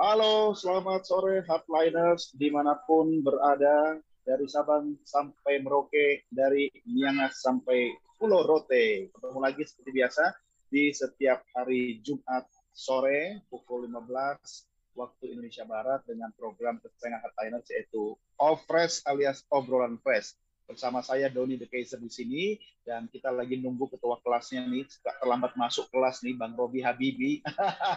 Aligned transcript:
Halo, 0.00 0.56
selamat 0.56 1.04
sore 1.04 1.44
Hardliners 1.44 2.32
di 2.32 2.48
mana 2.48 2.72
pun 2.88 3.20
berada 3.20 4.00
dari 4.24 4.48
Sabang 4.48 4.96
sampai 5.04 5.60
Merauke, 5.60 6.24
dari 6.32 6.72
Miangas 6.88 7.44
sampai 7.44 7.92
Pulau 8.16 8.48
Rote. 8.48 9.12
Ketemu 9.12 9.38
lagi 9.44 9.60
seperti 9.60 9.90
biasa 9.92 10.24
di 10.72 10.88
setiap 10.96 11.44
hari 11.52 12.00
Jumat 12.00 12.48
sore 12.72 13.44
pukul 13.52 13.92
15 13.92 14.96
waktu 14.96 15.36
Indonesia 15.36 15.68
Barat 15.68 16.00
dengan 16.08 16.32
program 16.32 16.80
kesayangan 16.80 17.20
Hardliners 17.20 17.68
yaitu 17.68 18.16
Off 18.40 18.64
Fresh 18.64 19.04
alias 19.04 19.44
obrolan 19.52 20.00
fresh 20.00 20.32
bersama 20.70 21.02
saya 21.02 21.26
Doni 21.26 21.58
The 21.58 21.66
Kaiser 21.66 21.98
di 21.98 22.06
sini 22.06 22.54
dan 22.86 23.10
kita 23.10 23.34
lagi 23.34 23.58
nunggu 23.58 23.90
ketua 23.90 24.22
kelasnya 24.22 24.62
nih 24.70 24.86
terlambat 25.02 25.58
masuk 25.58 25.90
kelas 25.90 26.22
nih 26.22 26.38
Bang 26.38 26.54
Robi 26.54 26.78
Habibi. 26.78 27.42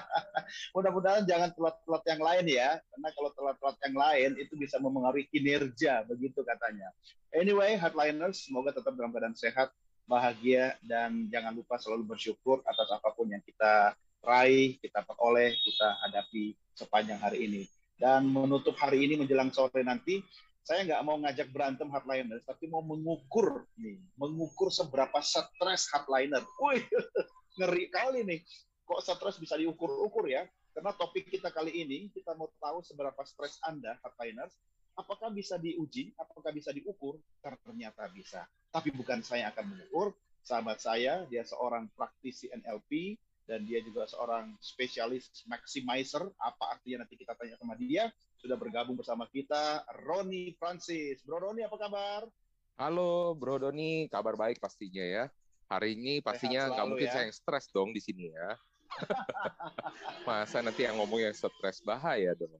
Mudah-mudahan 0.76 1.30
jangan 1.30 1.54
telat-telat 1.54 2.04
yang 2.10 2.22
lain 2.26 2.46
ya 2.50 2.70
karena 2.82 3.10
kalau 3.14 3.30
telat-telat 3.38 3.78
yang 3.86 3.96
lain 3.96 4.30
itu 4.42 4.54
bisa 4.58 4.82
mempengaruhi 4.82 5.30
kinerja 5.30 6.02
begitu 6.10 6.42
katanya. 6.42 6.90
Anyway, 7.30 7.78
hardliners 7.78 8.50
semoga 8.50 8.74
tetap 8.74 8.98
dalam 8.98 9.14
keadaan 9.14 9.38
sehat, 9.38 9.70
bahagia 10.10 10.74
dan 10.82 11.30
jangan 11.30 11.54
lupa 11.54 11.78
selalu 11.78 12.18
bersyukur 12.18 12.66
atas 12.66 12.90
apa 12.90 13.14
pun 13.14 13.30
yang 13.30 13.42
kita 13.46 13.94
raih, 14.26 14.80
kita 14.82 15.06
peroleh, 15.06 15.54
kita 15.62 15.88
hadapi 16.10 16.58
sepanjang 16.74 17.22
hari 17.22 17.46
ini. 17.46 17.64
Dan 17.94 18.28
menutup 18.34 18.74
hari 18.76 19.06
ini 19.06 19.16
menjelang 19.22 19.54
sore 19.54 19.86
nanti, 19.86 20.20
saya 20.64 20.88
nggak 20.88 21.04
mau 21.04 21.20
ngajak 21.20 21.52
berantem 21.52 21.92
hardliner, 21.92 22.40
tapi 22.48 22.72
mau 22.72 22.80
mengukur 22.80 23.68
nih, 23.76 24.00
mengukur 24.16 24.72
seberapa 24.72 25.20
stres 25.20 25.92
hardliner. 25.92 26.40
Wih, 26.64 26.88
ngeri 27.60 27.92
kali 27.92 28.24
nih. 28.24 28.40
Kok 28.88 29.00
stres 29.04 29.40
bisa 29.44 29.60
diukur-ukur 29.60 30.28
ya? 30.32 30.48
Karena 30.74 30.96
topik 30.96 31.30
kita 31.30 31.52
kali 31.52 31.84
ini, 31.84 32.10
kita 32.10 32.34
mau 32.34 32.50
tahu 32.58 32.80
seberapa 32.82 33.22
stres 33.28 33.60
Anda, 33.68 34.00
hardliners, 34.02 34.56
apakah 34.98 35.30
bisa 35.30 35.60
diuji, 35.60 36.16
apakah 36.18 36.50
bisa 36.50 36.74
diukur? 36.74 37.22
Ternyata 37.44 38.10
bisa. 38.10 38.48
Tapi 38.74 38.90
bukan 38.96 39.22
saya 39.22 39.54
akan 39.54 39.70
mengukur, 39.70 40.18
sahabat 40.42 40.82
saya, 40.82 41.28
dia 41.30 41.46
seorang 41.46 41.92
praktisi 41.94 42.50
NLP, 42.50 43.20
dan 43.44 43.68
dia 43.68 43.84
juga 43.84 44.08
seorang 44.08 44.56
spesialis 44.64 45.30
maximizer. 45.46 46.24
Apa 46.40 46.80
artinya 46.80 47.04
nanti 47.06 47.20
kita 47.20 47.36
tanya 47.36 47.60
sama 47.60 47.76
dia. 47.76 48.08
Sudah 48.44 48.60
bergabung 48.60 49.00
bersama 49.00 49.24
kita 49.32 49.88
Roni 50.04 50.52
Francis. 50.60 51.24
Bro 51.24 51.48
Roni 51.48 51.64
apa 51.64 51.80
kabar? 51.80 52.28
Halo 52.76 53.32
Bro 53.40 53.64
Doni, 53.64 54.12
kabar 54.12 54.36
baik 54.36 54.60
pastinya 54.60 55.00
ya. 55.00 55.32
Hari 55.72 55.96
ini 55.96 56.20
pastinya 56.20 56.68
nggak 56.68 56.88
mungkin 56.92 57.08
ya. 57.08 57.14
saya 57.16 57.24
yang 57.32 57.36
stres 57.40 57.72
dong 57.72 57.96
di 57.96 58.04
sini 58.04 58.36
ya. 58.36 58.60
Masa 60.28 60.60
nanti 60.60 60.84
yang 60.84 61.00
ngomong 61.00 61.24
yang 61.24 61.32
stres 61.32 61.80
bahaya 61.88 62.36
dong. 62.36 62.52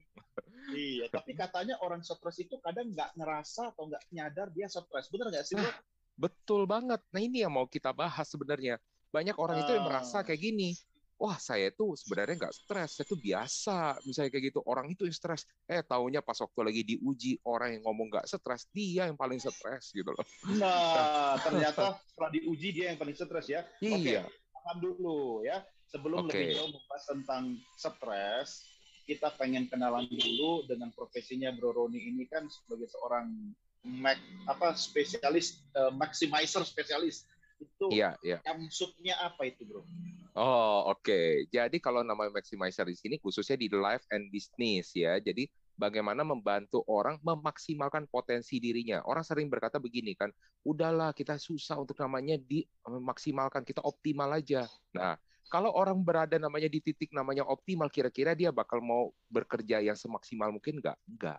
iya, 0.72 1.04
tapi 1.12 1.36
katanya 1.44 1.76
orang 1.84 2.00
stres 2.00 2.40
itu 2.40 2.56
kadang 2.64 2.88
nggak 2.88 3.12
ngerasa 3.20 3.76
atau 3.76 3.84
nggak 3.84 4.08
nyadar 4.08 4.48
dia 4.56 4.72
stres. 4.72 5.12
Bener 5.12 5.36
nggak 5.36 5.44
sih, 5.44 5.60
Bro? 5.60 5.68
Nah, 5.68 5.76
betul 6.16 6.64
banget. 6.64 7.04
Nah 7.12 7.20
ini 7.20 7.44
yang 7.44 7.52
mau 7.52 7.68
kita 7.68 7.92
bahas 7.92 8.24
sebenarnya 8.24 8.80
banyak 9.12 9.36
orang 9.36 9.60
itu 9.60 9.76
yang 9.76 9.84
merasa 9.84 10.16
ah. 10.16 10.22
kayak 10.24 10.48
gini 10.48 10.72
wah 11.18 11.38
saya 11.38 11.70
itu 11.70 11.94
sebenarnya 11.94 12.46
nggak 12.46 12.54
stres, 12.54 12.90
saya 12.98 13.06
itu 13.06 13.16
biasa, 13.18 13.78
misalnya 14.02 14.30
kayak 14.34 14.44
gitu. 14.50 14.60
Orang 14.66 14.86
itu 14.90 15.06
yang 15.06 15.14
stres, 15.14 15.46
eh 15.70 15.80
taunya 15.86 16.20
pas 16.20 16.36
waktu 16.36 16.60
lagi 16.60 16.82
diuji 16.82 17.38
orang 17.46 17.78
yang 17.78 17.82
ngomong 17.86 18.10
nggak 18.10 18.26
stres, 18.26 18.66
dia 18.74 19.06
yang 19.06 19.18
paling 19.18 19.38
stres 19.38 19.94
gitu 19.94 20.10
loh. 20.10 20.26
Nah, 20.58 21.38
ternyata 21.46 21.98
setelah 22.10 22.30
diuji 22.34 22.68
dia 22.74 22.86
yang 22.92 22.98
paling 22.98 23.14
stres 23.14 23.46
ya. 23.46 23.62
Iya. 23.78 24.26
Oke, 24.26 24.52
paham 24.52 24.76
dulu 24.82 25.44
ya. 25.46 25.62
Sebelum 25.94 26.26
okay. 26.26 26.50
lebih 26.50 26.58
jauh 26.58 26.70
membahas 26.74 27.04
tentang 27.06 27.42
stres, 27.78 28.66
kita 29.06 29.30
pengen 29.38 29.70
kenalan 29.70 30.10
dulu 30.10 30.66
dengan 30.66 30.90
profesinya 30.90 31.54
Bro 31.54 31.76
Roni 31.76 32.02
ini 32.02 32.26
kan 32.26 32.50
sebagai 32.50 32.90
seorang 32.90 33.54
Mac, 33.84 34.16
apa 34.48 34.72
spesialis 34.72 35.60
uh, 35.76 35.92
maximizer 35.92 36.64
spesialis 36.64 37.28
itu 37.62 37.86
iya, 37.94 38.18
iya. 38.26 38.42
maksudnya 38.44 39.14
apa 39.22 39.46
itu, 39.46 39.62
Bro? 39.62 39.86
Oh, 40.34 40.90
oke. 40.90 41.06
Okay. 41.06 41.46
Jadi 41.54 41.78
kalau 41.78 42.02
namanya 42.02 42.34
maximizer 42.34 42.82
di 42.86 42.98
sini 42.98 43.16
khususnya 43.22 43.54
di 43.54 43.70
life 43.70 44.02
and 44.10 44.28
business 44.34 44.90
ya. 44.92 45.22
Jadi 45.22 45.46
bagaimana 45.78 46.26
membantu 46.26 46.82
orang 46.90 47.22
memaksimalkan 47.22 48.10
potensi 48.10 48.58
dirinya. 48.58 49.02
Orang 49.06 49.22
sering 49.22 49.46
berkata 49.46 49.78
begini 49.78 50.18
kan, 50.18 50.34
udahlah 50.66 51.14
kita 51.14 51.38
susah 51.38 51.78
untuk 51.78 51.94
namanya 52.02 52.34
dimaksimalkan, 52.42 53.62
kita 53.62 53.78
optimal 53.86 54.34
aja. 54.34 54.66
Nah, 54.90 55.14
kalau 55.46 55.70
orang 55.70 56.02
berada 56.02 56.34
namanya 56.34 56.66
di 56.66 56.82
titik 56.82 57.14
namanya 57.14 57.46
optimal, 57.46 57.86
kira-kira 57.86 58.34
dia 58.34 58.50
bakal 58.50 58.82
mau 58.82 59.14
bekerja 59.30 59.78
yang 59.78 59.94
semaksimal 59.94 60.50
mungkin 60.50 60.82
nggak? 60.82 60.98
Enggak 61.06 61.38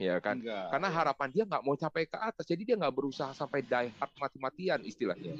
ya 0.00 0.16
kan? 0.22 0.36
Enggak. 0.40 0.66
Karena 0.70 0.88
harapan 0.90 1.28
dia 1.34 1.44
nggak 1.48 1.62
mau 1.64 1.76
capai 1.78 2.04
ke 2.10 2.18
atas, 2.18 2.44
jadi 2.48 2.62
dia 2.66 2.74
nggak 2.80 2.94
berusaha 2.96 3.32
sampai 3.36 3.62
die 3.64 3.90
hard 3.96 4.12
mati-matian 4.18 4.80
istilahnya, 4.84 5.34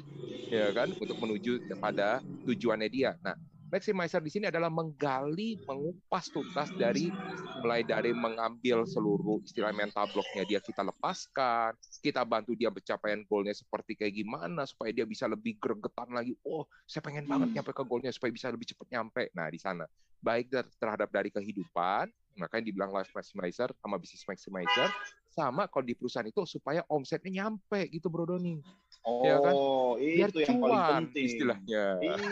ya 0.51 0.69
kan? 0.75 0.93
Untuk 0.99 1.17
menuju 1.19 1.61
kepada 1.67 2.21
tujuannya 2.47 2.89
dia. 2.91 3.11
Nah, 3.23 3.35
maximizer 3.67 4.23
di 4.23 4.31
sini 4.31 4.45
adalah 4.47 4.71
menggali, 4.71 5.59
mengupas 5.67 6.31
tuntas 6.31 6.71
dari 6.75 7.11
mulai 7.59 7.83
dari 7.83 8.15
mengambil 8.15 8.87
seluruh 8.87 9.43
istilah 9.43 9.75
mental 9.75 10.07
blocknya 10.11 10.43
dia 10.47 10.59
kita 10.63 10.83
lepaskan, 10.83 11.75
kita 11.99 12.23
bantu 12.23 12.55
dia 12.55 12.71
pencapaian 12.71 13.23
goalnya 13.27 13.55
seperti 13.55 13.99
kayak 13.99 14.15
gimana 14.15 14.63
supaya 14.63 14.95
dia 14.95 15.03
bisa 15.03 15.27
lebih 15.27 15.59
gregetan 15.59 16.11
lagi. 16.15 16.33
Oh, 16.47 16.63
saya 16.87 17.03
pengen 17.03 17.27
banget 17.27 17.51
hmm. 17.51 17.55
nyampe 17.59 17.71
ke 17.75 17.83
goalnya 17.83 18.11
supaya 18.15 18.31
bisa 18.31 18.47
lebih 18.47 18.67
cepat 18.71 18.87
nyampe. 18.91 19.29
Nah, 19.35 19.51
di 19.51 19.59
sana 19.59 19.85
baik 20.17 20.49
terhadap 20.81 21.13
dari 21.13 21.29
kehidupan, 21.29 22.09
makanya 22.41 22.63
dibilang 22.65 22.91
life 22.93 23.11
maximizer 23.13 23.69
sama 23.81 24.01
business 24.01 24.25
maximizer 24.25 24.89
sama 25.37 25.69
kalau 25.69 25.85
di 25.85 25.93
perusahaan 25.93 26.25
itu 26.25 26.41
supaya 26.49 26.81
omsetnya 26.89 27.45
nyampe 27.45 27.85
gitu 27.93 28.09
Bro 28.09 28.25
Doni. 28.25 28.57
Oh, 29.05 29.21
ya 29.21 29.37
kan? 29.37 29.53
Biar 30.01 30.29
itu 30.33 30.39
yang 30.41 30.57
paling 30.57 30.81
penting 30.89 31.25
istilahnya. 31.29 31.85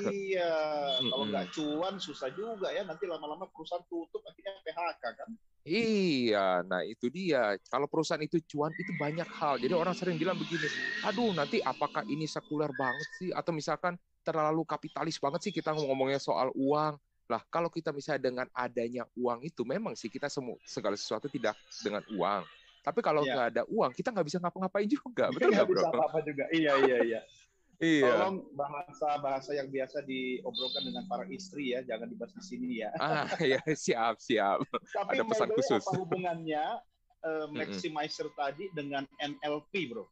Iya, 0.10 0.54
kalau 1.14 1.26
nggak 1.30 1.46
cuan 1.54 1.96
susah 2.02 2.34
juga 2.34 2.74
ya 2.74 2.82
nanti 2.82 3.06
lama-lama 3.06 3.46
perusahaan 3.54 3.86
tutup 3.86 4.26
akhirnya 4.26 4.58
PHK 4.66 5.04
kan. 5.14 5.30
Iya, 5.66 6.62
nah 6.66 6.86
itu 6.86 7.10
dia. 7.10 7.58
Kalau 7.70 7.90
perusahaan 7.90 8.22
itu 8.22 8.38
cuan 8.50 8.70
itu 8.74 8.94
banyak 9.02 9.26
hal. 9.26 9.58
Jadi 9.58 9.74
orang 9.74 9.98
sering 9.98 10.18
bilang 10.18 10.38
begini, 10.38 10.70
aduh 11.02 11.34
nanti 11.34 11.62
apakah 11.62 12.06
ini 12.06 12.30
sekuler 12.30 12.70
banget 12.78 13.08
sih? 13.18 13.30
Atau 13.34 13.54
misalkan 13.54 13.98
terlalu 14.22 14.62
kapitalis 14.66 15.18
banget 15.18 15.50
sih 15.50 15.54
kita 15.54 15.74
ngomongnya 15.74 16.22
soal 16.22 16.50
uang. 16.54 16.98
Lah, 17.26 17.42
kalau 17.50 17.74
kita 17.74 17.90
misalnya 17.90 18.30
dengan 18.30 18.48
adanya 18.54 19.10
uang 19.18 19.42
itu, 19.42 19.66
memang 19.66 19.98
sih 19.98 20.14
kita 20.14 20.30
semua 20.30 20.62
segala 20.62 20.94
sesuatu 20.94 21.26
tidak 21.26 21.58
dengan 21.82 22.06
uang. 22.14 22.46
Tapi 22.86 23.00
kalau 23.02 23.26
iya. 23.26 23.34
nggak 23.34 23.48
ada 23.58 23.64
uang, 23.66 23.92
kita 23.98 24.14
nggak 24.14 24.28
bisa 24.30 24.38
ngapa-ngapain 24.38 24.86
juga, 24.86 25.26
betul 25.34 25.50
nggak, 25.50 25.66
bro? 25.66 25.82
Bisa 25.82 25.90
apa-apa 25.90 26.20
juga. 26.22 26.46
Iya, 26.54 26.74
iya, 26.86 26.98
iya. 27.02 27.22
Iya. 27.76 28.08
Tolong 28.08 28.56
bahasa-bahasa 28.56 29.52
yang 29.52 29.68
biasa 29.68 30.08
diobrolkan 30.08 30.80
dengan 30.88 31.04
para 31.12 31.28
istri 31.28 31.76
ya, 31.76 31.84
jangan 31.84 32.08
dibahas 32.08 32.32
di 32.32 32.44
sini 32.48 32.68
ya. 32.80 32.88
Ah, 33.04 33.28
ya 33.44 33.60
siap, 33.76 34.16
siap. 34.24 34.64
Tapi 34.96 35.20
ada 35.20 35.28
pesan 35.28 35.52
khusus. 35.52 35.84
Apa 35.84 36.00
hubungannya 36.00 36.80
uh, 37.28 37.52
maximizer 37.52 38.32
mm 38.32 38.32
-hmm. 38.32 38.40
tadi 38.40 38.66
dengan 38.72 39.04
NLP, 39.20 39.92
bro? 39.92 40.08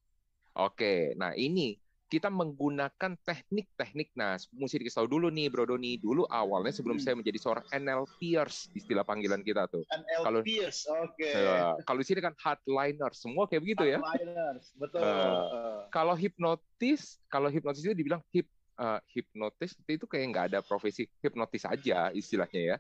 Oke, 0.60 1.16
nah 1.16 1.32
ini 1.40 1.80
kita 2.14 2.30
menggunakan 2.30 3.18
teknik-teknik. 3.26 4.14
Nah, 4.14 4.38
mesti 4.54 4.78
dikasih 4.78 5.02
tahu 5.02 5.18
dulu 5.18 5.34
nih, 5.34 5.50
Bro 5.50 5.66
Doni. 5.66 5.98
Dulu 5.98 6.30
awalnya 6.30 6.70
sebelum 6.70 7.02
hmm. 7.02 7.06
saya 7.10 7.18
menjadi 7.18 7.42
seorang 7.42 7.66
NLPers, 7.74 8.70
istilah 8.78 9.02
panggilan 9.02 9.42
kita 9.42 9.66
tuh. 9.66 9.82
NLPers, 9.90 10.86
oke. 10.94 11.18
Okay. 11.18 11.34
Uh, 11.34 11.74
kalau 11.82 12.06
di 12.06 12.06
sini 12.06 12.22
kan 12.22 12.38
hardliner, 12.38 13.10
semua 13.18 13.50
kayak 13.50 13.66
begitu 13.66 13.90
ya. 13.90 13.98
Hardliners, 13.98 14.78
betul. 14.78 15.02
Uh, 15.02 15.10
uh. 15.10 15.78
Kalau 15.90 16.14
hipnotis, 16.14 17.18
kalau 17.34 17.50
hipnotis 17.50 17.82
itu 17.82 17.98
dibilang 17.98 18.22
hip 18.30 18.46
uh, 18.78 19.02
hipnotis 19.10 19.74
itu 19.90 20.06
kayak 20.06 20.26
nggak 20.30 20.46
ada 20.54 20.60
profesi 20.62 21.10
hipnotis 21.18 21.66
aja 21.66 22.14
istilahnya 22.14 22.62
ya. 22.62 22.78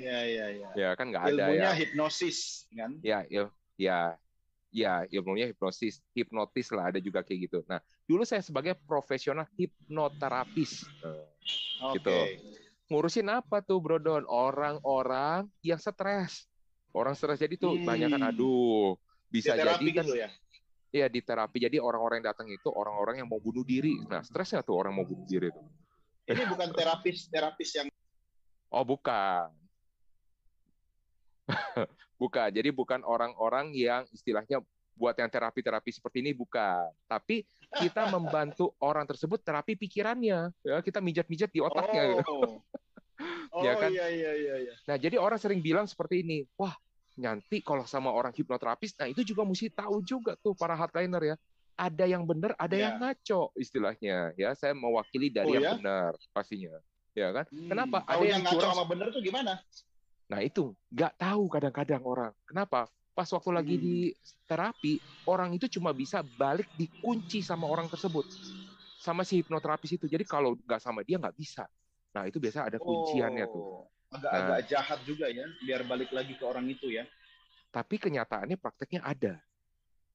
Iya, 0.00 0.18
iya, 0.24 0.46
iya. 0.56 0.68
Ya 0.72 0.88
kan 0.96 1.12
nggak 1.12 1.36
ada 1.36 1.44
ya. 1.52 1.76
hipnosis 1.76 2.64
kan? 2.72 2.96
Ya, 3.04 3.28
ya, 3.28 3.52
ya 3.76 4.16
ya 4.70 5.04
ilmunya 5.10 5.50
hipnosis, 5.50 5.98
hipnotis 6.14 6.70
lah 6.70 6.94
ada 6.94 6.98
juga 7.02 7.26
kayak 7.26 7.50
gitu. 7.50 7.58
Nah, 7.66 7.82
dulu 8.06 8.22
saya 8.22 8.40
sebagai 8.40 8.78
profesional 8.86 9.46
hipnoterapis. 9.58 10.86
Okay. 11.02 11.94
Gitu. 11.98 12.18
Ngurusin 12.90 13.30
apa 13.30 13.62
tuh, 13.62 13.78
Bro 13.78 14.02
Don? 14.02 14.26
Orang-orang 14.26 15.46
yang 15.62 15.78
stres. 15.78 16.50
Orang 16.90 17.14
stres 17.14 17.38
jadi 17.38 17.54
tuh 17.54 17.78
hmm. 17.78 17.86
banyak 17.86 18.08
kan 18.10 18.22
aduh, 18.34 18.98
bisa 19.30 19.54
jadi 19.54 19.78
kan 19.78 20.06
gitu 20.06 20.14
ya. 20.18 20.30
Iya 20.90 21.06
di 21.06 21.22
terapi. 21.22 21.62
Jadi 21.62 21.78
orang-orang 21.78 22.18
yang 22.18 22.34
datang 22.34 22.50
itu 22.50 22.66
orang-orang 22.66 23.22
yang 23.22 23.30
mau 23.30 23.38
bunuh 23.38 23.62
diri. 23.62 23.94
Nah, 24.10 24.26
stresnya 24.26 24.66
tuh 24.66 24.74
orang 24.74 24.98
mau 24.98 25.06
bunuh 25.06 25.22
diri 25.22 25.54
tuh. 25.54 25.62
Ini 26.26 26.46
bukan 26.50 26.70
terapis 26.74 27.30
terapis 27.30 27.70
yang 27.78 27.86
Oh, 28.70 28.86
bukan. 28.86 29.50
bukan. 32.22 32.48
Jadi 32.48 32.70
bukan 32.70 33.00
orang-orang 33.02 33.72
yang 33.72 34.06
istilahnya 34.10 34.62
buat 34.92 35.16
yang 35.16 35.28
terapi-terapi 35.28 35.90
seperti 35.90 36.20
ini 36.20 36.32
bukan. 36.32 36.92
Tapi 37.06 37.42
kita 37.72 38.04
membantu 38.14 38.76
orang 38.78 39.04
tersebut 39.04 39.40
terapi 39.40 39.74
pikirannya. 39.74 40.52
Ya, 40.60 40.76
kita 40.80 41.00
mijat-mijat 41.00 41.50
di 41.50 41.60
otaknya. 41.60 42.20
Oh. 42.26 42.60
Oh 43.52 43.60
Ya 43.60 43.76
kan? 43.76 43.92
iya 43.92 44.08
iya 44.08 44.32
iya 44.32 44.54
iya. 44.64 44.74
Nah, 44.88 44.96
jadi 44.96 45.20
orang 45.20 45.36
sering 45.36 45.60
bilang 45.60 45.84
seperti 45.84 46.24
ini, 46.24 46.48
wah, 46.56 46.72
nanti 47.20 47.60
kalau 47.60 47.84
sama 47.84 48.08
orang 48.08 48.32
hipnoterapis, 48.32 48.96
nah 48.96 49.10
itu 49.10 49.20
juga 49.20 49.44
mesti 49.44 49.68
tahu 49.68 50.00
juga 50.00 50.40
tuh 50.40 50.56
para 50.56 50.72
hardliner 50.72 51.34
ya. 51.34 51.36
Ada 51.76 52.08
yang 52.08 52.24
benar, 52.24 52.56
ada 52.56 52.72
Ya. 52.72 52.88
yang 52.88 52.96
ngaco 52.96 53.52
istilahnya. 53.60 54.32
Ya, 54.40 54.56
saya 54.56 54.72
mewakili 54.72 55.28
dari 55.28 55.50
Oh, 55.50 55.54
yang 55.58 55.64
ya? 55.66 55.72
benar 55.76 56.12
pastinya. 56.32 56.80
Ya 57.12 57.28
kan? 57.34 57.44
Hmm, 57.52 57.68
Kenapa? 57.68 57.98
Ada 58.08 58.16
yang 58.24 58.24
yang 58.24 58.42
ngaco 58.46 58.54
curang 58.56 58.72
sama 58.72 58.84
bener 58.88 59.06
tuh 59.12 59.20
gimana? 59.20 59.52
Nah 60.30 60.40
itu 60.46 60.72
nggak 60.94 61.18
tahu 61.18 61.42
kadang-kadang 61.50 62.02
orang. 62.06 62.32
Kenapa? 62.46 62.86
Pas 63.12 63.26
waktu 63.26 63.50
lagi 63.50 63.74
Hmm. 63.76 63.82
di 63.82 63.94
terapi, 64.46 65.02
orang 65.26 65.50
itu 65.58 65.66
cuma 65.66 65.90
bisa 65.90 66.22
balik 66.22 66.70
dikunci 66.70 67.42
sama 67.42 67.66
orang 67.66 67.90
tersebut. 67.90 68.24
Sama 69.00 69.26
si 69.26 69.42
hipnoterapis 69.42 69.98
itu. 69.98 70.06
Jadi 70.06 70.22
kalau 70.22 70.54
nggak 70.54 70.80
sama 70.80 71.02
dia 71.02 71.18
nggak 71.18 71.34
bisa. 71.34 71.66
Nah 72.14 72.30
itu 72.30 72.38
biasa 72.38 72.70
ada 72.70 72.78
kunciannya 72.78 73.44
tuh. 73.50 73.62
Oh, 73.62 73.82
Agak-agak 74.10 74.60
jahat 74.66 74.98
juga 75.06 75.30
ya, 75.30 75.46
biar 75.62 75.86
balik 75.86 76.10
lagi 76.10 76.34
ke 76.34 76.42
orang 76.42 76.66
itu 76.66 76.90
ya. 76.90 77.06
Tapi 77.70 77.94
kenyataannya 77.98 78.58
prakteknya 78.58 79.06
ada. 79.06 79.38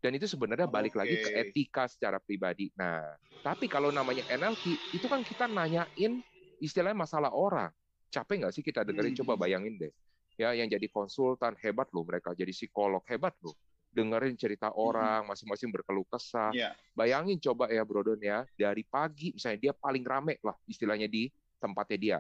Dan 0.04 0.12
itu 0.20 0.28
sebenarnya 0.28 0.68
balik 0.68 1.00
lagi 1.00 1.16
ke 1.16 1.30
etika 1.32 1.88
secara 1.88 2.20
pribadi. 2.20 2.70
Nah, 2.76 3.16
tapi 3.40 3.72
kalau 3.72 3.90
namanya 3.96 4.28
NLP, 4.28 4.92
itu 4.92 5.08
kan 5.08 5.24
kita 5.24 5.48
nanyain 5.48 6.20
istilahnya 6.60 7.00
masalah 7.00 7.32
orang. 7.32 7.72
Capek 8.16 8.36
nggak 8.48 8.54
sih 8.56 8.64
kita 8.64 8.88
dengerin? 8.88 9.12
Hmm. 9.12 9.20
Coba 9.28 9.34
bayangin 9.36 9.76
deh. 9.76 9.92
Ya, 10.40 10.56
yang 10.56 10.68
jadi 10.68 10.88
konsultan 10.88 11.56
hebat 11.60 11.92
loh 11.92 12.04
mereka, 12.08 12.32
jadi 12.32 12.52
psikolog 12.52 13.04
hebat 13.12 13.36
loh. 13.44 13.56
Dengerin 13.92 14.36
cerita 14.36 14.72
orang, 14.76 15.24
masing-masing 15.28 15.72
berkeluh 15.72 16.04
kesah. 16.08 16.52
Iya. 16.52 16.76
Bayangin 16.92 17.40
coba 17.40 17.72
ya 17.72 17.84
Brodon 17.88 18.20
ya, 18.20 18.44
dari 18.56 18.84
pagi 18.84 19.32
misalnya 19.32 19.60
dia 19.60 19.74
paling 19.76 20.04
rame 20.04 20.36
lah 20.44 20.56
istilahnya 20.68 21.08
di 21.08 21.32
tempatnya 21.60 21.98
dia 22.00 22.18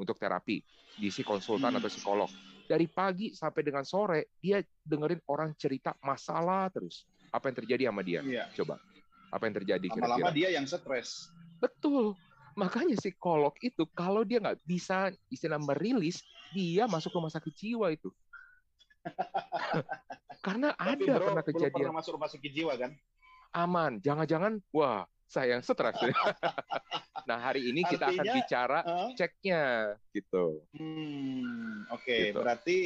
untuk 0.00 0.16
terapi, 0.16 0.64
di 0.96 1.08
si 1.12 1.20
konsultan 1.20 1.76
Hmm. 1.76 1.80
atau 1.80 1.88
psikolog. 1.92 2.30
Dari 2.68 2.84
pagi 2.88 3.32
sampai 3.32 3.60
dengan 3.64 3.84
sore 3.84 4.32
dia 4.40 4.60
dengerin 4.84 5.20
orang 5.28 5.52
cerita 5.56 5.92
masalah 6.00 6.68
terus. 6.72 7.04
Apa 7.28 7.52
yang 7.52 7.56
terjadi 7.64 7.82
sama 7.92 8.00
dia? 8.00 8.20
Iya. 8.24 8.44
Coba. 8.56 8.80
Apa 9.28 9.44
yang 9.44 9.56
terjadi 9.60 9.86
Lama-lama 9.92 10.32
kira-kira? 10.32 10.36
dia 10.36 10.48
yang 10.56 10.64
stres. 10.64 11.28
Betul. 11.60 12.16
Makanya 12.58 12.98
psikolog 12.98 13.54
itu 13.62 13.86
kalau 13.94 14.26
dia 14.26 14.42
nggak 14.42 14.58
bisa 14.66 15.14
istilah 15.30 15.62
merilis, 15.62 16.26
dia 16.50 16.90
masuk 16.90 17.14
rumah 17.14 17.30
sakit 17.30 17.54
jiwa 17.54 17.94
itu. 17.94 18.10
Karena 20.46 20.74
Tapi 20.74 21.06
ada 21.06 21.14
bro, 21.18 21.26
pernah 21.30 21.44
belum 21.46 21.54
kejadian 21.54 21.86
pernah 21.86 21.96
masuk 22.02 22.12
rumah 22.18 22.30
sakit 22.30 22.50
jiwa 22.50 22.74
kan? 22.74 22.92
aman. 23.48 23.96
Jangan-jangan, 24.04 24.60
wah, 24.76 25.08
saya 25.24 25.56
yang 25.56 25.64
stres. 25.64 25.96
nah, 27.28 27.38
hari 27.40 27.72
ini 27.72 27.80
kita 27.86 28.12
akan 28.12 28.20
Artinya- 28.26 28.36
bicara 28.36 28.78
Hah? 28.84 29.08
ceknya, 29.16 29.64
gitu. 30.12 30.66
Hmm, 30.76 31.88
oke. 31.88 32.04
Gitu. 32.04 32.36
Berarti 32.36 32.76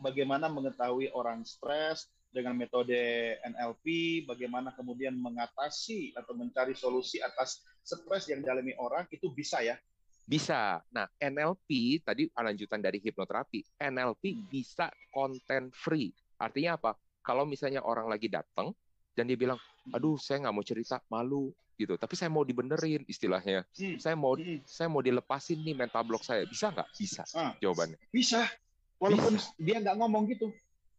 bagaimana 0.00 0.48
mengetahui 0.48 1.12
orang 1.12 1.44
stres 1.44 2.08
dengan 2.30 2.54
metode 2.58 2.96
NLP, 3.42 3.84
bagaimana 4.28 4.72
kemudian 4.76 5.16
mengatasi 5.16 6.12
atau 6.16 6.36
mencari 6.36 6.76
solusi 6.76 7.22
atas 7.22 7.64
stres 7.80 8.28
yang 8.28 8.44
dialami 8.44 8.76
orang 8.76 9.08
itu 9.08 9.32
bisa 9.32 9.62
ya? 9.64 9.78
Bisa. 10.26 10.82
Nah, 10.90 11.06
NLP 11.22 12.02
tadi 12.02 12.26
lanjutan 12.34 12.82
dari 12.82 12.98
hipnoterapi. 12.98 13.78
NLP 13.78 14.22
Hmm. 14.34 14.42
bisa 14.50 14.90
content 15.14 15.70
free. 15.70 16.10
Artinya 16.36 16.76
apa? 16.76 16.98
Kalau 17.22 17.46
misalnya 17.46 17.82
orang 17.86 18.10
lagi 18.10 18.26
datang 18.26 18.74
dan 19.14 19.30
dia 19.30 19.38
bilang, 19.38 19.58
"Aduh, 19.94 20.18
saya 20.18 20.42
nggak 20.42 20.54
mau 20.54 20.66
cerita, 20.66 20.98
malu." 21.08 21.54
gitu. 21.76 21.94
Tapi 22.00 22.14
saya 22.16 22.32
mau 22.32 22.42
dibenerin 22.42 23.04
istilahnya. 23.04 23.68
Hmm, 23.76 24.00
Saya 24.00 24.16
mau 24.16 24.32
hmm. 24.34 24.64
saya 24.64 24.88
mau 24.88 25.04
dilepasin 25.04 25.60
nih 25.60 25.76
mental 25.76 26.02
block 26.08 26.24
saya. 26.24 26.48
Bisa 26.48 26.72
nggak? 26.72 26.88
Bisa. 26.96 27.22
Ah. 27.36 27.52
Jawabannya. 27.60 28.00
Bisa. 28.08 28.48
Walaupun 28.96 29.36
dia 29.60 29.76
nggak 29.84 29.96
ngomong 30.00 30.24
gitu. 30.32 30.48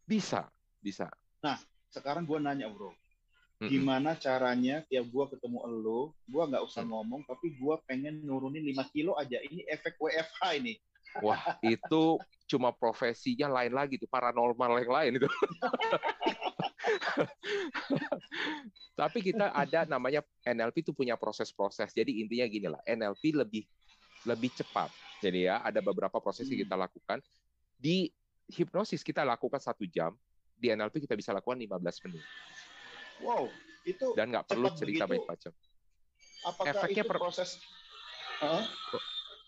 Bisa. 0.06 0.46
Bisa. 0.78 1.10
Sekarang 1.88 2.28
gue 2.28 2.36
nanya 2.36 2.68
bro, 2.68 2.92
gimana 3.58 4.12
caranya 4.14 4.84
tiap 4.86 5.08
gue 5.08 5.24
ketemu 5.32 5.58
elo, 5.64 6.12
gue 6.28 6.42
nggak 6.44 6.62
usah 6.62 6.84
Hmm. 6.84 6.92
ngomong, 6.92 7.24
tapi 7.24 7.56
gue 7.56 7.74
pengen 7.88 8.20
nurunin 8.22 8.60
5 8.60 8.84
kilo 8.92 9.16
aja. 9.16 9.40
Ini 9.40 9.64
efek 9.72 9.96
WFH 9.96 10.40
ini. 10.60 10.76
Wah, 11.24 11.56
itu 11.64 12.20
cuma 12.44 12.70
profesinya 12.70 13.48
lain 13.48 13.72
lagi 13.72 13.96
tuh, 13.96 14.06
paranormal 14.06 14.84
yang 14.84 14.92
lain 14.92 15.12
itu. 15.16 15.28
Tapi 18.98 19.18
kita 19.22 19.54
ada 19.54 19.86
namanya 19.86 20.20
NLP 20.42 20.82
itu 20.84 20.92
punya 20.92 21.16
proses-proses. 21.16 21.94
Jadi 21.94 22.20
intinya 22.20 22.46
gini 22.50 22.66
lah, 22.68 22.82
NLP 22.84 23.32
lebih 23.32 23.64
lebih 24.26 24.50
cepat. 24.52 24.90
Jadi 25.22 25.48
ya 25.48 25.62
ada 25.62 25.80
beberapa 25.80 26.18
proses 26.20 26.46
yang 26.50 26.62
Hmm. 26.62 26.64
kita 26.68 26.76
lakukan 26.76 27.18
di 27.78 28.10
hipnosis 28.48 29.06
kita 29.06 29.22
lakukan 29.22 29.60
satu 29.62 29.86
jam, 29.86 30.14
di 30.58 30.74
NLP 30.74 31.06
kita 31.06 31.14
bisa 31.14 31.30
lakukan 31.30 31.56
15 31.58 32.02
menit 32.06 32.24
Wow, 33.18 33.50
itu 33.82 34.06
dan 34.14 34.30
nggak 34.30 34.46
perlu 34.46 34.70
cerita 34.74 35.06
begitu. 35.06 35.26
banyak 35.26 35.26
macam. 35.26 35.52
apakah 36.46 36.70
efeknya 36.70 37.02
itu 37.02 37.10
proses? 37.18 37.50
Hah? 38.38 38.62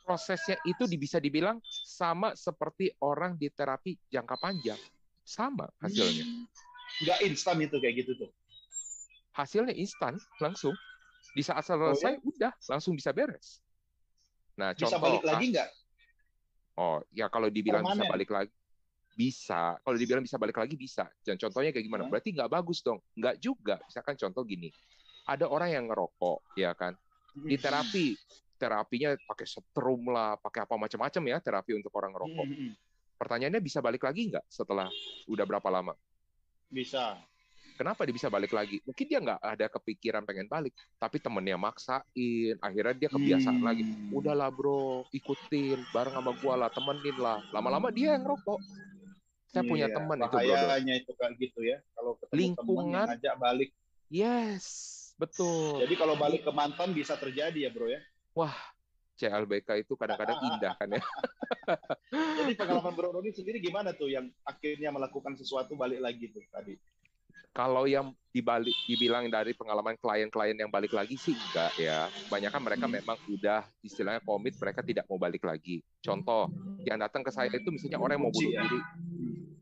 prosesnya 0.02 0.58
itu 0.66 0.90
bisa 0.98 1.22
dibilang 1.22 1.62
sama 1.70 2.34
seperti 2.34 2.90
orang 2.98 3.38
di 3.38 3.46
terapi 3.46 3.94
jangka 4.10 4.34
panjang. 4.42 4.80
Sama 5.22 5.70
hasilnya. 5.78 6.26
Nggak 7.06 7.18
instan 7.30 7.62
itu 7.62 7.78
kayak 7.78 7.94
gitu 8.02 8.26
tuh. 8.26 8.30
Hasilnya 9.38 9.70
instan, 9.78 10.18
langsung. 10.42 10.74
Di 11.30 11.46
saat 11.46 11.62
Oh, 11.70 11.94
selesai, 11.94 12.18
udah, 12.26 12.50
langsung 12.66 12.98
bisa 12.98 13.14
beres. 13.14 13.62
Nah, 14.58 14.74
Bisa 14.74 14.98
contoh. 14.98 15.06
balik 15.06 15.22
lagi 15.22 15.46
nggak? 15.54 15.68
Oh, 16.74 16.98
ya 17.14 17.30
kalau 17.30 17.46
dibilang 17.46 17.86
bisa 17.86 18.02
Permanen. 18.02 18.10
balik 18.10 18.30
lagi, 18.34 18.50
bisa. 19.20 19.76
Kalau 19.84 19.96
dibilang 20.00 20.24
bisa 20.24 20.40
balik 20.40 20.56
lagi, 20.56 20.80
bisa. 20.80 21.04
Dan 21.20 21.36
contohnya 21.36 21.68
kayak 21.76 21.84
gimana? 21.84 22.08
Hah? 22.08 22.10
Berarti 22.16 22.32
nggak 22.32 22.48
bagus 22.48 22.80
dong. 22.80 23.04
Nggak 23.12 23.36
juga. 23.36 23.76
Misalkan 23.84 24.16
contoh 24.16 24.42
gini. 24.48 24.72
Ada 25.28 25.44
orang 25.44 25.68
yang 25.68 25.84
ngerokok, 25.92 26.56
ya 26.56 26.72
kan? 26.72 26.96
Di 27.36 27.60
Hmm. 27.60 27.62
terapi, 27.62 28.06
terapinya 28.56 29.12
pakai 29.28 29.46
setrum 29.46 30.08
lah, 30.08 30.40
pakai 30.40 30.64
apa 30.64 30.74
macam-macam 30.80 31.22
ya 31.28 31.36
terapi 31.38 31.76
untuk 31.76 31.92
orang 31.92 32.16
ngerokok. 32.16 32.46
Hmm, 32.48 32.56
hmm, 32.56 32.72
Pertanyaannya 33.20 33.60
bisa 33.60 33.84
balik 33.84 34.08
lagi 34.08 34.32
nggak 34.32 34.48
setelah 34.48 34.88
udah 35.28 35.44
berapa 35.44 35.68
lama? 35.68 35.92
Bisa. 36.72 37.20
Kenapa 37.76 38.04
dia 38.04 38.12
bisa 38.12 38.28
balik 38.28 38.52
lagi? 38.52 38.80
Mungkin 38.84 39.04
dia 39.08 39.20
nggak 39.20 39.40
ada 39.40 39.66
kepikiran 39.68 40.24
pengen 40.28 40.48
balik, 40.48 40.72
tapi 41.00 41.16
temennya 41.16 41.56
maksain, 41.56 42.56
akhirnya 42.60 42.92
dia 42.96 43.08
kebiasaan 43.08 43.60
Hmm. 43.60 43.68
lagi. 43.68 43.84
Udahlah 44.12 44.48
bro, 44.52 45.04
ikutin, 45.12 45.84
bareng 45.88 46.12
sama 46.12 46.32
gua 46.36 46.54
lah, 46.60 46.68
temenin 46.72 47.16
lah. 47.16 47.40
Lama-lama 47.52 47.88
dia 47.88 48.16
yang 48.16 48.24
rokok. 48.24 48.60
Saya 49.50 49.66
punya 49.66 49.90
Iya, 49.90 49.96
teman 49.98 50.16
itu 50.22 50.30
bro. 50.30 50.38
Bahayanya 50.38 50.94
itu 51.02 51.12
kayak 51.18 51.32
gitu 51.42 51.60
ya. 51.66 51.78
Kalau 51.98 52.12
ketemu 52.22 52.38
Lingkungan. 52.38 53.06
ngajak 53.10 53.34
balik. 53.42 53.70
Yes, 54.10 54.64
betul. 55.18 55.82
Jadi 55.82 55.94
kalau 55.98 56.14
balik 56.14 56.42
ke 56.46 56.52
mantan 56.54 56.94
bisa 56.94 57.18
terjadi 57.18 57.66
ya 57.66 57.70
bro 57.74 57.90
ya. 57.90 58.00
CLBK 59.20 59.84
itu 59.84 59.92
kadang-kadang 59.98 60.38
indah 60.48 60.72
kan 60.78 60.88
ya. 60.88 61.02
Jadi 62.10 62.52
pengalaman 62.56 62.94
bro 62.96 63.10
Roni 63.20 63.30
sendiri 63.34 63.60
gimana 63.60 63.92
tuh 63.92 64.08
yang 64.08 64.30
akhirnya 64.46 64.88
melakukan 64.94 65.36
sesuatu 65.36 65.76
balik 65.76 66.00
lagi 66.00 66.30
tuh 66.32 66.40
tadi? 66.48 66.78
Kalau 67.50 67.82
yang 67.82 68.14
dibalik 68.30 68.72
dibilang 68.86 69.26
dari 69.26 69.50
pengalaman 69.58 69.98
klien-klien 69.98 70.54
yang 70.54 70.70
balik 70.70 70.94
lagi 70.94 71.18
sih 71.18 71.34
enggak 71.34 71.74
ya. 71.82 72.06
Kebanyakan 72.30 72.62
mereka 72.62 72.86
Hmm. 72.86 72.94
memang 72.94 73.18
udah 73.26 73.66
istilahnya 73.82 74.22
komit, 74.22 74.54
mereka 74.54 74.80
tidak 74.86 75.04
mau 75.10 75.18
balik 75.18 75.42
lagi. 75.42 75.82
Contoh, 75.98 76.46
yang 76.86 77.02
datang 77.02 77.26
ke 77.26 77.34
saya 77.34 77.50
itu 77.50 77.66
misalnya 77.74 77.98
orang 77.98 78.22
yang 78.22 78.24
mau 78.24 78.32
bunuh 78.32 78.54
ya? 78.54 78.62
diri. 78.62 78.80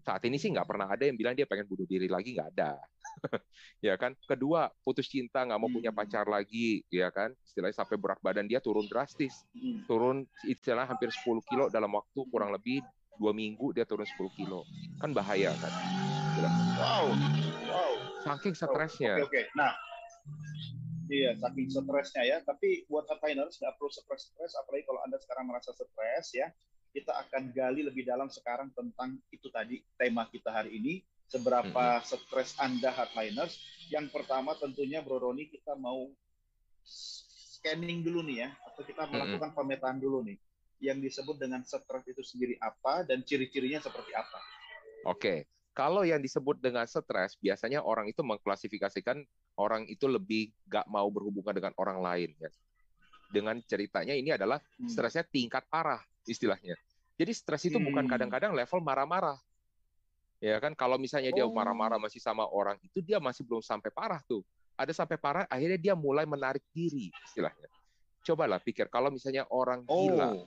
Saat 0.09 0.25
ini 0.25 0.41
sih 0.41 0.49
nggak 0.49 0.65
pernah 0.65 0.89
ada 0.89 1.05
yang 1.05 1.21
bilang 1.21 1.37
dia 1.37 1.45
pengen 1.45 1.69
bunuh 1.69 1.85
diri 1.85 2.09
lagi, 2.09 2.33
nggak 2.33 2.49
ada. 2.57 2.81
ya 3.93 3.93
kan. 4.01 4.17
Kedua, 4.25 4.73
putus 4.81 5.05
cinta, 5.05 5.45
nggak 5.45 5.61
mau 5.61 5.69
punya 5.69 5.93
Hmm. 5.93 6.01
pacar 6.01 6.25
lagi, 6.25 6.81
ya 6.89 7.13
kan. 7.13 7.37
Istilahnya 7.45 7.77
sampai 7.77 8.01
berat 8.01 8.17
badan 8.25 8.49
dia 8.49 8.57
turun 8.57 8.89
drastis. 8.89 9.45
Hmm. 9.53 9.85
Turun 9.85 10.17
istilah 10.49 10.89
hampir 10.89 11.13
10 11.13 11.45
kilo 11.45 11.69
dalam 11.69 11.93
waktu 11.93 12.25
kurang 12.33 12.57
lebih 12.57 12.81
dua 13.21 13.37
minggu 13.37 13.77
dia 13.77 13.85
turun 13.85 14.09
10 14.09 14.33
kilo. 14.33 14.65
Kan 14.97 15.13
bahaya 15.13 15.53
kan. 15.61 15.73
Wow, 16.81 17.13
wow. 17.69 17.93
Saking 18.25 18.57
Oke 18.57 18.65
stresnya. 18.65 19.13
oke. 19.21 19.43
Nah, 19.61 19.77
iya 21.13 21.37
saking 21.37 21.69
stresnya 21.69 22.23
ya. 22.25 22.37
Tapi 22.49 22.89
buat 22.89 23.05
hardliners 23.13 23.61
nggak 23.61 23.77
perlu 23.77 23.93
stres-stres. 23.93 24.57
Apalagi 24.57 24.89
kalau 24.89 25.05
anda 25.05 25.21
sekarang 25.21 25.53
merasa 25.53 25.77
stres 25.77 26.33
ya. 26.33 26.49
Kita 26.89 27.13
akan 27.27 27.53
gali 27.53 27.85
lebih 27.85 28.09
dalam 28.09 28.33
sekarang 28.33 28.73
tentang 28.73 29.21
itu 29.29 29.49
tadi 29.53 29.85
tema 30.01 30.25
kita 30.29 30.49
hari 30.51 30.77
ini. 30.81 30.95
Seberapa 31.29 32.01
stres 32.01 32.57
anda 32.57 32.89
hardliners. 32.89 33.61
Yang 33.93 34.09
pertama 34.13 34.57
tentunya 34.57 35.05
Bro 35.05 35.21
Roni 35.21 35.53
kita 35.53 35.77
mau 35.77 36.09
scanning 36.89 38.01
dulu 38.01 38.25
nih 38.25 38.49
ya. 38.49 38.51
Atau 38.73 38.89
kita 38.89 39.05
melakukan 39.05 39.53
pemetaan 39.53 40.01
dulu 40.01 40.25
nih. 40.25 40.41
Yang 40.81 41.13
disebut 41.13 41.37
dengan 41.37 41.61
stres 41.69 42.05
itu 42.09 42.23
sendiri 42.25 42.57
apa 42.63 43.05
dan 43.05 43.21
ciri-cirinya 43.21 43.83
seperti 43.85 44.17
apa. 44.17 44.39
Oke, 45.05 45.45
kalau 45.77 46.03
yang 46.03 46.19
disebut 46.19 46.59
dengan 46.59 46.89
stres, 46.91 47.39
biasanya 47.39 47.85
orang 47.87 48.11
itu 48.11 48.25
mengklasifikasikan 48.25 49.23
orang 49.55 49.87
itu 49.87 50.11
lebih 50.11 50.51
gak 50.67 50.91
mau 50.91 51.07
berhubungan 51.07 51.55
dengan 51.55 51.75
orang 51.79 52.03
lain. 52.03 52.31
Ya. 52.41 52.51
Dengan 53.29 53.61
ceritanya 53.63 54.17
ini 54.17 54.33
adalah 54.33 54.59
Hmm. 54.81 54.89
stresnya 54.89 55.23
tingkat 55.23 55.69
parah 55.69 56.01
istilahnya. 56.29 56.77
Jadi 57.19 57.33
stres 57.35 57.67
itu 57.67 57.81
bukan 57.81 58.07
Hmm. 58.07 58.13
kadang-kadang 58.13 58.53
level 58.55 58.79
marah-marah. 58.79 59.41
Ya 60.39 60.55
kan 60.63 60.71
kalau 60.73 60.95
misalnya 60.95 61.35
dia 61.35 61.43
Oh. 61.43 61.51
marah-marah 61.51 61.99
masih 61.99 62.23
sama 62.23 62.47
orang 62.47 62.79
itu 62.79 63.03
dia 63.03 63.19
masih 63.19 63.43
belum 63.43 63.59
sampai 63.59 63.91
parah 63.91 64.23
tuh. 64.23 64.47
Ada 64.79 64.95
sampai 64.95 65.19
parah 65.19 65.43
akhirnya 65.51 65.75
dia 65.75 65.95
mulai 65.99 66.23
menarik 66.23 66.63
diri 66.71 67.11
istilahnya. 67.27 67.67
Cobalah 68.23 68.63
pikir 68.63 68.87
kalau 68.87 69.11
misalnya 69.11 69.43
orang 69.51 69.83
gila, 69.83 70.31
Oh, 70.39 70.47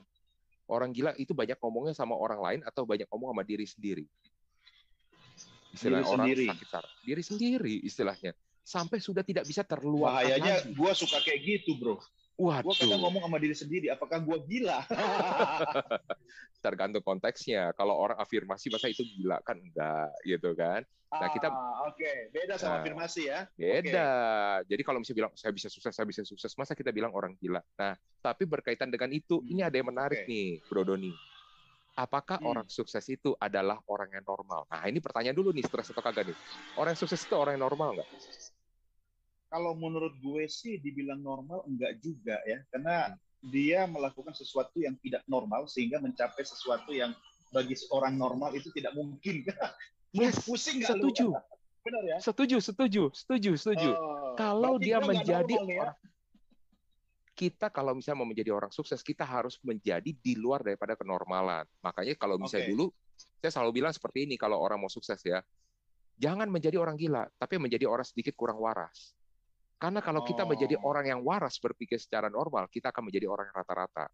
orang 0.71 0.95
gila 0.95 1.11
itu 1.19 1.35
banyak 1.35 1.59
ngomongnya 1.59 1.91
sama 1.91 2.15
orang 2.15 2.39
lain 2.39 2.59
atau 2.63 2.87
banyak 2.87 3.03
ngomong 3.11 3.35
sama 3.35 3.43
diri 3.43 3.67
sendiri. 3.67 4.05
Istilah 5.71 5.99
Diri 5.99 6.07
orang 6.07 6.27
sendiri. 6.27 6.45
sakit 6.47 6.67
saraf. 6.67 6.91
Diri 7.03 7.23
sendiri 7.23 7.73
istilahnya. 7.83 8.31
Sampai 8.61 9.03
sudah 9.03 9.23
tidak 9.23 9.43
bisa 9.43 9.63
terluapkan 9.63 10.23
bahayanya 10.23 10.55
gue 10.67 10.91
suka 10.93 11.19
kayak 11.19 11.39
gitu 11.43 11.75
bro. 11.75 11.99
Gue 12.41 12.73
kadang 12.73 12.97
Waduh, 12.97 12.99
ngomong 13.05 13.21
sama 13.29 13.37
diri 13.37 13.53
sendiri, 13.53 13.87
apakah 13.93 14.17
gue 14.17 14.37
gila? 14.49 14.81
tergantung 16.65 17.05
konteksnya. 17.05 17.69
Kalau 17.77 17.93
orang 17.93 18.17
afirmasi 18.17 18.73
masa 18.73 18.89
itu 18.89 19.05
gila 19.05 19.37
kan 19.45 19.61
enggak 19.61 20.09
gitu 20.25 20.57
kan. 20.57 20.81
Nah, 21.11 21.29
kita- 21.29 21.51
Ah, 21.51 21.91
oke, 21.91 22.11
beda 22.31 22.55
sama 22.57 22.79
Nah. 22.79 22.81
afirmasi 22.81 23.21
ya. 23.29 23.39
Beda. 23.53 24.09
Jadi 24.65 24.81
kalau 24.81 25.03
misalnya 25.03 25.17
bilang 25.27 25.33
saya 25.37 25.51
bisa 25.53 25.67
sukses, 25.69 25.91
saya 25.93 26.07
bisa 26.07 26.23
sukses, 26.23 26.49
masa 26.57 26.73
kita 26.73 26.89
bilang 26.89 27.13
orang 27.13 27.35
gila. 27.37 27.61
Nah, 27.77 27.93
tapi 28.23 28.47
berkaitan 28.47 28.89
dengan 28.89 29.11
itu, 29.11 29.37
Hmm, 29.43 29.49
ini 29.51 29.61
ada 29.61 29.75
yang 29.75 29.91
menarik 29.91 30.25
oke. 30.25 30.31
nih, 30.31 30.63
Bro 30.65 30.81
Doni. 30.87 31.13
Apakah 31.91 32.39
Hmm. 32.39 32.55
orang 32.55 32.67
sukses 32.71 33.03
itu 33.11 33.35
adalah 33.35 33.75
orang 33.91 34.15
yang 34.15 34.23
normal? 34.23 34.63
Nah, 34.71 34.87
ini 34.87 35.03
pertanyaan 35.03 35.35
dulu 35.35 35.51
nih, 35.51 35.67
stres 35.67 35.91
atau 35.91 35.99
kagak 35.99 36.31
nih? 36.31 36.37
Orang 36.79 36.95
yang 36.95 37.01
sukses 37.03 37.19
itu 37.19 37.35
orang 37.35 37.59
yang 37.59 37.67
normal 37.67 37.99
nggak? 37.99 38.07
Kalau 39.51 39.75
menurut 39.75 40.15
gue 40.23 40.47
sih 40.47 40.79
dibilang 40.79 41.19
normal 41.19 41.67
enggak 41.67 41.99
juga 41.99 42.39
ya, 42.47 42.63
karena 42.71 43.11
Hmm. 43.11 43.51
dia 43.51 43.83
melakukan 43.83 44.31
sesuatu 44.31 44.79
yang 44.79 44.95
tidak 45.03 45.27
normal 45.27 45.67
sehingga 45.67 45.99
mencapai 45.99 46.47
sesuatu 46.47 46.95
yang 46.95 47.11
bagi 47.51 47.75
seorang 47.75 48.15
normal 48.15 48.55
itu 48.55 48.71
tidak 48.71 48.95
mungkin. 48.95 49.43
Yes, 50.11 50.43
Pusing 50.43 50.83
lu? 50.83 50.91
setuju. 50.91 51.27
Benar 51.87 52.03
ya? 52.03 52.17
Setuju, 52.19 52.59
setuju, 52.59 53.03
setuju, 53.15 53.51
setuju. 53.55 53.95
Oh, 53.95 54.35
Kalau 54.35 54.75
dia 54.75 54.99
menjadi 54.99 55.55
normal 55.55 55.71
ya. 55.71 55.81
orang 55.87 55.97
kita 57.31 57.71
kalau 57.71 57.95
misalnya 57.95 58.19
mau 58.19 58.27
menjadi 58.27 58.51
orang 58.51 58.69
sukses, 58.75 58.99
kita 58.99 59.23
harus 59.23 59.55
menjadi 59.63 60.11
di 60.11 60.33
luar 60.35 60.67
daripada 60.67 60.99
kenormalan. 60.99 61.63
Makanya 61.79 62.13
kalau 62.19 62.35
misalnya 62.35 62.67
Oke. 62.67 62.71
dulu, 62.75 62.85
saya 63.39 63.51
selalu 63.55 63.71
bilang 63.81 63.95
seperti 63.95 64.27
ini 64.27 64.35
kalau 64.35 64.59
orang 64.59 64.83
mau 64.83 64.91
sukses 64.91 65.17
ya, 65.23 65.39
jangan 66.19 66.51
menjadi 66.51 66.75
orang 66.75 66.99
gila, 66.99 67.31
tapi 67.39 67.55
menjadi 67.57 67.87
orang 67.87 68.03
sedikit 68.05 68.35
kurang 68.35 68.59
waras. 68.59 69.15
Karena 69.81 69.97
kalau 69.97 70.21
kita 70.21 70.45
menjadi 70.45 70.77
Oh. 70.77 70.93
orang 70.93 71.09
yang 71.09 71.19
waras 71.25 71.57
berpikir 71.57 71.97
secara 71.97 72.29
normal, 72.29 72.69
kita 72.69 72.93
akan 72.93 73.09
menjadi 73.09 73.25
orang 73.25 73.49
yang 73.49 73.57
rata-rata. 73.65 74.05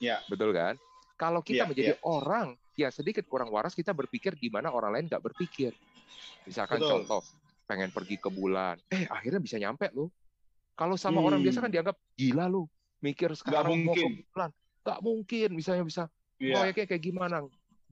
Ya. 0.00 0.24
Betul 0.32 0.56
kan? 0.56 0.80
Kalau 1.20 1.44
kita 1.44 1.66
Iya, 1.66 1.68
menjadi 1.68 1.92
orang 2.08 2.56
yang 2.72 2.88
sedikit 2.88 3.28
kurang 3.28 3.52
waras, 3.52 3.76
kita 3.76 3.92
berpikir 3.92 4.38
di 4.40 4.48
mana 4.48 4.72
orang 4.72 4.96
lain 4.96 5.04
nggak 5.12 5.20
berpikir. 5.20 5.76
Misalkan 6.48 6.80
Betul. 6.80 7.04
contoh, 7.04 7.20
pengen 7.68 7.92
pergi 7.92 8.16
ke 8.16 8.32
bulan, 8.32 8.80
eh 8.88 9.04
akhirnya 9.04 9.44
bisa 9.44 9.60
nyampe 9.60 9.92
lu. 9.92 10.08
Kalau 10.72 10.96
sama 10.96 11.20
Hmm. 11.20 11.28
orang 11.28 11.40
biasa 11.44 11.58
kan 11.60 11.68
dianggap 11.74 11.96
gila 12.16 12.48
lu, 12.48 12.64
mikir 13.04 13.28
sekarang 13.36 13.84
mau 13.84 13.92
ke 13.92 14.08
bulan, 14.32 14.50
nggak 14.86 15.00
mungkin, 15.04 15.48
misalnya 15.52 15.84
bisa 15.84 16.02
Iya. 16.40 16.54
proyeknya 16.64 16.86
kayak 16.88 17.02
gimana, 17.02 17.36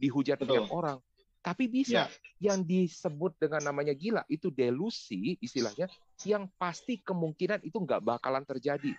dihujat 0.00 0.41
banyak 0.41 0.71
orang. 0.73 0.97
Tapi 1.45 1.67
bisa, 1.69 2.09
Ya. 2.09 2.55
yang 2.55 2.65
disebut 2.65 3.37
dengan 3.37 3.69
namanya 3.69 3.93
gila 3.93 4.23
itu 4.31 4.49
delusi 4.55 5.35
istilahnya, 5.43 5.91
yang 6.25 6.49
pasti 6.56 6.96
kemungkinan 7.02 7.61
itu 7.61 7.76
nggak 7.76 8.00
bakalan 8.00 8.46
terjadi. 8.46 8.92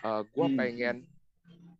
Eh 0.00 0.22
gue 0.24 0.46
Hmm. 0.48 0.56
pengen 0.56 0.96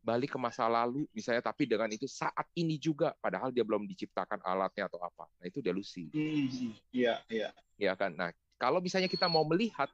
balik 0.06 0.34
ke 0.34 0.38
masa 0.38 0.70
lalu 0.70 1.02
misalnya 1.10 1.42
tapi 1.42 1.66
dengan 1.66 1.90
itu 1.90 2.06
saat 2.06 2.46
ini 2.54 2.78
juga 2.78 3.10
padahal 3.18 3.50
dia 3.50 3.66
belum 3.66 3.90
diciptakan 3.90 4.38
alatnya 4.46 4.86
atau 4.86 5.02
apa 5.02 5.26
nah 5.42 5.46
itu 5.50 5.58
delusi 5.58 6.06
Hmm, 6.14 6.78
Iya, 6.94 7.26
iya. 7.26 7.50
ya 7.74 7.98
kan 7.98 8.14
nah 8.14 8.30
kalau 8.54 8.78
misalnya 8.78 9.10
kita 9.10 9.26
mau 9.26 9.42
melihat 9.42 9.90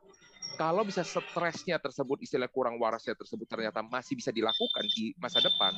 kalau 0.60 0.84
bisa 0.84 1.00
stresnya 1.00 1.80
tersebut 1.80 2.20
istilah 2.20 2.44
kurang 2.52 2.76
warasnya 2.76 3.16
tersebut 3.16 3.48
ternyata 3.48 3.80
masih 3.80 4.12
bisa 4.20 4.28
dilakukan 4.28 4.84
di 4.92 5.16
masa 5.16 5.40
depan 5.40 5.72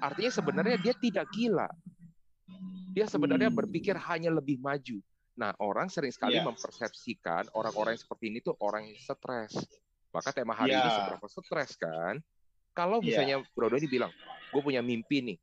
artinya 0.00 0.32
sebenarnya 0.32 0.80
dia 0.80 0.96
tidak 0.96 1.28
gila 1.28 1.68
dia 2.96 3.04
sebenarnya 3.04 3.52
Hmm. 3.52 3.58
berpikir 3.60 4.00
hanya 4.00 4.32
lebih 4.32 4.64
maju 4.64 4.96
nah 5.34 5.50
orang 5.58 5.90
sering 5.90 6.14
sekali 6.14 6.38
Iya. 6.38 6.46
mempersepsikan 6.46 7.50
orang-orang 7.52 7.98
yang 7.98 8.02
seperti 8.02 8.24
ini 8.30 8.38
tuh 8.38 8.54
orang 8.62 8.86
yang 8.86 8.94
stres 8.96 9.52
maka 10.14 10.30
tema 10.30 10.54
hari 10.54 10.70
ini 10.70 10.78
Iya. 10.80 10.94
seberapa 10.94 11.26
stres 11.26 11.74
kan 11.74 12.22
kalau 12.70 13.02
Iya. 13.02 13.06
misalnya 13.06 13.36
Bro 13.50 13.66
Doni 13.68 13.86
bilang 13.86 14.14
gue 14.50 14.62
punya 14.62 14.78
mimpi 14.78 15.18
nih 15.20 15.38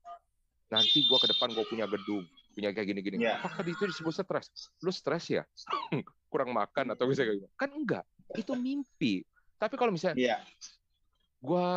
nanti 0.71 1.03
gue 1.03 1.17
ke 1.19 1.27
depan 1.27 1.51
gue 1.51 1.65
punya 1.67 1.83
gedung 1.85 2.23
punya 2.51 2.71
kayak 2.71 2.87
gini-gini 2.87 3.19
Iya. 3.19 3.43
apakah 3.43 3.63
itu 3.63 3.83
disebut 3.83 4.13
stres 4.15 4.47
lu 4.79 4.91
stres 4.91 5.27
ya 5.27 5.43
kurang 6.31 6.55
makan 6.55 6.95
atau 6.95 7.03
bisa 7.05 7.27
kayak 7.27 7.43
gitu 7.43 7.47
kan 7.59 7.69
enggak 7.69 8.05
itu 8.39 8.55
mimpi 8.55 9.27
tapi 9.59 9.75
kalau 9.75 9.91
misalnya 9.91 10.15
Iya. 10.15 10.37
gue 11.37 11.67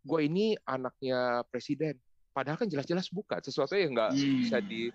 gue 0.00 0.20
ini 0.26 0.58
anaknya 0.64 1.46
presiden 1.46 1.94
padahal 2.30 2.56
kan 2.58 2.68
jelas-jelas 2.70 3.10
bukan 3.10 3.40
sesuatu 3.42 3.74
yang 3.74 3.92
nggak 3.92 4.12
Hmm. 4.14 4.38
bisa 4.40 4.58
di 4.62 4.90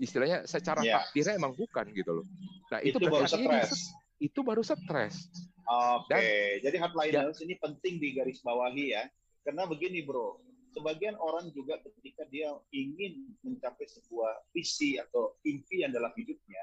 istilahnya 0.00 0.48
secara 0.48 0.80
Iya. 0.80 0.96
takdirnya 1.04 1.34
emang 1.36 1.52
bukan 1.52 1.84
gitu 1.92 2.22
loh 2.22 2.26
nah 2.70 2.78
itu, 2.80 2.96
Itu 2.96 3.10
baru 3.10 3.26
stres. 3.26 3.70
itu 4.20 4.40
baru 4.46 4.62
stres 4.64 5.14
Oke, 5.70 6.58
jadi 6.66 6.82
hardliners 6.82 7.38
ini 7.46 7.54
penting 7.54 8.02
di 8.02 8.10
garis 8.10 8.42
bawahi 8.42 8.90
ya. 8.90 9.06
Karena 9.46 9.70
begini 9.70 10.02
bro, 10.02 10.42
sebagian 10.74 11.14
orang 11.14 11.54
juga 11.54 11.78
ketika 11.78 12.26
dia 12.26 12.50
ingin 12.74 13.38
mencapai 13.46 13.86
sebuah 13.86 14.50
visi 14.50 14.98
atau 14.98 15.38
impian 15.46 15.94
dalam 15.94 16.10
hidupnya, 16.18 16.58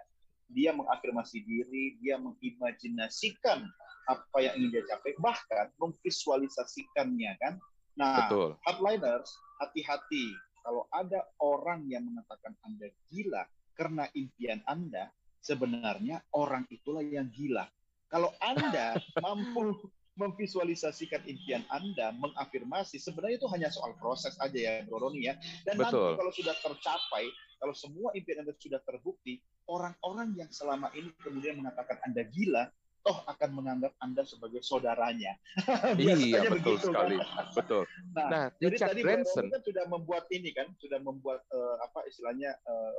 dia 0.51 0.75
mengafirmasi 0.75 1.39
diri, 1.39 1.95
dia 2.03 2.19
mengimajinasikan 2.19 3.63
apa 4.11 4.37
yang 4.43 4.59
ingin 4.59 4.75
dia 4.75 4.83
capai, 4.91 5.15
bahkan 5.23 5.71
memvisualisasikannya 5.79 7.31
kan. 7.39 7.53
Nah, 7.95 8.27
betul 8.27 8.49
hardliners, 8.67 9.31
hati-hati 9.57 10.37
kalau 10.67 10.83
ada 10.91 11.23
orang 11.39 11.87
yang 11.87 12.03
mengatakan 12.03 12.51
Anda 12.67 12.91
gila 13.07 13.47
karena 13.71 14.03
impian 14.11 14.59
Anda, 14.67 15.07
sebenarnya 15.39 16.19
orang 16.35 16.67
itulah 16.67 16.99
yang 16.99 17.31
gila. 17.31 17.63
Kalau 18.11 18.35
Anda 18.43 18.99
mampu 19.23 19.79
memvisualisasikan 20.19 21.23
impian 21.23 21.63
Anda, 21.71 22.11
mengafirmasi, 22.19 22.99
sebenarnya 22.99 23.39
itu 23.39 23.47
hanya 23.53 23.69
soal 23.71 23.95
proses 23.95 24.35
aja 24.43 24.57
ya, 24.57 24.73
Bro 24.83 25.07
Roni 25.07 25.29
ya. 25.29 25.39
Dan 25.63 25.79
Betul. 25.79 25.87
nanti 25.87 26.19
kalau 26.19 26.31
sudah 26.35 26.55
tercapai, 26.59 27.25
kalau 27.63 27.71
semua 27.77 28.09
impian 28.17 28.43
Anda 28.43 28.51
sudah 28.59 28.81
terbukti, 28.83 29.39
orang-orang 29.69 30.35
yang 30.35 30.49
selama 30.51 30.91
ini 30.97 31.15
kemudian 31.21 31.63
mengatakan 31.63 32.01
Anda 32.03 32.25
gila, 32.27 32.67
toh 33.01 33.17
akan 33.25 33.49
menganggap 33.53 33.93
Anda 34.01 34.23
sebagai 34.27 34.61
saudaranya. 34.65 35.37
iya 35.99 36.47
betul 36.47 36.77
begitu, 36.77 36.91
kan? 36.91 36.93
sekali 36.93 37.15
betul 37.55 37.83
Nah, 38.13 38.27
nah 38.29 38.45
jadi 38.57 38.75
Richard 38.75 38.89
tadi 38.93 39.01
Branson 39.05 39.45
kan 39.49 39.63
sudah 39.63 39.85
membuat 39.89 40.25
ini 40.33 40.49
kan, 40.53 40.67
sudah 40.77 40.99
membuat 41.01 41.41
eh, 41.49 41.75
apa 41.83 41.99
istilahnya 42.09 42.51
eh, 42.57 42.93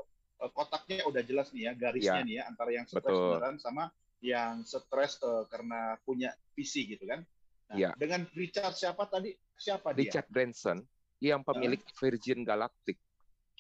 kotaknya 0.55 1.03
udah 1.09 1.23
jelas 1.27 1.51
nih 1.51 1.71
ya, 1.71 1.73
garisnya 1.75 2.23
Ya, 2.23 2.27
nih 2.27 2.35
ya 2.39 2.43
antara 2.47 2.71
yang 2.71 2.87
stres 2.87 3.07
beneran 3.07 3.57
sama 3.59 3.85
yang 4.23 4.67
stres 4.67 5.19
eh, 5.23 5.45
karena 5.51 5.99
punya 6.03 6.35
visi 6.55 6.87
gitu 6.87 7.07
kan. 7.07 7.23
Nah, 7.69 7.77
Ya. 7.77 7.91
Dengan 7.99 8.25
Richard 8.33 8.75
siapa 8.75 9.07
tadi? 9.11 9.35
Siapa 9.59 9.93
dia? 9.93 10.09
Richard 10.09 10.29
Branson 10.31 10.79
yang 11.19 11.43
pemilik 11.43 11.83
Virgin 11.99 12.47
Galactic 12.47 12.97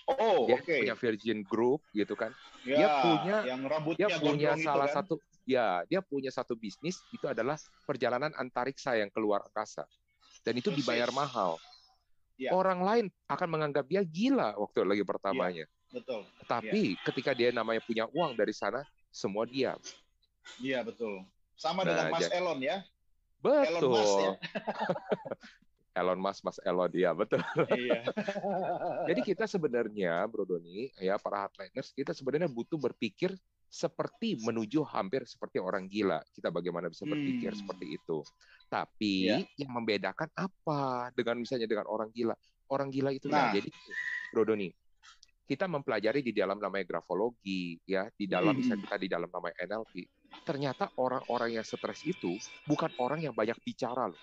Oh, 0.08 0.48
dia 0.48 0.56
oke. 0.56 0.72
punya 0.80 0.96
Virgin 0.96 1.38
Group 1.44 1.84
gitu 1.92 2.16
kan 2.16 2.32
Ya, 2.64 2.76
dia 2.76 2.88
punya- 3.04 3.42
yang 3.44 3.60
rambutnya 3.62 4.08
dia 4.08 4.16
punya 4.16 4.24
gondrong 4.48 4.56
itu 4.56 4.64
salah 4.64 4.88
kan. 4.88 4.96
satu 4.96 5.14
ya 5.44 5.66
dia 5.84 6.00
punya 6.00 6.30
satu 6.30 6.54
bisnis 6.54 6.96
itu 7.10 7.24
adalah 7.24 7.54
perjalanan 7.84 8.32
antariksa 8.32 8.96
yang 8.96 9.08
keluar 9.08 9.44
angkasa 9.44 9.84
dan 10.42 10.54
itu 10.54 10.68
Persis. 10.68 10.80
dibayar 10.80 11.10
mahal 11.10 11.60
Ya. 12.34 12.52
orang 12.52 12.80
lain 12.80 13.06
akan 13.26 13.48
menganggap 13.50 13.84
dia 13.84 14.00
gila 14.00 14.56
waktu 14.56 14.80
lagi 14.82 15.02
pertamanya 15.02 15.68
Betul. 15.88 16.24
tapi 16.44 16.96
Iya. 16.96 17.00
ketika 17.04 17.30
dia 17.32 17.50
namanya 17.50 17.80
punya 17.80 18.08
uang 18.08 18.32
dari 18.32 18.52
sana 18.52 18.80
semua 19.08 19.44
diam 19.44 19.76
Iya, 20.56 20.80
betul. 20.80 21.28
Sama 21.52 21.84
Nah, 21.84 21.92
dengan 21.92 22.06
Mas 22.08 22.24
jadi- 22.24 22.40
Elon 22.40 22.60
ya. 22.62 22.76
betul 23.38 23.92
Musk 23.92 24.16
ya. 24.18 24.32
Elon 25.96 26.20
Musk 26.20 26.44
Mas 26.44 26.58
Elon 26.62 26.90
dia 26.92 27.10
betul 27.12 27.40
iya. 27.72 28.02
Jadi 29.08 29.20
kita 29.24 29.48
sebenarnya, 29.48 30.20
Bro 30.28 30.44
Doni, 30.44 30.92
ya 31.00 31.16
para 31.16 31.48
hardliners, 31.48 31.96
kita 31.96 32.12
sebenarnya 32.12 32.48
butuh 32.48 32.76
berpikir 32.76 33.32
seperti 33.68 34.36
menuju 34.40 34.84
hampir 34.84 35.24
seperti 35.24 35.60
orang 35.60 35.88
gila. 35.88 36.20
Kita 36.32 36.52
bagaimana 36.52 36.88
bisa 36.92 37.04
berpikir 37.08 37.52
Hmm. 37.52 37.60
seperti 37.64 37.86
itu. 37.96 38.18
Tapi 38.68 39.14
Ya. 39.28 39.40
yang 39.56 39.72
membedakan 39.72 40.28
apa 40.36 41.08
dengan 41.16 41.40
misalnya 41.40 41.64
dengan 41.64 41.88
orang 41.88 42.12
gila? 42.12 42.36
Orang 42.68 42.92
gila 42.92 43.12
itu 43.12 43.32
Nah. 43.32 43.48
Jadi, 43.48 43.72
Bro 44.32 44.44
Doni, 44.44 44.68
kita 45.48 45.64
mempelajari 45.64 46.20
di 46.20 46.36
dalam 46.36 46.60
namanya 46.60 46.84
grafologi, 46.84 47.80
ya, 47.88 48.12
di 48.12 48.28
dalam 48.28 48.52
Hmm. 48.52 48.60
misalnya 48.60 48.84
kita 48.84 48.96
di 49.00 49.08
dalam 49.08 49.28
namanya 49.32 49.56
NLP. 49.64 50.04
Ternyata 50.42 50.88
orang-orang 50.96 51.60
yang 51.60 51.64
stres 51.64 52.00
itu 52.02 52.36
bukan 52.64 52.88
orang 52.96 53.20
yang 53.20 53.36
banyak 53.36 53.56
bicara 53.60 54.08
loh. 54.08 54.20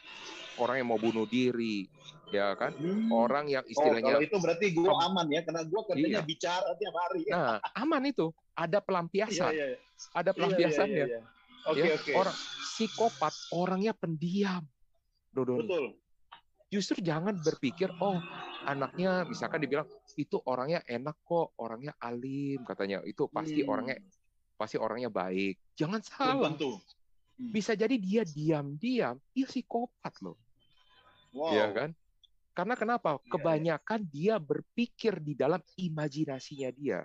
Orang 0.58 0.80
yang 0.82 0.88
mau 0.88 0.98
bunuh 0.98 1.28
diri, 1.28 1.86
ya 2.32 2.56
kan? 2.56 2.74
Hmm. 2.74 3.12
Orang 3.12 3.46
yang 3.46 3.62
Oh, 3.62 3.70
istilahnya 3.70 4.18
kalau 4.18 4.26
itu 4.26 4.38
berarti 4.40 4.66
gue 4.72 4.88
aman 4.90 5.26
ya, 5.30 5.42
karena 5.44 5.62
gue 5.68 5.82
kerjanya 5.86 6.10
Iya. 6.18 6.22
bicara 6.24 6.70
tiap 6.80 6.96
hari. 6.96 7.22
Nah, 7.30 7.60
aman 7.76 8.04
itu. 8.08 8.32
Ada 8.56 8.80
Iya, 8.80 8.86
pelampiasan, 8.88 9.52
iya, 9.52 9.66
iya. 9.68 9.78
ada 10.16 10.32
Iya, 10.32 10.38
pelampiasannya. 10.40 10.96
iya, 10.96 11.20
iya. 11.20 11.22
Oke, 11.68 11.82
ya. 11.84 11.94
oke. 12.00 12.12
Orang 12.16 12.36
psikopat, 12.72 13.34
orangnya 13.52 13.92
pendiam. 13.92 14.64
Dodoni. 15.28 15.68
Betul. 15.68 15.86
Justru 16.72 17.04
jangan 17.04 17.36
berpikir, 17.36 17.92
oh 18.00 18.16
anaknya 18.64 19.28
misalkan 19.28 19.60
dibilang 19.60 19.86
itu 20.16 20.40
orangnya 20.48 20.80
enak 20.88 21.20
kok, 21.22 21.52
orangnya 21.60 21.92
alim 22.00 22.64
katanya. 22.64 23.04
Itu 23.04 23.28
pasti 23.28 23.60
Hmm. 23.60 23.72
orangnya 23.76 24.00
pasti 24.56 24.80
orangnya 24.80 25.12
baik. 25.12 25.60
Jangan 25.76 26.02
salah. 26.02 26.52
tentu. 26.52 26.80
Bisa 27.36 27.76
jadi 27.76 28.00
dia 28.00 28.24
diam-diam, 28.24 29.20
dia 29.36 29.44
psikopat 29.44 30.16
loh. 30.24 30.40
Wow. 31.36 31.52
ya 31.52 31.68
kan? 31.76 31.90
Karena 32.56 32.76
kenapa? 32.80 33.20
Iya, 33.20 33.28
Kebanyakan 33.28 34.02
dia 34.08 34.36
berpikir 34.40 35.20
di 35.20 35.36
dalam 35.36 35.60
imajinasinya 35.76 36.72
dia. 36.72 37.04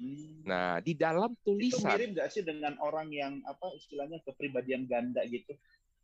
Hmm. 0.00 0.40
Nah, 0.48 0.80
di 0.80 0.96
dalam 0.96 1.36
itu 1.36 1.44
tulisan, 1.44 1.92
mirip 1.92 2.16
nggak 2.16 2.28
sih 2.32 2.40
dengan 2.40 2.80
orang 2.80 3.12
yang 3.12 3.44
apa 3.44 3.68
istilahnya 3.76 4.24
kepribadian 4.24 4.88
ganda 4.88 5.20
gitu? 5.28 5.52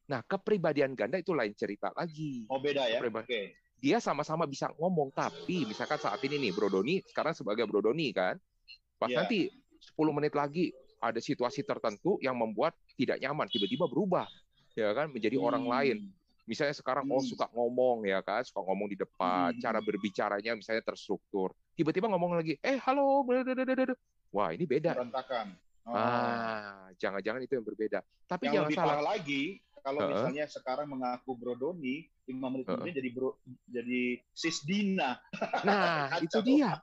nah 0.05 0.21
kepribadian 0.21 0.93
ganda 0.93 1.17
itu 1.17 1.33
lain 1.33 1.57
cerita 1.57 1.89
lagi. 1.97 2.45
Oh 2.53 2.61
beda 2.61 2.85
ya? 2.85 3.01
Kepriba- 3.01 3.25
Oke. 3.25 3.57
Dia 3.81 3.97
sama-sama 4.05 4.45
bisa 4.45 4.69
ngomong, 4.77 5.09
tapi 5.09 5.65
misalkan 5.65 5.97
saat 5.97 6.21
ini 6.29 6.37
nih 6.37 6.53
Bro 6.53 6.69
Doni 6.69 7.01
sekarang 7.09 7.33
sebagai 7.33 7.65
Bro 7.65 7.81
Doni 7.81 8.13
kan, 8.13 8.37
pas 9.01 9.09
Iya. 9.09 9.25
nanti 9.25 9.49
10 9.93 10.17
menit 10.17 10.33
lagi 10.33 10.73
ada 10.99 11.21
situasi 11.21 11.61
tertentu 11.61 12.17
yang 12.19 12.33
membuat 12.33 12.73
tidak 12.97 13.21
nyaman, 13.21 13.45
tiba-tiba 13.47 13.85
berubah, 13.85 14.25
ya 14.73 14.97
kan, 14.97 15.13
menjadi 15.13 15.37
orang 15.37 15.65
Hmm. 15.65 15.73
lain. 15.73 15.99
Misalnya 16.45 16.73
sekarang 16.73 17.05
oh 17.09 17.21
Hmm. 17.21 17.29
suka 17.29 17.49
ngomong 17.53 18.05
ya 18.05 18.21
kan, 18.21 18.41
suka 18.41 18.61
ngomong 18.61 18.89
di 18.89 18.97
depan, 18.97 19.53
Hmm. 19.53 19.61
cara 19.61 19.81
berbicaranya 19.81 20.57
misalnya 20.57 20.81
terstruktur. 20.81 21.53
Tiba-tiba 21.75 22.09
ngomong 22.09 22.37
lagi, 22.37 22.57
eh 22.61 22.81
halo, 22.81 23.25
blablabla. 23.25 23.97
wah 24.29 24.51
ini 24.51 24.65
beda. 24.65 24.97
Berantakan. 24.99 25.55
Oh. 25.85 25.93
Ah, 25.95 26.89
jangan-jangan 26.97 27.45
itu 27.45 27.55
yang 27.55 27.63
berbeda. 27.63 28.01
Tapi 28.25 28.49
yang 28.49 28.55
jangan 28.57 28.67
lebih 28.67 28.79
salah. 28.81 28.89
parah 28.97 29.07
lagi, 29.15 29.43
kalau 29.79 30.01
Heeh. 30.01 30.11
misalnya 30.11 30.45
sekarang 30.49 30.87
mengaku 30.89 31.31
Brodoni, 31.37 32.09
lima 32.25 32.49
menit 32.49 32.65
kemudian 32.65 32.97
jadi 32.97 33.11
bro, 33.13 33.37
jadi 33.69 34.03
Sisdina. 34.33 35.21
Nah, 35.61 36.09
Kacau. 36.17 36.25
itu 36.25 36.39
dia. 36.41 36.81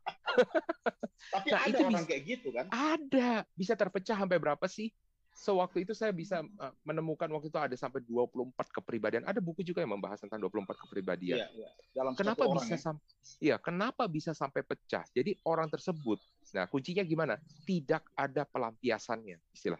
Tapi 1.31 1.47
Nah, 1.49 1.59
ada 1.61 1.69
itu 1.69 1.81
orang 1.81 1.93
bisa- 1.97 2.09
kayak 2.09 2.23
gitu 2.25 2.47
kan? 2.51 2.65
Ada. 2.69 3.31
Bisa 3.53 3.73
terpecah 3.73 4.17
sampai 4.17 4.37
berapa 4.37 4.65
sih? 4.65 4.93
Sewaktu 5.31 5.87
itu 5.87 5.95
saya 5.95 6.11
bisa 6.11 6.43
uh, 6.43 6.73
menemukan 6.83 7.25
waktu 7.31 7.47
itu 7.47 7.55
ada 7.55 7.73
sampai 7.73 8.03
24 8.03 8.51
kepribadian. 8.69 9.23
Ada 9.23 9.39
buku 9.39 9.63
juga 9.63 9.79
yang 9.79 9.95
membahas 9.95 10.19
tentang 10.19 10.43
24 10.43 10.75
kepribadian. 10.77 11.39
Iya, 11.39 11.47
iya. 11.55 11.69
Dalam 11.95 12.13
Kenapa 12.13 12.45
orang 12.45 12.61
bisa 12.61 12.75
ya. 12.75 12.81
sampai 12.83 13.05
Iya, 13.39 13.55
kenapa 13.57 14.03
bisa 14.05 14.31
sampai 14.35 14.61
pecah? 14.61 15.07
Jadi 15.09 15.39
orang 15.41 15.71
tersebut, 15.71 16.19
nah 16.51 16.67
kuncinya 16.67 17.01
gimana? 17.01 17.39
Tidak 17.63 18.13
ada 18.13 18.43
pelampiasannya, 18.43 19.39
istilah. 19.49 19.79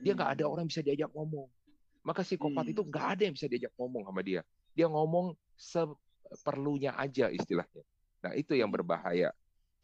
Dia 0.00 0.14
nggak 0.14 0.30
ada 0.38 0.44
orang 0.46 0.64
yang 0.64 0.72
bisa 0.72 0.80
diajak 0.80 1.10
ngomong. 1.10 1.50
Maka 2.04 2.20
psikopat 2.20 2.64
Hmm. 2.64 2.72
itu 2.76 2.82
nggak 2.84 3.06
ada 3.16 3.22
yang 3.26 3.34
bisa 3.34 3.48
diajak 3.48 3.72
ngomong 3.74 4.06
sama 4.06 4.20
dia. 4.20 4.44
Dia 4.74 4.90
ngomong 4.90 5.38
seperlunya 5.54 6.98
aja 6.98 7.30
istilahnya. 7.30 7.82
Nah 8.26 8.32
itu 8.34 8.58
yang 8.58 8.68
berbahaya. 8.68 9.30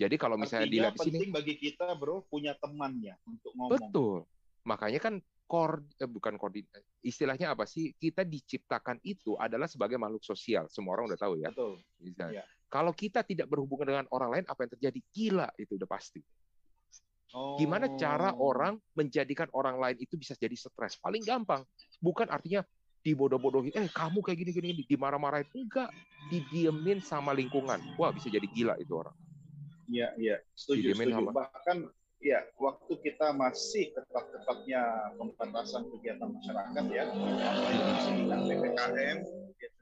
Jadi 0.00 0.16
kalau 0.16 0.40
misalnya 0.40 0.64
Artinya 0.64 0.88
dilihat 0.88 0.94
di 0.96 1.00
sini, 1.04 1.12
penting 1.12 1.32
bagi 1.32 1.54
kita, 1.60 1.86
bro, 1.92 2.24
punya 2.24 2.56
temannya 2.56 3.14
untuk 3.28 3.52
ngomong. 3.52 3.70
betul. 3.76 4.16
Makanya 4.64 5.00
kan 5.00 5.14
kor 5.44 5.82
eh, 5.98 6.08
bukan 6.08 6.38
koordin 6.40 6.64
istilahnya 7.04 7.52
apa 7.52 7.68
sih? 7.68 7.92
Kita 8.00 8.24
diciptakan 8.24 9.02
itu 9.04 9.36
adalah 9.36 9.68
sebagai 9.68 10.00
makhluk 10.00 10.24
sosial. 10.24 10.70
Semua 10.72 10.96
orang 10.96 11.12
udah 11.12 11.20
tahu 11.20 11.34
ya. 11.36 11.52
Betul. 11.52 11.84
Misalnya. 12.00 12.40
Iya. 12.40 12.44
Kalau 12.70 12.94
kita 12.94 13.26
tidak 13.26 13.50
berhubungan 13.50 13.86
dengan 13.92 14.06
orang 14.14 14.30
lain, 14.30 14.44
apa 14.46 14.62
yang 14.62 14.72
terjadi? 14.78 15.00
Gila 15.10 15.48
itu 15.58 15.74
udah 15.74 15.90
pasti. 15.90 16.22
Oh. 17.34 17.58
Gimana 17.58 17.90
cara 17.98 18.30
orang 18.38 18.78
menjadikan 18.94 19.50
orang 19.54 19.78
lain 19.78 19.96
itu 19.98 20.14
bisa 20.14 20.38
jadi 20.38 20.54
stres? 20.54 20.96
Paling 21.02 21.22
gampang. 21.26 21.66
Bukan 21.98 22.30
artinya 22.30 22.62
dibodoh-bodohi, 23.00 23.72
eh 23.72 23.88
kamu 23.88 24.20
kayak 24.20 24.38
gini 24.44 24.50
gini 24.52 24.66
gini, 24.72 24.82
dimarah-marahin. 24.86 25.48
Enggak, 25.56 25.88
didiemin 26.28 27.00
sama 27.00 27.32
lingkungan. 27.32 27.80
Wah, 27.96 28.12
bisa 28.12 28.28
jadi 28.28 28.44
gila 28.44 28.76
itu 28.76 28.92
orang. 28.96 29.16
Iya, 29.90 30.14
iya, 30.20 30.36
setuju, 30.54 30.94
Didiemin 30.94 31.06
setuju. 31.10 31.16
sama- 31.18 31.34
Bahkan 31.34 31.76
ya 32.20 32.38
waktu 32.60 32.92
kita 33.00 33.26
masih 33.32 33.84
ketat-ketatnya 33.96 34.82
pembatasan 35.16 35.88
kegiatan 35.90 36.28
masyarakat 36.30 36.84
ya, 36.92 37.04
ppkm, 38.28 39.16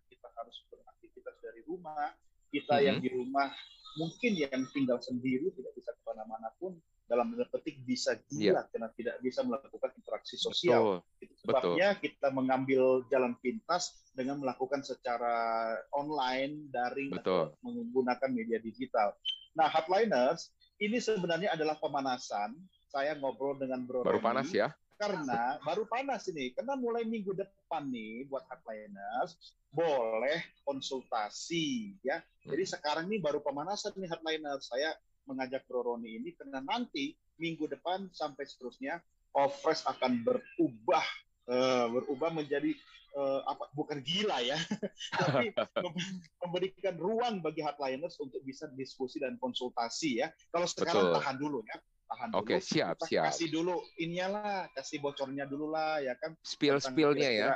kita 0.09 0.29
harus 0.33 0.57
beraktivitas 0.71 1.37
dari 1.43 1.61
rumah. 1.67 2.15
Kita 2.49 2.81
Mhm. 2.81 2.85
yang 2.87 2.99
di 3.03 3.09
rumah 3.13 3.53
mungkin 4.01 4.33
yang 4.39 4.63
tinggal 4.73 4.97
sendiri 5.03 5.51
tidak 5.53 5.73
bisa 5.77 5.91
ke 5.93 6.03
mana-mana 6.07 6.49
pun 6.57 6.79
dalam 7.09 7.33
tanda 7.33 7.49
petik 7.49 7.81
bisa 7.89 8.21
gila 8.29 8.69
karena 8.69 8.93
tidak 8.93 9.17
bisa 9.25 9.41
melakukan 9.41 9.91
interaksi 9.97 10.37
sosial. 10.37 11.01
Betul. 11.01 11.25
Itu 11.25 11.35
sebabnya 11.41 11.89
kita 11.97 12.29
mengambil 12.31 13.09
jalan 13.09 13.33
pintas 13.41 13.97
dengan 14.13 14.45
melakukan 14.45 14.85
secara 14.85 15.73
online, 15.97 16.69
daring, 16.69 17.17
Betul. 17.17 17.49
atau 17.49 17.65
menggunakan 17.65 18.31
media 18.31 18.61
digital. 18.61 19.17
Nah, 19.57 19.73
hardliners, 19.73 20.53
ini 20.79 21.01
sebenarnya 21.01 21.57
adalah 21.57 21.81
pemanasan. 21.81 22.55
Saya 22.89 23.17
ngobrol 23.17 23.57
dengan 23.57 23.89
Bro 23.89 24.05
Baru 24.05 24.21
Roni, 24.21 24.29
panas 24.29 24.49
ya. 24.53 24.69
Karena 24.99 25.57
baru 25.63 25.89
panas 25.89 26.29
ini. 26.29 26.53
Karena 26.53 26.75
mulai 26.77 27.07
minggu 27.09 27.33
depan 27.33 27.89
nih 27.89 28.29
buat 28.29 28.45
hardliners, 28.53 29.57
boleh 29.73 30.45
konsultasi 30.67 31.97
ya. 32.05 32.21
Jadi 32.43 32.65
sekarang 32.69 33.07
ini 33.09 33.23
baru 33.23 33.41
pemanasan 33.41 33.97
nih 33.97 34.11
hardliners. 34.11 34.69
Saya 34.69 34.93
mengajak 35.29 35.69
Bro 35.69 35.85
Roni 35.85 36.17
ini 36.17 36.33
karena 36.33 36.65
nanti 36.65 37.13
minggu 37.37 37.69
depan 37.69 38.09
sampai 38.17 38.49
seterusnya 38.49 38.99
Offresh 39.37 39.85
akan 39.85 40.25
berubah 40.25 41.05
eh, 41.53 41.87
berubah 41.93 42.33
menjadi 42.33 42.73
eh, 43.15 43.41
apa 43.45 43.69
bukan 43.77 44.01
gila 44.01 44.41
ya 44.41 44.57
tapi 45.21 45.53
mem- 45.85 46.21
memberikan 46.41 46.97
ruang 46.97 47.45
bagi 47.45 47.61
hardliners 47.61 48.17
untuk 48.19 48.41
bisa 48.43 48.67
diskusi 48.73 49.21
dan 49.21 49.37
konsultasi 49.37 50.25
ya 50.25 50.33
kalau 50.49 50.65
sekarang 50.65 50.97
Betul. 50.97 51.15
tahan 51.21 51.37
dulu 51.37 51.59
ya 51.69 51.77
tahan 52.09 52.29
Oke, 52.33 52.57
dulu 52.57 52.65
siap, 52.65 52.97
siap. 53.05 53.29
kasih 53.29 53.49
dulu 53.53 53.85
inilah 54.01 54.65
kasih 54.73 54.97
bocornya 55.05 55.45
dulu 55.45 55.69
lah 55.69 56.01
ya 56.01 56.17
kan 56.17 56.33
Spill-spillnya 56.41 57.31
ya. 57.31 57.47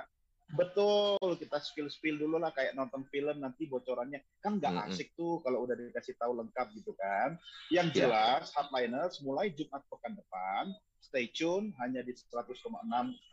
Betul, 0.52 1.16
kita 1.40 1.57
spill-spill 1.57 2.20
dulu 2.20 2.37
lah 2.37 2.52
kayak 2.52 2.76
nonton 2.76 3.09
film 3.09 3.40
nanti 3.40 3.64
bocorannya 3.64 4.20
kan 4.44 4.61
nggak 4.61 4.72
Mm-mm. 4.74 4.92
asik 4.92 5.16
tuh 5.16 5.40
kalau 5.40 5.64
udah 5.64 5.72
dikasih 5.72 6.12
tahu 6.20 6.37
lengkap 6.37 6.66
gitu 6.76 6.92
kan. 6.92 7.40
Yang 7.72 7.88
Ya. 7.96 7.96
jelas 8.05 8.52
Hardliners 8.52 9.24
mulai 9.24 9.48
Jumat 9.55 9.81
pekan 9.88 10.12
depan 10.12 10.68
stay 11.00 11.33
tune 11.33 11.72
hanya 11.81 12.05
di 12.05 12.12
100,6 12.12 12.52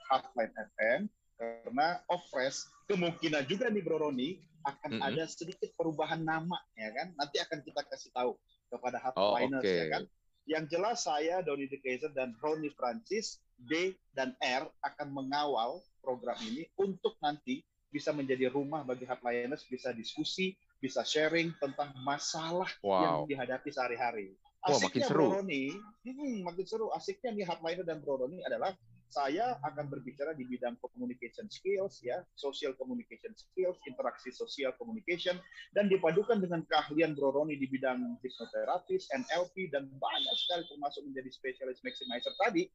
Hardline 0.08 0.54
FM 0.76 1.00
karena 1.36 2.00
Offresh 2.08 2.68
kemungkinan 2.88 3.44
juga 3.48 3.68
nih 3.68 3.84
Bro 3.84 4.00
Roni 4.00 4.40
akan 4.64 5.00
Mm-mm. 5.00 5.08
ada 5.12 5.24
sedikit 5.28 5.72
perubahan 5.76 6.24
nama 6.24 6.56
ya 6.76 6.88
kan. 6.96 7.12
Nanti 7.20 7.40
akan 7.44 7.60
kita 7.68 7.84
kasih 7.84 8.16
tahu 8.16 8.32
kepada 8.72 8.96
Oh, 9.20 9.36
Hardliners 9.36 9.64
oke. 9.64 9.76
ya 9.76 9.86
kan. 9.92 10.04
Yang 10.48 10.64
jelas 10.72 11.04
saya 11.04 11.44
Doni 11.44 11.68
De 11.68 11.78
Kaiser 11.84 12.10
dan 12.16 12.32
Roni 12.40 12.72
Francis 12.74 13.44
D 13.60 13.92
dan 14.16 14.34
R 14.40 14.72
akan 14.82 15.08
mengawal 15.12 15.84
program 16.02 16.36
ini 16.42 16.66
untuk 16.80 17.16
nanti 17.22 17.62
bisa 17.90 18.14
menjadi 18.14 18.54
rumah 18.54 18.86
bagi 18.86 19.04
hardliners, 19.04 19.66
bisa 19.66 19.90
diskusi, 19.90 20.54
bisa 20.78 21.02
sharing 21.02 21.52
tentang 21.58 21.90
masalah 22.06 22.70
yang 22.86 23.26
Wow. 23.26 23.30
dihadapi 23.30 23.70
sehari-hari. 23.74 24.38
Wah, 24.62 24.78
makin 24.78 25.02
seru. 25.02 25.26
Bro 25.32 25.42
Roni, 25.42 25.72
hmm, 26.06 26.46
makin 26.46 26.66
seru. 26.68 26.92
Asiknya 26.94 27.32
nih 27.34 27.46
hardliner 27.48 27.86
dan 27.88 28.04
Bro 28.04 28.28
Roni 28.28 28.44
adalah 28.46 28.76
saya 29.10 29.58
akan 29.66 29.90
berbicara 29.90 30.38
di 30.38 30.46
bidang 30.46 30.78
communication 30.78 31.50
skills 31.50 32.06
ya, 32.06 32.22
social 32.38 32.78
communication 32.78 33.34
skills, 33.34 33.82
interaksi 33.90 34.30
sosial 34.30 34.70
communication 34.78 35.34
dan 35.74 35.90
dipadukan 35.90 36.38
dengan 36.38 36.62
keahlian 36.70 37.18
Bro 37.18 37.34
Roni 37.42 37.58
di 37.58 37.66
bidang 37.66 38.22
hipnoterapis, 38.22 39.10
NLP 39.10 39.74
dan 39.74 39.90
banyak 39.98 40.36
sekali 40.38 40.64
termasuk 40.70 41.02
menjadi 41.10 41.30
spesialis 41.34 41.82
maximizer 41.82 42.36
tadi. 42.38 42.70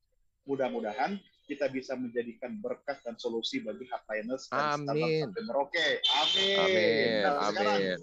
Mudah-mudahan 0.45 1.17
kita 1.45 1.69
bisa 1.69 1.93
menjadikan 1.95 2.57
berkat 2.59 3.05
dan 3.05 3.15
solusi 3.21 3.61
bagi 3.61 3.85
hardliners 3.87 4.49
Sabang 4.49 4.89
Amin. 4.97 5.29
sampai 5.29 5.43
Merauke. 5.45 5.89
Amin. 6.01 6.57
Amin. 6.59 7.09
Nah, 7.21 7.33
sekarang 7.53 7.79
Amin. 7.81 7.99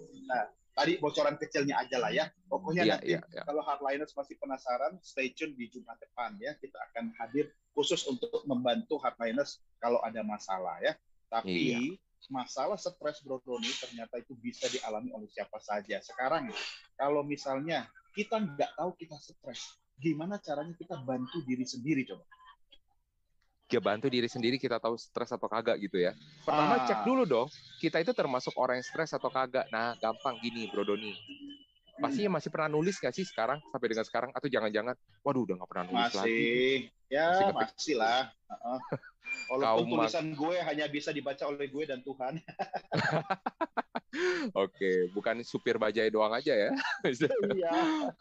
tadi 0.71 0.91
bocoran 1.01 1.35
kecilnya 1.41 1.75
aja 1.81 1.97
lah 1.97 2.11
ya. 2.13 2.29
Pokoknya 2.45 2.83
Iya, 2.85 2.93
nanti 2.97 3.07
iya, 3.17 3.21
iya. 3.33 3.43
kalau 3.43 3.61
hardliners 3.65 4.13
masih 4.13 4.35
penasaran, 4.37 4.93
stay 5.01 5.33
tune 5.33 5.57
di 5.57 5.65
Jumat 5.67 5.97
depan 5.97 6.37
ya. 6.37 6.53
Kita 6.61 6.77
akan 6.91 7.17
hadir 7.17 7.49
khusus 7.73 8.05
untuk 8.05 8.29
membantu 8.45 9.01
hardliners 9.01 9.57
kalau 9.81 9.97
ada 10.05 10.21
masalah 10.21 10.77
ya. 10.79 10.93
Tapi 11.27 11.57
Iya. 11.75 11.97
masalah 12.29 12.77
stres 12.77 13.25
Bro 13.25 13.41
Doni 13.41 13.69
ternyata 13.81 14.21
itu 14.21 14.37
bisa 14.37 14.69
dialami 14.69 15.09
oleh 15.09 15.25
siapa 15.33 15.57
saja. 15.57 15.97
Sekarang 15.99 16.53
kalau 16.93 17.25
misalnya 17.25 17.89
kita 18.13 18.37
nggak 18.37 18.77
tahu 18.77 18.93
kita 18.99 19.17
stres, 19.17 19.81
gimana 19.97 20.37
caranya 20.37 20.77
kita 20.77 21.01
bantu 21.01 21.41
diri 21.49 21.65
sendiri 21.65 22.05
coba? 22.05 22.21
Dia 23.71 23.79
bantu 23.79 24.11
diri 24.11 24.27
sendiri 24.27 24.59
kita 24.59 24.77
tahu 24.77 24.99
stres 24.99 25.31
atau 25.31 25.47
kagak 25.47 25.79
gitu 25.79 25.97
ya. 25.97 26.11
Pertama 26.43 26.75
Ah. 26.75 26.83
cek 26.83 26.99
dulu 27.01 27.23
dong, 27.23 27.47
kita 27.79 27.97
itu 27.97 28.11
termasuk 28.11 28.51
orang 28.55 28.77
yang 28.77 28.85
stres 28.85 29.09
atau 29.11 29.27
kagak. 29.27 29.65
Nah, 29.71 29.95
gampang 29.95 30.35
gini, 30.37 30.67
Bro 30.67 30.83
Doni. 30.83 31.15
Pastinya 31.95 32.35
masih 32.35 32.49
pernah 32.49 32.67
nulis 32.67 32.97
nggak 32.97 33.13
sih 33.13 33.23
sekarang 33.23 33.61
sampai 33.63 33.87
dengan 33.87 34.03
sekarang 34.03 34.29
atau 34.33 34.45
jangan-jangan, 34.45 34.93
waduh 35.21 35.41
udah 35.45 35.53
nggak 35.55 35.69
pernah 35.69 35.85
nulis 35.87 36.11
lagi. 36.11 36.19
Masih, 36.19 36.71
ya 37.07 37.25
Masih 37.29 37.43
masih, 37.47 37.59
ketik. 37.71 37.95
lah. 37.95 38.21
Heeh. 38.49 38.77
Walaupun 39.53 39.95
mas- 39.95 40.11
tulisan 40.11 40.27
gue 40.33 40.55
hanya 40.59 40.85
bisa 40.89 41.09
dibaca 41.09 41.43
oleh 41.45 41.65
gue 41.65 41.83
dan 41.85 42.01
Tuhan. 42.01 42.41
Oke, 44.57 45.07
bukan 45.09 45.41
supir 45.41 45.77
bajai 45.77 46.09
doang 46.09 46.33
aja 46.33 46.51
ya. 46.51 46.69
Iya. 47.07 47.73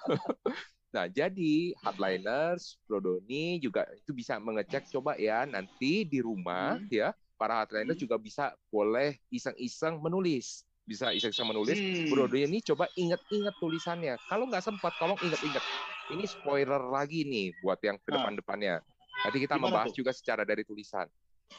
Nah, 0.90 1.06
jadi 1.06 1.70
hardliners, 1.78 2.74
Bro 2.84 2.98
Doni 2.98 3.62
juga 3.62 3.86
itu 3.94 4.10
bisa 4.10 4.42
mengecek 4.42 4.90
coba 4.90 5.14
ya 5.14 5.46
nanti 5.46 6.02
di 6.02 6.18
rumah 6.18 6.82
Hmm. 6.82 6.90
ya. 6.90 7.14
Para 7.38 7.62
hardliners 7.62 7.96
Hmm. 7.96 8.04
juga 8.10 8.16
bisa 8.18 8.52
boleh 8.68 9.16
iseng-iseng 9.30 10.02
menulis. 10.02 10.66
Bisa 10.82 11.14
iseng-iseng 11.14 11.46
menulis. 11.46 11.78
Hmm. 11.78 12.10
Bro 12.10 12.26
Doni 12.26 12.50
ini 12.50 12.58
coba 12.60 12.90
inget-inget 12.98 13.54
tulisannya. 13.56 14.18
Kalau 14.26 14.50
nggak 14.50 14.66
sempat, 14.66 14.98
tolong 14.98 15.16
inget-inget. 15.22 15.62
Ini 16.10 16.26
spoiler 16.26 16.82
lagi 16.90 17.22
nih 17.22 17.54
buat 17.62 17.78
yang 17.86 17.94
ke 18.02 18.10
Ah. 18.10 18.18
depan-depannya. 18.18 18.82
Nanti 19.22 19.38
kita 19.38 19.54
Gimana 19.54 19.64
membahas 19.70 19.94
tuh? 19.94 20.02
juga 20.02 20.10
secara 20.10 20.42
dari 20.42 20.66
tulisan. 20.66 21.06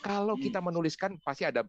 Kalau 0.03 0.35
Hmm. 0.35 0.43
kita 0.43 0.59
menuliskan 0.59 1.15
pasti 1.23 1.47
ada 1.47 1.63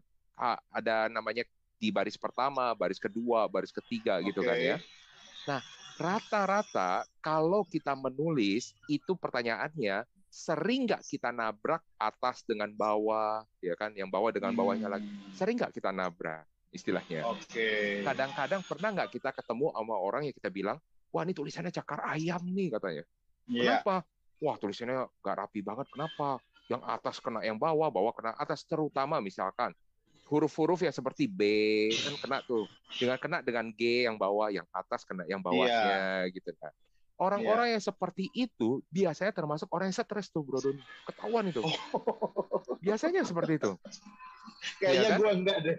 ada 0.67 1.07
namanya 1.07 1.47
di 1.79 1.93
baris 1.95 2.19
pertama, 2.19 2.75
baris 2.75 2.99
kedua, 2.99 3.47
baris 3.47 3.71
ketiga 3.71 4.19
gitu 4.19 4.43
kan 4.43 4.57
ya. 4.59 4.77
Nah, 5.47 5.61
rata-rata 5.97 7.05
kalau 7.21 7.63
kita 7.67 7.93
menulis 7.93 8.73
itu 8.89 9.13
pertanyaannya 9.13 10.05
sering 10.33 10.89
nggak 10.89 11.05
kita 11.05 11.29
nabrak 11.29 11.85
atas 12.01 12.41
dengan 12.41 12.73
bawah, 12.73 13.45
ya 13.61 13.77
kan? 13.77 13.93
Yang 13.93 14.09
bawah 14.09 14.29
dengan 14.33 14.57
bawahnya 14.57 14.89
lagi. 14.89 15.05
Hmm. 15.05 15.29
Sering 15.37 15.61
nggak 15.61 15.77
kita 15.77 15.93
nabrak 15.93 16.49
istilahnya? 16.73 17.29
Oke. 17.29 18.01
Kadang-kadang 18.01 18.65
pernah 18.65 18.89
nggak 18.97 19.13
kita 19.13 19.29
ketemu 19.29 19.69
sama 19.69 19.95
orang 20.01 20.25
yang 20.25 20.33
kita 20.33 20.49
bilang, 20.49 20.81
wah 21.13 21.21
ini 21.21 21.37
tulisannya 21.37 21.69
cakar 21.69 22.01
ayam 22.09 22.41
nih 22.49 22.73
katanya. 22.73 23.03
Iya. 23.45 23.61
Kenapa? 23.61 23.95
Wah 24.41 24.55
tulisannya 24.57 25.05
nggak 25.21 25.35
rapi 25.37 25.61
banget. 25.61 25.87
Kenapa? 25.93 26.41
Yang 26.65 26.81
atas 26.89 27.15
kena 27.21 27.45
yang 27.45 27.61
bawah, 27.61 27.93
bawah 27.93 28.13
kena 28.17 28.33
atas. 28.33 28.65
Terutama 28.65 29.21
misalkan 29.21 29.69
huruf-huruf 30.33 30.81
yang 30.81 30.89
seperti 30.89 31.29
B 31.29 31.41
kan 31.93 32.17
kena 32.17 32.37
tuh. 32.41 32.65
Dengan 32.97 33.17
kena 33.21 33.37
dengan 33.45 33.69
G 33.69 34.09
yang 34.09 34.17
bawah, 34.17 34.49
yang 34.49 34.65
atas 34.73 35.05
kena 35.05 35.29
yang 35.29 35.45
bawahnya 35.45 36.25
gitu 36.33 36.49
kan. 36.57 36.73
Orang-orang 37.13 37.77
yang 37.77 37.83
seperti 37.83 38.33
itu 38.33 38.81
biasanya 38.89 39.29
termasuk 39.29 39.69
orang 39.69 39.93
yang 39.93 39.95
stres 39.95 40.33
tuh, 40.33 40.41
Bro 40.41 40.59
Doni. 40.59 40.81
Ketahuan 41.05 41.45
itu. 41.45 41.61
Biasanya 42.81 43.21
seperti 43.21 43.61
itu. 43.61 43.77
Kayaknya 44.81 44.97
Iya 44.97 45.07
kan? 45.07 45.19
gue 45.21 45.31
enggak 45.31 45.57
deh. 45.61 45.75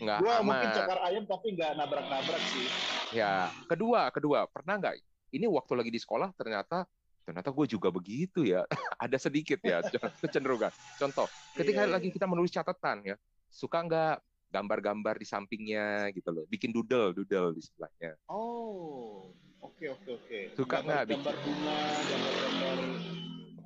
Nggak 0.00 0.18
Gue 0.22 0.34
mungkin 0.40 0.68
cakar 0.72 0.98
ayam 1.04 1.24
tapi 1.26 1.46
enggak 1.52 1.70
nabrak-nabrak 1.76 2.42
sih. 2.48 2.66
Ya, 3.10 3.50
kedua, 3.66 4.08
kedua, 4.10 4.46
pernah 4.48 4.78
nggak? 4.78 4.94
Ini 5.30 5.46
waktu 5.46 5.72
lagi 5.78 5.90
di 5.92 6.00
sekolah 6.00 6.32
ternyata 6.34 6.86
ternyata 7.20 7.52
gue 7.52 7.66
juga 7.68 7.92
begitu 7.92 8.42
ya. 8.42 8.64
Ada 9.04 9.18
sedikit 9.20 9.60
ya 9.62 9.82
kecenderungan. 10.24 10.72
Contoh, 10.98 11.26
ketika 11.54 11.84
Iya, 11.84 11.90
iya. 11.90 11.94
lagi 12.00 12.08
kita 12.10 12.26
menulis 12.26 12.50
catatan 12.50 13.04
ya, 13.04 13.16
suka 13.50 13.82
nggak 13.84 14.16
gambar-gambar 14.50 15.14
di 15.18 15.26
sampingnya 15.26 16.10
gitu 16.10 16.30
loh, 16.34 16.44
bikin 16.50 16.74
doodle, 16.74 17.14
doodle 17.14 17.54
di 17.54 17.62
sebelahnya. 17.62 18.18
Oh, 18.26 19.30
oke 19.62 19.84
oke 19.86 20.08
oke. 20.10 20.38
Suka 20.58 20.82
nggak 20.82 21.10
gambar 21.14 21.34
bunga, 21.38 21.78
gambar-gambar 22.10 22.76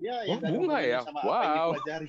Ya, 0.05 0.21
Oh, 0.21 0.25
yang 0.29 0.39
nggak 0.45 0.51
ada 0.53 0.59
bunga 0.61 0.79
ya? 0.85 1.01
Sama 1.01 1.21
Wow. 1.25 1.33
apa 1.33 1.41
yang 1.41 1.55
dipelajari. 1.57 2.09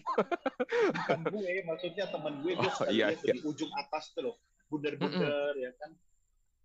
Bukan 0.91 1.19
gue, 1.31 1.51
maksudnya 1.63 2.05
teman 2.11 2.33
gue 2.43 2.53
dia 2.59 2.71
Oh, 2.75 2.85
iya, 2.91 3.07
lihat 3.15 3.23
iya. 3.23 3.33
di 3.35 3.39
ujung 3.47 3.71
atas 3.71 4.03
tuh 4.11 4.21
loh, 4.27 4.35
bunder-bunder 4.67 5.53
ya 5.55 5.71
kan. 5.79 5.91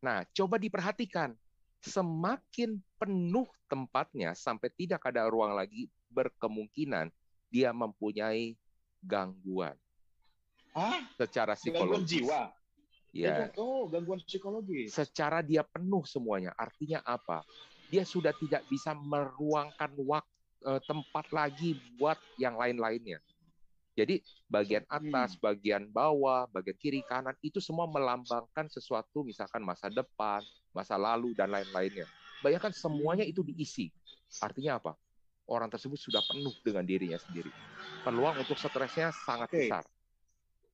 Nah, 0.03 0.18
coba 0.35 0.57
diperhatikan. 0.59 1.38
Semakin 1.81 2.77
penuh 2.99 3.49
tempatnya 3.70 4.35
sampai 4.37 4.68
tidak 4.75 5.01
ada 5.07 5.25
ruang 5.31 5.55
lagi, 5.55 5.88
berkemungkinan 6.12 7.09
dia 7.49 7.70
mempunyai 7.73 8.59
gangguan 9.01 9.79
Hah? 10.71 11.03
secara 11.19 11.59
Gangguan 11.59 12.07
psikologis. 12.07 12.11
jiwa. 12.23 12.43
Ya, 13.11 13.27
Gangguan- 13.35 13.55
Oh, 13.59 13.83
gangguan 13.91 14.21
psikologis. 14.23 14.95
secara 14.95 15.43
dia 15.43 15.67
penuh 15.67 16.07
semuanya. 16.07 16.55
Artinya 16.55 17.03
apa? 17.03 17.43
Dia 17.91 18.07
sudah 18.07 18.31
tidak 18.31 18.63
bisa 18.67 18.95
meruangkan 18.95 19.91
waktu 19.99 20.31
tempat 20.85 21.25
lagi 21.33 21.73
buat 21.97 22.21
yang 22.37 22.55
lain-lainnya. 22.55 23.17
Jadi 23.97 24.21
bagian 24.45 24.85
atas, 24.87 25.35
bagian 25.35 25.89
bawah, 25.89 26.45
bagian 26.53 26.77
kiri 26.77 27.01
kanan 27.01 27.33
itu 27.41 27.59
semua 27.59 27.89
melambangkan 27.89 28.69
sesuatu 28.69 29.25
misalkan 29.25 29.65
masa 29.65 29.89
depan, 29.89 30.45
masa 30.71 31.01
lalu 31.01 31.33
dan 31.33 31.49
lain-lainnya. 31.49 32.05
Bayangkan 32.45 32.71
semuanya 32.71 33.25
itu 33.25 33.41
diisi. 33.41 33.89
Artinya 34.39 34.77
apa? 34.79 34.93
Orang 35.49 35.73
tersebut 35.73 35.97
sudah 35.99 36.21
penuh 36.23 36.53
dengan 36.63 36.85
dirinya 36.85 37.17
sendiri. 37.19 37.51
Peluang 38.05 38.39
untuk 38.45 38.55
stresnya 38.55 39.11
sangat 39.27 39.49
Oke. 39.51 39.65
besar. 39.65 39.83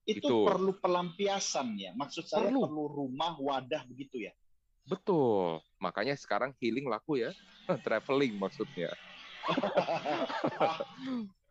Itu 0.07 0.23
Itu. 0.23 0.37
perlu 0.47 0.73
pelampiasan 0.79 1.75
ya. 1.75 1.91
Maksud 1.99 2.31
saya 2.31 2.47
Perlu. 2.47 2.63
perlu, 2.71 2.85
rumah, 2.87 3.35
wadah 3.43 3.83
begitu 3.91 4.23
ya. 4.23 4.31
Betul. 4.87 5.59
Makanya 5.83 6.15
sekarang 6.15 6.55
healing 6.63 6.87
laku 6.87 7.19
ya. 7.19 7.35
Traveling 7.85 8.39
maksudnya. 8.39 8.95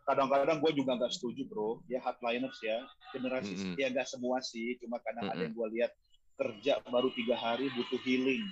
Kadang-kadang 0.06 0.62
gue 0.62 0.72
juga 0.72 0.96
nggak 0.96 1.12
setuju 1.12 1.44
bro. 1.52 1.84
Ya 1.92 2.00
hardliners 2.00 2.56
ya. 2.64 2.80
Generasi 3.12 3.54
Mm-mm. 3.60 3.76
ya 3.76 3.92
nggak 3.92 4.08
semua 4.08 4.40
sih. 4.40 4.80
Cuma 4.80 5.04
kadang 5.04 5.28
ada 5.28 5.36
Mm-mm. 5.36 5.46
yang 5.50 5.54
gue 5.54 5.68
lihat 5.76 5.92
kerja 6.40 6.80
baru 6.88 7.12
tiga 7.12 7.36
hari 7.36 7.68
butuh 7.76 8.00
healing. 8.08 8.44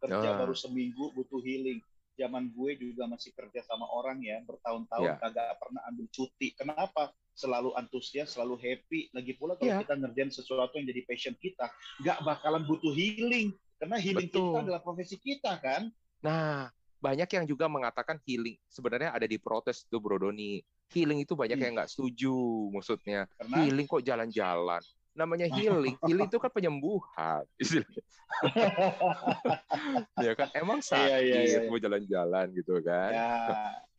Kerja 0.00 0.28
Ah. 0.32 0.38
baru 0.40 0.56
seminggu 0.56 1.12
butuh 1.12 1.44
healing. 1.44 1.84
Zaman 2.16 2.52
gue 2.56 2.70
juga 2.80 3.04
masih 3.04 3.36
kerja 3.36 3.60
sama 3.68 3.84
orang 3.84 4.20
ya 4.24 4.40
bertahun-tahun 4.44 5.12
Ya. 5.12 5.20
kagak 5.20 5.60
pernah 5.60 5.82
ambil 5.92 6.06
cuti. 6.08 6.56
Kenapa? 6.56 7.12
Selalu 7.32 7.72
antusias, 7.74 8.36
selalu 8.36 8.60
happy. 8.60 9.08
Lagi 9.10 9.32
pula 9.34 9.56
kalau 9.56 9.72
Ya. 9.72 9.80
kita 9.80 9.96
ngerjain 9.96 10.28
sesuatu 10.28 10.76
yang 10.76 10.86
jadi 10.86 11.02
passion 11.02 11.34
kita, 11.34 11.72
nggak 11.98 12.18
bakalan 12.22 12.62
butuh 12.62 12.92
healing. 12.92 13.56
Karena 13.80 13.96
healing 13.98 14.28
Betul. 14.28 14.52
kita 14.52 14.58
adalah 14.62 14.80
profesi 14.80 15.16
kita 15.16 15.52
kan. 15.58 15.88
Nah, 16.22 16.70
banyak 17.02 17.26
yang 17.26 17.44
juga 17.48 17.66
mengatakan 17.66 18.22
healing 18.22 18.54
sebenarnya 18.70 19.10
ada 19.10 19.26
di 19.26 19.40
protes 19.40 19.82
tuh 19.90 19.98
Bro 19.98 20.22
Doni. 20.22 20.62
Healing 20.92 21.24
itu 21.24 21.34
banyak 21.34 21.56
Hmm. 21.56 21.64
yang 21.66 21.72
nggak 21.80 21.90
setuju 21.90 22.36
maksudnya. 22.70 23.26
Karena 23.34 23.56
Healing 23.58 23.86
kok 23.88 24.04
jalan-jalan. 24.04 24.82
Namanya 25.12 25.44
healing, 25.48 25.96
healing 26.08 26.28
itu 26.28 26.38
kan 26.40 26.50
penyembuhan. 26.50 27.44
istilahnya. 27.60 28.02
ya 30.24 30.32
kan 30.32 30.48
emang 30.56 30.80
sakit 30.80 31.04
Iya, 31.04 31.18
iya, 31.20 31.40
iya. 31.62 31.68
mau 31.68 31.76
jalan-jalan 31.76 32.46
gitu 32.56 32.80
kan. 32.80 33.12
Ya, 33.12 33.32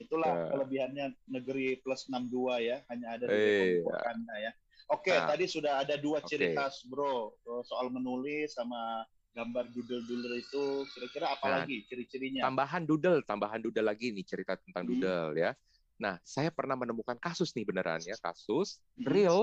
itulah 0.01 0.31
Ya. 0.33 0.45
kelebihannya 0.49 1.05
negeri 1.29 1.77
plus 1.79 2.09
62 2.09 2.57
ya, 2.59 2.81
hanya 2.89 3.07
ada 3.13 3.25
di 3.29 3.37
Iya. 3.77 3.97
Anda 4.09 4.35
ya. 4.41 4.51
Oke, 4.89 5.13
Nah. 5.13 5.29
tadi 5.29 5.45
sudah 5.47 5.85
ada 5.85 5.95
dua 5.95 6.19
ciri 6.25 6.51
Oke. 6.51 6.57
khas, 6.57 6.81
Bro, 6.85 7.37
soal 7.63 7.87
menulis 7.87 8.51
sama 8.51 9.05
gambar 9.31 9.69
doodle-doodle 9.69 10.35
itu. 10.35 10.65
Kira-kira 10.91 11.25
apa 11.33 11.45
Nah. 11.45 11.53
lagi 11.61 11.85
ciri-cirinya? 11.87 12.41
Tambahan 12.43 12.83
doodle, 12.83 13.21
tambahan 13.23 13.61
doodle 13.61 13.85
lagi 13.85 14.09
nih 14.11 14.25
cerita 14.25 14.57
tentang 14.57 14.85
Hmm. 14.85 14.97
doodle 14.97 15.33
ya. 15.37 15.51
Nah, 15.95 16.17
saya 16.25 16.49
pernah 16.49 16.73
menemukan 16.73 17.15
kasus 17.15 17.53
nih 17.53 17.63
beneran 17.63 18.01
ya, 18.01 18.17
kasus 18.17 18.81
Hmm. 18.97 19.07
real 19.07 19.39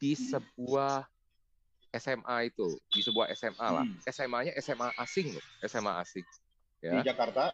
di 0.00 0.16
sebuah 0.16 1.04
SMA 1.92 2.48
itu, 2.48 2.80
di 2.88 3.00
sebuah 3.00 3.28
SMA 3.30 3.66
lah. 3.66 3.84
Hmm. 3.84 3.98
SMA-nya 4.06 4.56
SMA 4.56 4.88
asing 4.96 5.36
loh, 5.36 5.44
SMA 5.60 5.92
asing. 6.00 6.24
Di 6.80 6.88
Ya, 6.88 7.12
Jakarta. 7.12 7.52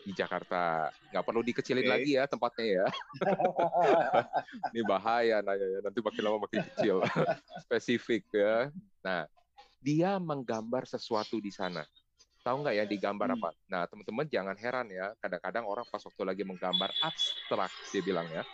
di 0.00 0.12
Jakarta. 0.14 0.88
Nggak 1.10 1.24
perlu 1.26 1.42
dikecilin 1.42 1.84
Oke. 1.84 1.92
lagi 1.92 2.10
ya 2.14 2.24
tempatnya 2.24 2.66
ya. 2.80 2.86
Ini 4.72 4.80
bahaya 4.82 5.42
nanya 5.42 5.66
ya, 5.66 5.78
nanti 5.82 5.98
makin 6.00 6.22
lama 6.22 6.38
makin 6.40 6.62
kecil. 6.72 7.02
Spesifik 7.66 8.24
ya. 8.30 8.70
Nah, 9.02 9.26
dia 9.80 10.16
menggambar 10.16 10.86
sesuatu 10.86 11.36
di 11.36 11.50
sana. 11.50 11.84
Tahu 12.40 12.64
nggak 12.64 12.74
ya 12.74 12.84
digambar 12.86 13.28
Hmm. 13.28 13.36
apa? 13.42 13.50
Nah, 13.68 13.82
teman-teman 13.84 14.24
jangan 14.24 14.56
heran 14.56 14.88
ya. 14.88 15.12
Kadang-kadang 15.20 15.64
orang 15.68 15.84
pas 15.84 16.00
waktu 16.00 16.22
lagi 16.24 16.42
menggambar 16.46 16.88
abstrak, 17.02 17.68
dia 17.90 18.00
bilang 18.00 18.24
ya. 18.30 18.44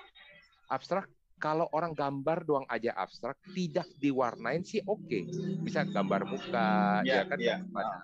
Abstrak, 0.67 1.07
kalau 1.37 1.69
orang 1.71 1.93
gambar 1.93 2.43
doang 2.43 2.67
aja 2.67 2.97
abstrak, 2.97 3.37
tidak 3.53 3.85
diwarnain 4.01 4.65
sih 4.65 4.81
oke. 4.83 5.29
Bisa 5.61 5.85
gambar 5.85 6.25
muka, 6.25 7.01
Ya, 7.05 7.23
ya 7.23 7.29
kan? 7.29 7.39
gambar 7.39 7.67
badan. 7.71 8.01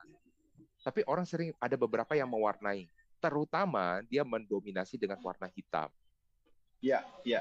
Tapi 0.83 1.01
orang 1.07 1.25
sering 1.25 1.55
ada 1.57 1.79
beberapa 1.79 2.13
yang 2.13 2.29
mewarnai. 2.29 2.91
Terutama 3.23 4.03
dia 4.05 4.27
mendominasi 4.27 4.99
dengan 4.99 5.17
warna 5.23 5.47
hitam. 5.49 5.89
Ya, 6.83 7.07
ya. 7.23 7.41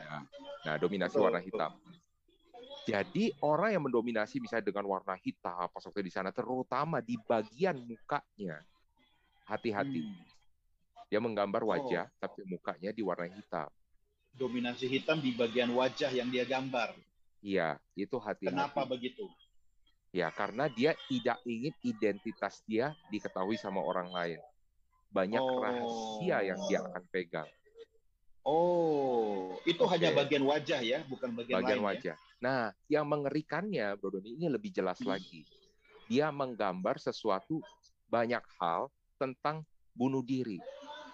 Nah, 0.62 0.78
dominasi 0.78 1.18
Betul, 1.18 1.26
warna 1.26 1.42
betul. 1.42 1.50
hitam. 1.50 1.72
Jadi 2.82 3.34
orang 3.42 3.74
yang 3.74 3.84
mendominasi 3.86 4.38
misalnya 4.38 4.70
dengan 4.70 4.86
warna 4.86 5.18
hitam 5.18 5.70
pas 5.70 5.82
waktu 5.82 6.06
di 6.06 6.14
sana, 6.14 6.30
terutama 6.30 7.02
di 7.02 7.18
bagian 7.18 7.78
mukanya, 7.78 8.62
hati-hati. 9.46 10.02
Hmm. 10.02 10.22
Dia 11.10 11.20
menggambar 11.20 11.62
Oh. 11.66 11.74
wajah, 11.74 12.08
tapi 12.18 12.46
mukanya 12.46 12.94
diwarnai 12.94 13.34
hitam. 13.34 13.68
Dominasi 14.36 14.88
hitam 14.88 15.20
di 15.20 15.36
bagian 15.36 15.72
wajah 15.72 16.12
yang 16.12 16.32
dia 16.32 16.48
gambar. 16.48 16.96
Iya, 17.42 17.82
itu 17.98 18.18
hati-hati. 18.22 18.54
Kenapa 18.54 18.86
begitu? 18.86 19.26
Ya, 20.12 20.28
karena 20.30 20.68
dia 20.68 20.92
tidak 21.08 21.40
ingin 21.48 21.72
identitas 21.82 22.60
dia 22.68 22.92
diketahui 23.10 23.56
sama 23.56 23.80
orang 23.80 24.12
lain. 24.12 24.40
Banyak 25.12 25.40
Oh. 25.44 25.60
rahasia 25.64 26.38
yang 26.54 26.60
dia 26.68 26.80
akan 26.84 27.04
pegang. 27.12 27.50
Oh, 28.42 29.54
itu 29.70 29.84
Oke. 29.86 29.92
hanya 29.94 30.18
bagian 30.18 30.42
wajah 30.42 30.82
ya, 30.82 31.06
bukan 31.06 31.30
bagian, 31.38 31.62
bagian 31.62 31.78
lain 31.78 31.82
ya? 31.82 31.86
wajah. 31.86 32.16
Nah, 32.42 32.62
yang 32.90 33.06
mengerikannya, 33.06 33.94
Bro 34.02 34.18
Doni, 34.18 34.34
ini 34.34 34.50
lebih 34.50 34.74
jelas 34.74 34.98
Hmm. 35.06 35.14
lagi. 35.14 35.46
Dia 36.10 36.34
menggambar 36.34 36.98
sesuatu 36.98 37.62
banyak 38.10 38.42
hal 38.58 38.90
tentang 39.22 39.62
bunuh 39.94 40.26
diri. 40.26 40.58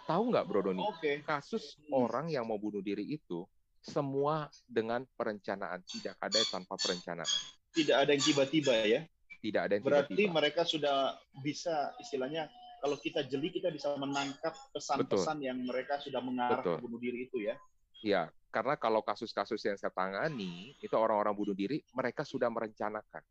Tahu 0.08 0.24
nggak, 0.32 0.46
Bro 0.48 0.60
Doni? 0.64 0.80
Oke. 0.88 1.20
Kasus 1.28 1.76
Hmm. 1.92 2.08
orang 2.08 2.32
yang 2.32 2.48
mau 2.48 2.56
bunuh 2.56 2.80
diri 2.80 3.04
itu 3.04 3.44
semua 3.84 4.48
dengan 4.64 5.04
perencanaan, 5.20 5.84
tidak 5.92 6.16
ada 6.24 6.40
yang 6.40 6.50
tanpa 6.50 6.80
perencanaan, 6.80 7.44
Tidak 7.76 7.94
ada 7.94 8.10
yang 8.16 8.24
tiba-tiba 8.24 8.74
ya. 8.88 9.06
tidak 9.44 9.62
ada 9.70 9.74
yang 9.78 9.84
Berarti 9.86 10.16
tiba-tiba. 10.16 10.34
mereka 10.34 10.62
sudah 10.66 11.14
bisa 11.46 11.94
istilahnya 12.02 12.50
kalau 12.82 12.98
kita 12.98 13.22
jeli 13.28 13.52
kita 13.54 13.70
bisa 13.70 13.94
menangkap 14.00 14.56
pesan-pesan 14.74 15.44
yang 15.46 15.60
mereka 15.62 16.02
sudah 16.02 16.24
mengarah 16.24 16.64
Betul. 16.64 16.80
ke 16.80 16.82
bunuh 16.82 17.00
diri 17.04 17.20
itu 17.28 17.38
ya. 17.46 17.56
Ya, 18.02 18.22
karena 18.50 18.80
kalau 18.80 19.04
kasus-kasus 19.06 19.62
yang 19.68 19.78
saya 19.78 19.94
tangani 19.94 20.74
itu 20.80 20.96
orang-orang 20.96 21.36
bunuh 21.36 21.54
diri, 21.54 21.84
mereka 21.94 22.24
sudah 22.26 22.50
merencanakan. 22.50 23.22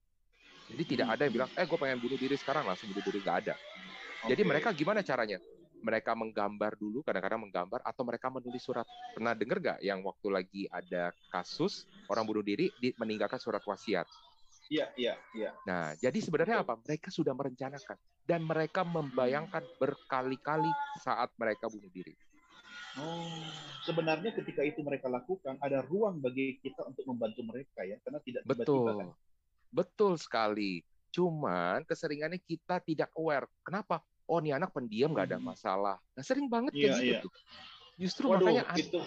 Jadi 0.66 0.82
tidak 0.84 1.08
ada 1.14 1.22
yang 1.26 1.34
bilang, 1.34 1.50
eh 1.56 1.66
gue 1.66 1.78
pengen 1.78 1.98
bunuh 2.02 2.18
diri 2.18 2.36
sekarang 2.38 2.66
langsung 2.66 2.90
bunuh 2.90 3.02
diri 3.02 3.18
nggak 3.22 3.38
ada. 3.46 3.54
Jadi 4.26 4.42
Oke. 4.42 4.50
mereka 4.50 4.68
gimana 4.74 5.00
caranya? 5.02 5.38
Mereka 5.84 6.16
menggambar 6.16 6.76
dulu, 6.80 7.04
kadang-kadang 7.04 7.42
menggambar, 7.46 7.80
atau 7.84 8.02
mereka 8.02 8.32
menulis 8.32 8.64
surat. 8.64 8.86
Pernah 9.12 9.36
dengar 9.36 9.58
nggak 9.60 9.78
yang 9.84 10.00
waktu 10.02 10.28
lagi 10.32 10.62
ada 10.72 11.12
kasus 11.28 11.84
orang 12.08 12.24
bunuh 12.26 12.44
diri 12.44 12.72
di- 12.80 12.96
meninggalkan 12.96 13.38
surat 13.38 13.62
wasiat? 13.62 14.06
Iya, 14.66 14.90
iya, 14.98 15.14
iya. 15.36 15.50
Nah, 15.62 15.94
jadi 15.98 16.18
sebenarnya 16.18 16.66
apa? 16.66 16.74
Mereka 16.74 17.10
sudah 17.14 17.34
merencanakan 17.34 17.98
dan 18.26 18.42
mereka 18.42 18.82
membayangkan 18.82 19.62
berkali-kali 19.78 20.70
saat 20.98 21.30
mereka 21.38 21.70
bunuh 21.70 21.90
diri. 21.94 22.14
Oh, 22.96 23.28
sebenarnya 23.84 24.32
ketika 24.32 24.64
itu 24.64 24.80
mereka 24.80 25.06
lakukan 25.06 25.60
ada 25.60 25.84
ruang 25.84 26.18
bagi 26.18 26.58
kita 26.64 26.82
untuk 26.88 27.04
membantu 27.06 27.44
mereka 27.44 27.84
ya, 27.84 28.00
karena 28.02 28.18
tidak 28.24 28.42
tiba-tiba 28.42 28.64
Betul, 28.64 28.96
kan. 28.96 29.08
betul 29.70 30.12
sekali. 30.16 30.72
Cuman 31.12 31.84
keseringannya 31.84 32.40
kita 32.42 32.80
tidak 32.82 33.12
aware. 33.14 33.46
Kenapa? 33.62 34.00
Oh, 34.26 34.42
ini 34.42 34.50
anak 34.50 34.74
pendiam 34.74 35.14
nggak 35.14 35.30
ada 35.30 35.38
Hmm. 35.38 35.46
masalah. 35.48 35.96
Nah, 36.12 36.22
sering 36.22 36.50
banget 36.50 36.74
Iya, 36.74 36.82
kayak 36.82 36.98
gitu 36.98 37.06
iya. 37.06 37.18
tuh. 37.22 37.32
Justru 37.96 38.24
Waduh, 38.28 38.42
makanya 38.42 38.64
itu 38.76 39.00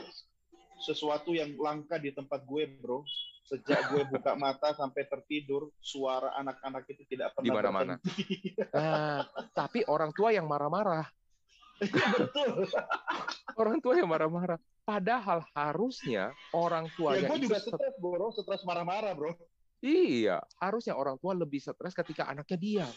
sesuatu 0.79 1.35
yang 1.35 1.53
langka 1.59 1.99
di 1.99 2.09
tempat 2.09 2.41
gue, 2.41 2.63
bro. 2.79 3.03
Sejak 3.43 3.91
gue 3.91 4.03
buka 4.07 4.31
mata 4.39 4.71
sampai 4.71 5.03
tertidur, 5.05 5.73
suara 5.77 6.31
anak-anak 6.37 6.87
itu 6.87 7.03
tidak 7.05 7.35
pernah 7.35 7.45
Di 7.45 7.51
mana-mana. 7.51 7.93
Nah, 8.71 9.21
tapi 9.51 9.83
orang 9.85 10.15
tua 10.15 10.31
yang 10.31 10.47
marah-marah. 10.47 11.09
Betul. 11.79 12.67
Orang 13.55 13.79
tua 13.79 13.93
yang 13.95 14.07
marah-marah. 14.07 14.55
Padahal 14.83 15.43
harusnya 15.53 16.31
orang 16.49 16.87
Ya, 16.89 16.95
tuanya 16.95 17.27
gue 17.29 17.39
juga 17.43 17.57
stres, 17.59 17.93
bro. 17.99 18.31
Stres 18.31 18.61
marah-marah, 18.63 19.13
bro. 19.13 19.35
iya, 19.79 20.39
harusnya 20.59 20.91
orang 20.93 21.15
tua 21.17 21.31
lebih 21.33 21.59
stres 21.59 21.93
ketika 21.93 22.25
anaknya 22.25 22.57
diam. 22.57 22.91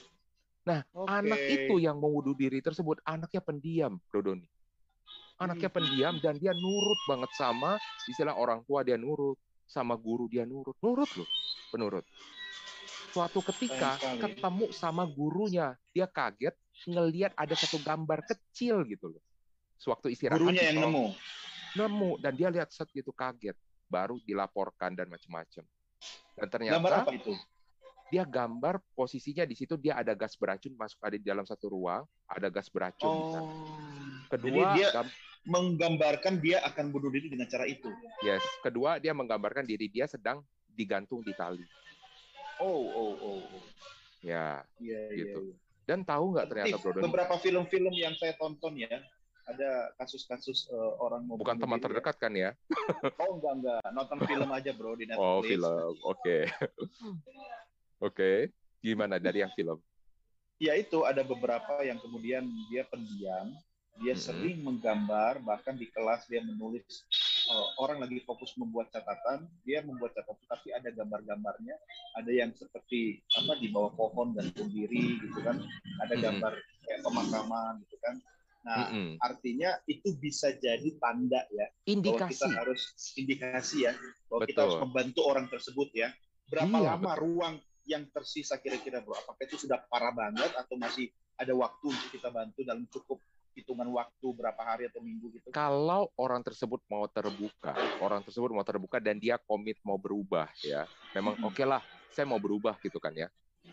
Oke. 0.94 1.10
Anak 1.10 1.40
itu 1.50 1.74
yang 1.82 1.98
bunuh 1.98 2.36
diri 2.38 2.62
tersebut 2.62 3.02
anaknya 3.02 3.42
pendiam, 3.42 3.98
Bro 4.10 4.22
Doni. 4.22 4.46
Anaknya 5.42 5.66
Hmm. 5.72 5.76
pendiam 5.82 6.14
dan 6.22 6.38
dia 6.38 6.54
nurut 6.54 7.00
banget 7.10 7.30
sama 7.34 7.74
istilah 8.06 8.38
orang 8.38 8.62
tua 8.62 8.86
dia 8.86 8.94
nurut, 8.94 9.34
sama 9.66 9.98
guru 9.98 10.30
dia 10.30 10.46
nurut, 10.46 10.78
nurut 10.78 11.10
loh, 11.18 11.28
penurut. 11.74 12.06
Suatu 13.10 13.42
ketika 13.42 13.98
ketemu 14.22 14.70
sama 14.70 15.02
gurunya, 15.04 15.74
dia 15.90 16.06
kaget 16.06 16.54
ngelihat 16.86 17.34
ada 17.34 17.52
satu 17.58 17.82
gambar 17.82 18.22
kecil 18.24 18.86
gitu 18.86 19.18
loh. 19.18 19.22
Sewaktu 19.82 20.14
istirahat 20.14 20.38
Gurunya 20.38 20.70
yang 20.70 20.78
nemu. 20.78 21.10
nemu 21.74 22.10
dan 22.22 22.32
dia 22.38 22.48
lihat 22.54 22.70
set 22.70 22.86
gitu 22.94 23.10
kaget, 23.10 23.58
baru 23.90 24.22
dilaporkan 24.22 24.94
dan 24.94 25.10
macam-macam. 25.10 25.66
Dan 26.38 26.48
ternyata 26.48 26.78
Gambar 26.78 26.92
apa 27.02 27.10
itu? 27.18 27.32
Dia 28.12 28.28
gambar 28.28 28.76
posisinya 28.92 29.48
di 29.48 29.56
situ 29.56 29.72
dia 29.74 29.96
ada 29.96 30.12
gas 30.12 30.36
beracun 30.36 30.76
masuk 30.76 31.00
ada 31.00 31.16
di 31.16 31.24
dalam 31.24 31.42
satu 31.42 31.72
ruang, 31.72 32.04
ada 32.28 32.52
gas 32.52 32.68
beracun 32.68 33.08
di 33.08 33.24
sana. 33.26 33.40
Oh. 33.40 33.64
Kedua, 34.28 34.52
Jadi 34.52 34.60
dia 34.76 34.88
gam- 34.92 35.14
menggambarkan 35.42 36.34
dia 36.38 36.60
akan 36.62 36.92
bunuh 36.92 37.08
diri 37.08 37.26
dengan 37.26 37.48
cara 37.48 37.64
itu. 37.64 37.88
yes, 38.20 38.44
kedua 38.60 38.96
dia 38.96 39.10
menggambarkan 39.10 39.64
diri 39.64 39.88
dia 39.88 40.04
sedang 40.04 40.44
digantung 40.68 41.24
di 41.24 41.32
tali. 41.32 41.64
Oh, 42.60 42.84
oh, 42.86 43.12
oh. 43.16 43.40
oh. 43.40 43.62
Ya, 44.20 44.60
Iya, 44.76 45.00
iya, 45.08 45.16
Gitu. 45.24 45.40
iya. 45.42 45.56
dan 45.82 46.04
tahu 46.04 46.30
nggak 46.30 46.46
ternyata 46.46 46.76
Bro 46.78 46.92
Doni, 46.92 47.02
beberapa 47.02 47.34
film-film 47.36 47.90
yang 47.90 48.14
saya 48.14 48.38
tonton 48.38 48.78
ya, 48.78 49.02
ada 49.42 49.70
kasus-kasus 49.96 50.70
eh, 50.70 50.92
orang 50.96 51.26
mau 51.26 51.34
bukan 51.34 51.58
teman 51.58 51.80
ya. 51.80 51.84
terdekat 51.88 52.16
kan 52.16 52.30
ya? 52.30 52.54
Oh 53.18 53.34
enggak 53.34 53.52
enggak, 53.58 53.80
nonton 53.90 54.18
film 54.22 54.46
aja 54.46 54.70
bro 54.70 54.94
di 54.94 55.04
Netflix. 55.08 55.26
Oh, 55.26 55.40
film. 55.42 55.92
Oke. 56.06 56.36
Oke. 58.02 58.50
Gimana 58.82 59.22
dari 59.22 59.46
yang 59.46 59.54
film? 59.54 59.78
Ya 60.58 60.74
itu 60.74 61.06
ada 61.06 61.22
beberapa 61.22 61.86
yang 61.86 62.02
kemudian 62.02 62.42
dia 62.66 62.82
pendiam, 62.90 63.54
dia 64.02 64.14
Mhm. 64.14 64.22
sering 64.22 64.58
menggambar, 64.66 65.38
bahkan 65.42 65.78
di 65.78 65.86
kelas 65.86 66.26
dia 66.26 66.42
menulis 66.42 67.06
eh, 67.42 67.68
orang 67.82 67.98
lagi 67.98 68.22
fokus 68.22 68.54
membuat 68.54 68.90
catatan, 68.94 69.50
dia 69.66 69.82
membuat 69.82 70.14
catatan 70.14 70.46
tapi 70.46 70.70
ada 70.70 70.94
gambar-gambarnya, 70.94 71.74
ada 72.14 72.30
yang 72.30 72.54
seperti 72.54 73.18
apa 73.34 73.58
di 73.58 73.66
bawah 73.74 73.90
pohon 73.98 74.30
dan 74.38 74.46
diri 74.54 75.18
gitu 75.18 75.42
kan, 75.42 75.58
ada 76.06 76.14
gambar 76.22 76.54
kayak 76.86 77.00
pemakaman 77.02 77.82
gitu 77.82 77.98
kan. 77.98 78.14
Nah, 78.62 78.94
Mm-mm. 78.94 79.18
artinya 79.18 79.74
itu 79.90 80.14
bisa 80.22 80.54
jadi 80.54 80.86
tanda 81.02 81.42
ya 81.50 81.66
bahwa 81.66 82.30
kita 82.30 82.46
Indikasi. 82.46 82.50
harus 82.54 82.80
indikasi 83.18 83.76
ya 83.90 83.92
bahwa 84.30 84.46
kita 84.46 84.54
Betul. 84.54 84.64
harus 84.70 84.78
membantu 84.86 85.20
orang 85.26 85.46
tersebut 85.50 85.88
ya. 85.92 86.08
Berapa 86.46 86.76
Iya, 86.78 86.88
lama 86.94 87.12
ruang 87.18 87.54
yang 87.86 88.06
tersisa 88.10 88.58
kira-kira 88.58 89.02
bro? 89.02 89.14
Apakah 89.14 89.42
itu 89.46 89.58
sudah 89.66 89.82
parah 89.90 90.14
banget 90.14 90.50
atau 90.54 90.78
masih 90.78 91.10
ada 91.38 91.50
waktu 91.56 91.90
untuk 91.90 92.08
kita 92.14 92.28
bantu 92.30 92.62
dalam 92.62 92.86
cukup 92.86 93.18
hitungan 93.52 93.88
waktu 93.92 94.26
berapa 94.32 94.62
hari 94.64 94.88
atau 94.88 95.02
minggu 95.04 95.28
gitu? 95.36 95.48
Kalau 95.52 96.08
orang 96.16 96.40
tersebut 96.40 96.80
mau 96.88 97.04
terbuka, 97.10 97.74
orang 98.00 98.22
tersebut 98.24 98.48
mau 98.54 98.64
terbuka 98.64 99.02
dan 99.02 99.18
dia 99.18 99.36
komit 99.36 99.76
mau 99.84 99.98
berubah 99.98 100.48
ya, 100.64 100.86
memang 101.12 101.36
Mhm. 101.36 101.46
oke 101.52 101.64
lah, 101.66 101.82
saya 102.14 102.24
mau 102.24 102.40
berubah 102.40 102.78
gitu 102.80 102.96
kan 103.02 103.12
ya. 103.12 103.28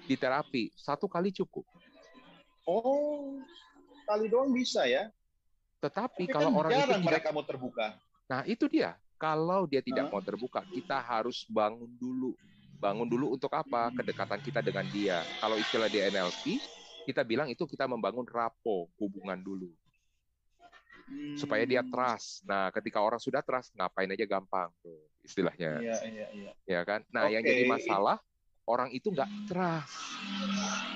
Di 0.09 0.17
terapi 0.17 0.73
satu 0.73 1.05
kali 1.05 1.29
cukup. 1.29 1.63
Oh, 2.65 3.37
kali 4.05 4.25
doang 4.29 4.53
bisa 4.53 4.85
ya. 4.85 5.09
Tetapi 5.79 6.27
Tapi 6.27 6.33
kalau 6.33 6.51
kan 6.51 6.59
orang 6.59 6.71
itu 6.75 6.91
tidak, 6.91 7.01
mereka 7.07 7.29
mau 7.31 7.45
terbuka. 7.45 7.87
nah 8.27 8.41
itu 8.43 8.65
dia. 8.67 8.97
Kalau 9.19 9.67
dia 9.67 9.83
tidak 9.83 10.07
Hah? 10.07 10.11
mau 10.15 10.23
terbuka, 10.23 10.63
kita 10.71 10.95
harus 11.03 11.43
bangun 11.51 11.91
dulu. 11.99 12.35
Bangun 12.79 13.11
dulu 13.11 13.35
untuk 13.35 13.51
apa? 13.51 13.91
Kedekatan 13.91 14.39
kita 14.39 14.63
dengan 14.63 14.87
dia. 14.87 15.27
Kalau 15.43 15.59
istilah 15.59 15.91
di 15.91 15.99
NLP, 15.99 16.63
kita 17.03 17.27
bilang 17.27 17.51
itu 17.51 17.67
kita 17.67 17.83
membangun 17.85 18.23
rapo, 18.23 18.87
hubungan 18.97 19.35
dulu. 19.35 19.67
supaya 21.39 21.63
dia 21.63 21.79
Hmm, 21.79 21.89
trust. 21.89 22.43
Nah, 22.43 22.67
ketika 22.75 22.99
orang 22.99 23.15
sudah 23.17 23.39
trust, 23.39 23.71
ngapain 23.71 24.11
aja 24.11 24.27
gampang 24.27 24.67
tuh 24.83 25.07
istilahnya, 25.23 25.79
Iya, 25.79 25.97
iya, 26.03 26.27
iya. 26.35 26.51
ya 26.67 26.81
kan? 26.83 26.99
Nah, 27.15 27.31
yang 27.31 27.39
Oke. 27.39 27.49
jadi 27.55 27.63
masalah 27.63 28.19
orang 28.67 28.91
itu 28.91 29.07
nggak 29.07 29.31
trust. 29.47 29.95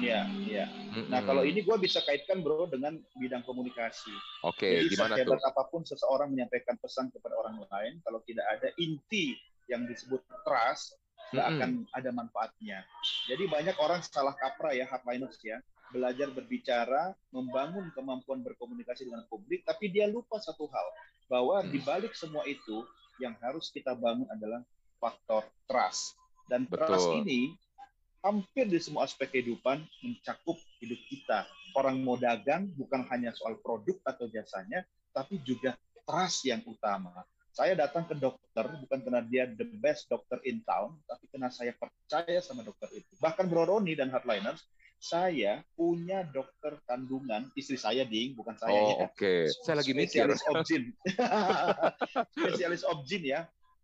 Iya, 0.03 0.27
iya. 0.43 0.65
Nah, 1.07 1.23
Mm-mm. 1.23 1.27
kalau 1.31 1.43
ini 1.47 1.63
gue 1.63 1.77
bisa 1.79 2.03
kaitkan 2.03 2.43
bro 2.43 2.67
dengan 2.67 2.99
bidang 3.15 3.47
komunikasi. 3.47 4.11
Oke, 4.43 4.83
Jadi 4.83 4.91
gimana 4.91 5.15
tuh? 5.15 5.39
apa 5.39 5.63
pun 5.71 5.81
seseorang 5.87 6.35
menyampaikan 6.35 6.75
pesan 6.75 7.07
kepada 7.09 7.39
orang 7.39 7.63
lain, 7.63 8.03
kalau 8.03 8.19
tidak 8.27 8.43
ada 8.51 8.69
inti 8.77 9.39
yang 9.71 9.87
disebut 9.87 10.21
trust, 10.43 10.99
nggak 11.31 11.47
akan 11.55 11.69
ada 11.95 12.09
manfaatnya. 12.11 12.83
Jadi 13.29 13.47
banyak 13.47 13.77
orang 13.79 14.03
salah 14.03 14.35
kaprah 14.35 14.75
ya, 14.75 14.85
hardliners 14.89 15.39
ya, 15.41 15.63
belajar 15.93 16.33
berbicara, 16.33 17.13
membangun 17.29 17.93
kemampuan 17.93 18.41
berkomunikasi 18.41 19.05
dengan 19.05 19.23
publik, 19.29 19.61
tapi 19.63 19.93
dia 19.93 20.09
lupa 20.09 20.41
satu 20.41 20.65
hal, 20.67 20.87
bahwa 21.29 21.61
Hmm. 21.61 21.69
di 21.69 21.79
balik 21.85 22.17
semua 22.17 22.43
itu, 22.49 22.83
yang 23.21 23.37
harus 23.45 23.69
kita 23.69 23.93
bangun 23.93 24.25
adalah 24.33 24.65
faktor 24.97 25.45
trust. 25.69 26.17
Dan 26.49 26.65
trust 26.65 27.07
Betul. 27.07 27.23
ini 27.23 27.53
hampir 28.25 28.65
di 28.67 28.79
semua 28.81 29.05
aspek 29.05 29.29
kehidupan 29.29 29.83
mencakup 30.01 30.57
hidup 30.81 31.01
kita. 31.07 31.45
Orang 31.77 32.01
mau 32.01 32.17
dagang 32.17 32.69
bukan 32.73 33.05
hanya 33.13 33.35
soal 33.37 33.59
produk 33.61 33.99
atau 34.05 34.25
jasanya, 34.29 34.85
tapi 35.13 35.37
juga 35.45 35.77
trust 36.07 36.47
yang 36.47 36.61
utama. 36.65 37.25
Saya 37.53 37.77
datang 37.77 38.09
ke 38.09 38.17
dokter 38.17 38.65
bukan 38.81 38.99
karena 39.05 39.21
dia 39.21 39.45
the 39.45 39.69
best 39.77 40.09
dokter 40.09 40.41
in 40.41 40.65
town, 40.65 40.97
tapi 41.05 41.29
karena 41.29 41.53
saya 41.53 41.69
percaya 41.77 42.41
sama 42.41 42.65
dokter 42.65 42.89
itu. 42.97 43.13
Bahkan 43.21 43.45
Bro 43.45 43.69
Roni 43.69 43.93
dan 43.93 44.09
Hardliners, 44.09 44.65
saya 45.03 45.59
punya 45.75 46.23
dokter 46.23 46.79
kandungan 46.87 47.51
istri 47.59 47.75
saya 47.75 48.07
ding 48.07 48.39
bukan 48.39 48.55
saya 48.55 48.71
oh, 48.71 48.87
ya. 48.87 48.95
oke 49.03 49.19
okay. 49.19 49.39
saya 49.51 49.83
lagi 49.83 49.91
mikir 49.91 50.31
spesialis 50.31 50.43
objin 50.47 50.83
spesialis 52.39 52.83
objin 52.87 53.23
ya 53.27 53.41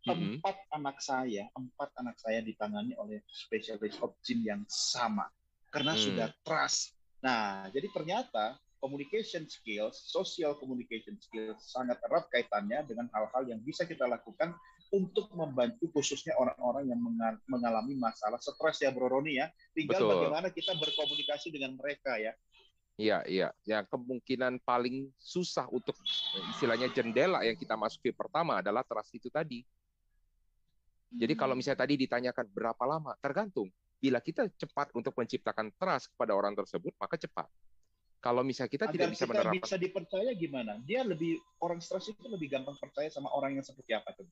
mm-hmm. 0.08 0.40
empat 0.40 0.58
anak 0.72 0.98
saya 1.04 1.44
empat 1.52 1.92
anak 2.00 2.16
saya 2.24 2.40
ditangani 2.40 2.96
oleh 2.96 3.20
spesialis 3.28 4.00
objin 4.00 4.48
yang 4.48 4.62
sama 4.72 5.28
karena 5.76 5.92
hmm. 5.92 6.02
sudah 6.08 6.28
trust 6.40 6.96
nah 7.20 7.68
jadi 7.68 7.92
ternyata 7.92 8.56
communication 8.80 9.46
skills, 9.46 9.96
social 10.10 10.56
communication 10.56 11.20
skills 11.20 11.60
sangat 11.68 12.00
erat 12.08 12.26
kaitannya 12.32 12.84
dengan 12.88 13.12
hal-hal 13.12 13.44
yang 13.48 13.60
bisa 13.62 13.84
kita 13.84 14.08
lakukan 14.08 14.56
untuk 14.90 15.30
membantu 15.38 15.92
khususnya 15.94 16.34
orang-orang 16.40 16.90
yang 16.90 17.00
mengalami 17.46 17.94
masalah 17.94 18.42
stres 18.42 18.82
ya 18.82 18.90
Bro 18.90 19.12
Roni 19.12 19.38
ya. 19.38 19.52
Tinggal 19.76 20.02
Betul. 20.02 20.12
bagaimana 20.18 20.48
kita 20.50 20.74
berkomunikasi 20.80 21.54
dengan 21.54 21.78
mereka 21.78 22.18
ya. 22.18 22.34
Iya, 23.00 23.24
iya. 23.30 23.48
Yang 23.64 23.96
kemungkinan 23.96 24.60
paling 24.68 25.08
susah 25.16 25.72
untuk 25.72 25.96
istilahnya 26.52 26.92
jendela 26.92 27.40
yang 27.48 27.56
kita 27.56 27.80
masuki 27.80 28.12
pertama 28.12 28.60
adalah 28.60 28.84
trust 28.84 29.16
itu 29.16 29.32
tadi. 29.32 29.64
Jadi 31.10 31.34
kalau 31.34 31.56
hmm. 31.56 31.64
misalnya 31.64 31.80
tadi 31.86 31.96
ditanyakan 31.96 32.46
berapa 32.52 32.84
lama, 32.84 33.16
tergantung. 33.24 33.72
Bila 34.00 34.24
kita 34.24 34.48
cepat 34.56 34.96
untuk 34.96 35.12
menciptakan 35.16 35.76
trust 35.76 36.12
kepada 36.16 36.32
orang 36.36 36.56
tersebut, 36.56 36.92
maka 37.00 37.16
cepat. 37.20 37.48
Kalau 38.20 38.44
misalnya 38.44 38.72
kita 38.72 38.86
Agar 38.92 38.96
tidak 39.00 39.08
bisa 39.16 39.24
kita 39.24 39.32
menerapkan, 39.32 39.64
bisa 39.64 39.78
dipercaya 39.80 40.32
gimana? 40.36 40.76
Dia 40.84 41.08
lebih 41.08 41.40
orang 41.64 41.80
stres 41.80 42.12
itu 42.12 42.20
lebih 42.28 42.52
gampang 42.52 42.76
percaya 42.76 43.08
sama 43.08 43.32
orang 43.32 43.56
yang 43.56 43.64
seperti 43.64 43.96
apa 43.96 44.12
tuh? 44.12 44.28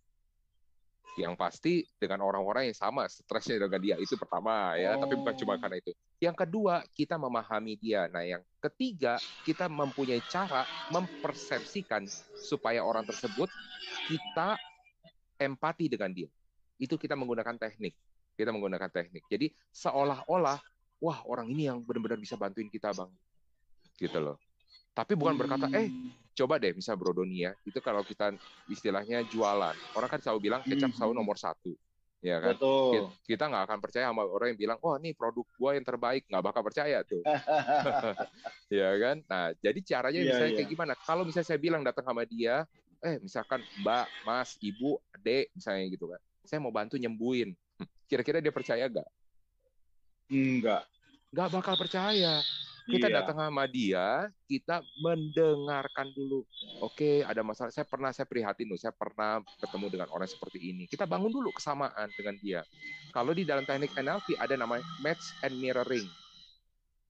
Yang 1.15 1.34
pasti 1.39 1.73
dengan 1.95 2.21
orang-orang 2.28 2.67
yang 2.69 2.78
sama 2.78 3.08
stresnya 3.08 3.63
dengan 3.63 3.80
dia 3.80 3.95
itu 3.95 4.19
pertama 4.19 4.76
ya, 4.76 5.00
oh. 5.00 5.08
tapi 5.08 5.15
bukan 5.15 5.36
cuma 5.39 5.56
oh. 5.56 5.60
karena 5.63 5.80
itu. 5.80 5.95
Yang 6.19 6.36
kedua, 6.45 6.84
kita 6.91 7.15
memahami 7.15 7.73
dia. 7.80 8.12
Nah, 8.12 8.28
yang 8.28 8.43
ketiga, 8.60 9.15
kita 9.47 9.71
mempunyai 9.71 10.19
cara 10.28 10.67
mempersepsikan 10.91 12.06
supaya 12.36 12.84
orang 12.84 13.08
tersebut 13.08 13.47
kita 14.12 14.60
empati 15.39 15.88
dengan 15.88 16.12
dia. 16.12 16.30
Itu 16.76 17.00
kita 17.00 17.15
menggunakan 17.15 17.56
teknik. 17.56 17.95
Kita 18.36 18.52
menggunakan 18.52 18.91
teknik. 18.91 19.23
Jadi 19.32 19.47
seolah-olah 19.71 20.60
wah 21.00 21.19
orang 21.26 21.50
ini 21.56 21.71
yang 21.71 21.82
benar-benar 21.82 22.19
bisa 22.19 22.36
bantuin 22.36 22.67
kita, 22.67 22.91
Bang. 22.91 23.10
Gitu 23.97 24.17
loh. 24.21 24.38
Tapi 24.93 25.13
bukan 25.13 25.38
berkata, 25.38 25.69
eh 25.73 25.89
coba 26.38 26.62
deh 26.62 26.73
misal 26.77 26.93
Brodonia 26.93 27.53
itu 27.65 27.81
kalau 27.81 28.05
kita 28.05 28.29
istilahnya 28.69 29.25
jualan 29.25 29.73
orang 29.97 30.10
kan 30.10 30.21
selalu 30.21 30.39
bilang 30.49 30.62
kecap 30.62 30.93
selalu 30.93 31.17
hmm. 31.17 31.21
nomor 31.25 31.38
satu 31.41 31.73
ya 32.21 32.38
kan? 32.41 32.53
Betul. 32.57 33.13
kita 33.25 33.45
nggak 33.49 33.63
akan 33.69 33.79
percaya 33.81 34.05
sama 34.10 34.25
orang 34.25 34.53
yang 34.53 34.60
bilang 34.69 34.77
wah 34.81 34.97
ini 35.01 35.13
produk 35.13 35.45
gua 35.57 35.77
yang 35.77 35.86
terbaik. 35.86 36.25
Nggak 36.29 36.43
bakal 36.45 36.62
percaya 36.65 37.01
tuh. 37.05 37.21
Ya 38.73 38.89
kan? 39.01 39.17
Nah 39.25 39.53
jadi 39.62 39.79
caranya 39.86 40.19
yeah, 40.21 40.27
misalnya 40.33 40.49
yeah. 40.53 40.57
kayak 40.62 40.69
gimana? 40.69 40.93
Kalau 40.97 41.23
misalnya 41.25 41.47
saya 41.49 41.60
bilang 41.62 41.81
datang 41.86 42.05
sama 42.05 42.25
dia 42.25 42.65
eh 42.97 43.21
misalkan 43.21 43.62
mbak 43.86 44.10
mas 44.25 44.57
ibu 44.62 44.97
adek 45.13 45.53
misalnya 45.53 45.86
gitu 45.93 46.05
kan. 46.10 46.21
Saya 46.45 46.60
mau 46.62 46.73
bantu 46.73 46.97
nyembuhin. 46.97 47.53
Kira-kira 48.10 48.41
dia 48.41 48.53
percaya 48.53 48.89
nggak? 48.89 49.10
Enggak 50.33 50.83
nggak 51.27 51.49
bakal 51.60 51.75
percaya 51.75 52.39
kita 52.88 53.12
iya. 53.12 53.15
datang 53.19 53.38
sama 53.43 53.67
dia, 53.67 54.32
kita 54.47 54.80
mendengarkan 55.04 56.08
dulu. 56.15 56.47
Oke, 56.80 57.19
ada 57.28 57.43
masalah. 57.43 57.67
Saya 57.67 57.84
pernah 57.84 58.15
saya 58.15 58.23
prihatin 58.23 58.71
loh, 58.71 58.80
saya 58.80 58.95
pernah 58.95 59.43
ketemu 59.60 59.86
dengan 59.91 60.08
orang 60.15 60.26
seperti 60.32 60.71
ini. 60.71 60.88
Kita 60.88 61.04
bangun 61.04 61.28
dulu 61.28 61.52
kesamaan 61.52 62.08
dengan 62.15 62.39
dia. 62.39 62.63
Kalau 63.12 63.36
di 63.36 63.43
dalam 63.43 63.67
teknik 63.67 63.91
NLP 63.91 64.39
ada 64.39 64.56
namanya 64.56 64.88
match 65.04 65.36
and 65.43 65.60
mirroring. 65.60 66.08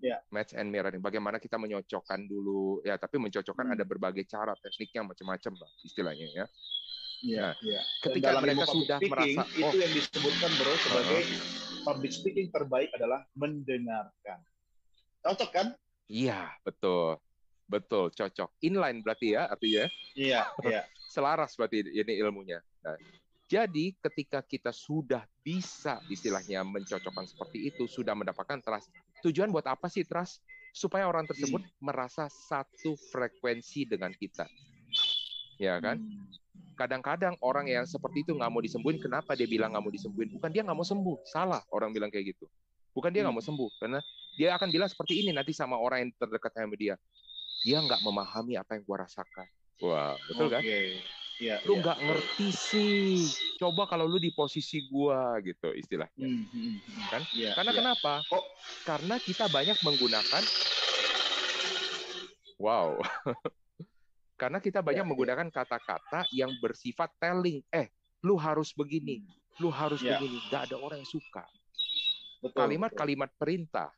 Ya. 0.02 0.18
Match 0.34 0.58
and 0.58 0.74
mirroring. 0.74 1.02
Bagaimana 1.02 1.38
kita 1.38 1.62
menyocokkan 1.62 2.26
dulu, 2.26 2.82
ya. 2.82 2.98
Tapi 2.98 3.22
mencocokkan 3.22 3.70
hmm. 3.70 3.76
ada 3.78 3.84
berbagai 3.86 4.26
cara, 4.26 4.58
tekniknya 4.58 5.06
macam-macam 5.06 5.54
lah 5.62 5.70
istilahnya 5.86 6.28
ya. 6.34 6.46
Iya, 7.18 7.50
nah, 7.50 7.54
ya. 7.66 7.82
ketika 8.06 8.30
dalam 8.30 8.46
mereka 8.46 8.70
sudah 8.70 9.02
merasa 9.02 9.42
oh, 9.42 9.74
itu 9.74 9.78
yang 9.82 9.90
disebutkan 9.90 10.54
bro 10.54 10.74
sebagai 10.86 11.22
uh 11.26 11.34
-huh. 11.34 11.82
public 11.82 12.13
speaking 12.13 12.54
terbaik 12.54 12.94
adalah 12.94 13.26
mendengarkan. 13.34 14.38
Cocok 15.28 15.50
kan? 15.52 15.68
Iya, 16.08 16.56
betul. 16.63 17.20
Betul, 17.68 18.16
cocok. 18.16 18.48
Inline 18.63 19.04
berarti 19.04 19.36
ya 19.36 19.52
artinya? 19.52 19.92
Iya, 20.16 20.42
iya. 20.63 20.82
Selaras 21.13 21.52
berarti 21.60 21.84
ini 21.84 22.16
ilmunya. 22.16 22.63
Nah, 22.80 22.96
jadi 23.48 23.92
ketika 24.00 24.40
kita 24.40 24.72
sudah 24.72 25.28
bisa 25.44 26.00
istilahnya 26.08 26.63
mencocokkan 26.63 27.28
seperti 27.28 27.68
itu, 27.68 27.84
sudah 27.92 28.16
mendapatkan 28.16 28.63
trust. 28.63 28.88
Tujuan 29.24 29.52
buat 29.52 29.68
apa 29.68 29.92
sih 29.92 30.08
trust? 30.08 30.40
Supaya 30.72 31.12
orang 31.12 31.28
tersebut 31.28 31.60
hmm. 31.60 31.84
merasa 31.84 32.32
satu 32.32 32.96
frekuensi 33.12 33.84
dengan 33.84 34.16
kita. 34.16 34.48
Ya 35.60 35.76
kan? 35.84 36.00
Kadang-kadang 36.80 37.36
orang 37.44 37.68
yang 37.68 37.84
seperti 37.84 38.24
itu 38.24 38.32
nggak 38.32 38.52
mau 38.52 38.63
disembuhin, 38.63 39.00
kenapa 39.04 39.36
dia 39.36 39.50
bilang 39.50 39.76
nggak 39.76 39.84
mau 39.84 39.92
disembuhin? 39.92 40.32
Bukan 40.32 40.56
dia 40.56 40.63
nggak 40.63 40.78
mau 40.78 40.88
sembuh, 40.88 41.18
salah 41.28 41.60
orang 41.76 41.92
bilang 41.92 42.08
kayak 42.08 42.32
gitu. 42.32 42.48
Bukan 42.96 43.12
dia 43.12 43.28
nggak 43.28 43.36
mau 43.36 43.44
hmm. 43.44 43.52
sembuh, 43.52 43.70
karena 43.84 44.00
dia 44.38 44.54
akan 44.54 44.69
bilang 44.69 44.86
seperti 44.86 45.26
ini 45.26 45.34
nanti 45.34 45.52
sama 45.52 45.82
orang 45.82 46.06
yang 46.06 46.12
terdekat 46.13 46.54
sama 46.54 46.78
dia. 46.78 46.95
Dia 47.65 47.82
nggak 47.82 48.06
memahami 48.06 48.54
apa 48.54 48.78
yang 48.78 48.86
gua 48.86 49.10
rasakan. 49.10 49.50
Wah, 49.82 50.13
betul 50.30 50.47
okay. 50.47 50.54
kan? 50.54 50.62
Ya, 51.38 51.62
lu 51.69 51.78
iya. 51.78 51.82
nggak 51.86 52.00
ya. 52.02 52.06
ngerti 52.06 52.47
sih. 52.54 53.17
Coba 53.58 53.89
kalau 53.89 54.06
lu 54.06 54.21
di 54.21 54.30
posisi 54.30 54.86
gua 54.89 55.38
gitu 55.41 55.73
istilahnya. 55.73 56.21
Hmm, 56.21 56.45
hmm. 56.50 56.78
Kan? 57.10 57.21
Ya, 57.34 57.58
Karena 57.58 57.71
ya. 57.73 57.78
kenapa? 57.82 58.13
Kok 58.30 58.45
karena 58.86 59.15
kita 59.17 59.45
banyak 59.50 59.78
menggunakan 59.82 60.43
Wow. 62.58 62.97
Karena 64.41 64.62
kita 64.62 64.86
banyak 64.86 65.02
ya, 65.02 65.06
ya. 65.06 65.10
menggunakan 65.10 65.47
kata-kata 65.50 66.30
yang 66.34 66.54
bersifat 66.62 67.10
telling. 67.17 67.62
Eh, 67.73 67.89
lu 68.21 68.38
harus 68.38 68.73
begini, 68.73 69.26
lu 69.62 69.69
harus 69.73 70.02
ya. 70.02 70.17
begini. 70.17 70.38
Gak 70.50 70.69
ada 70.69 70.78
orang 70.78 71.02
yang 71.02 71.10
suka. 71.10 71.45
Kalimat-kalimat 72.54 73.34
perintah 73.34 73.89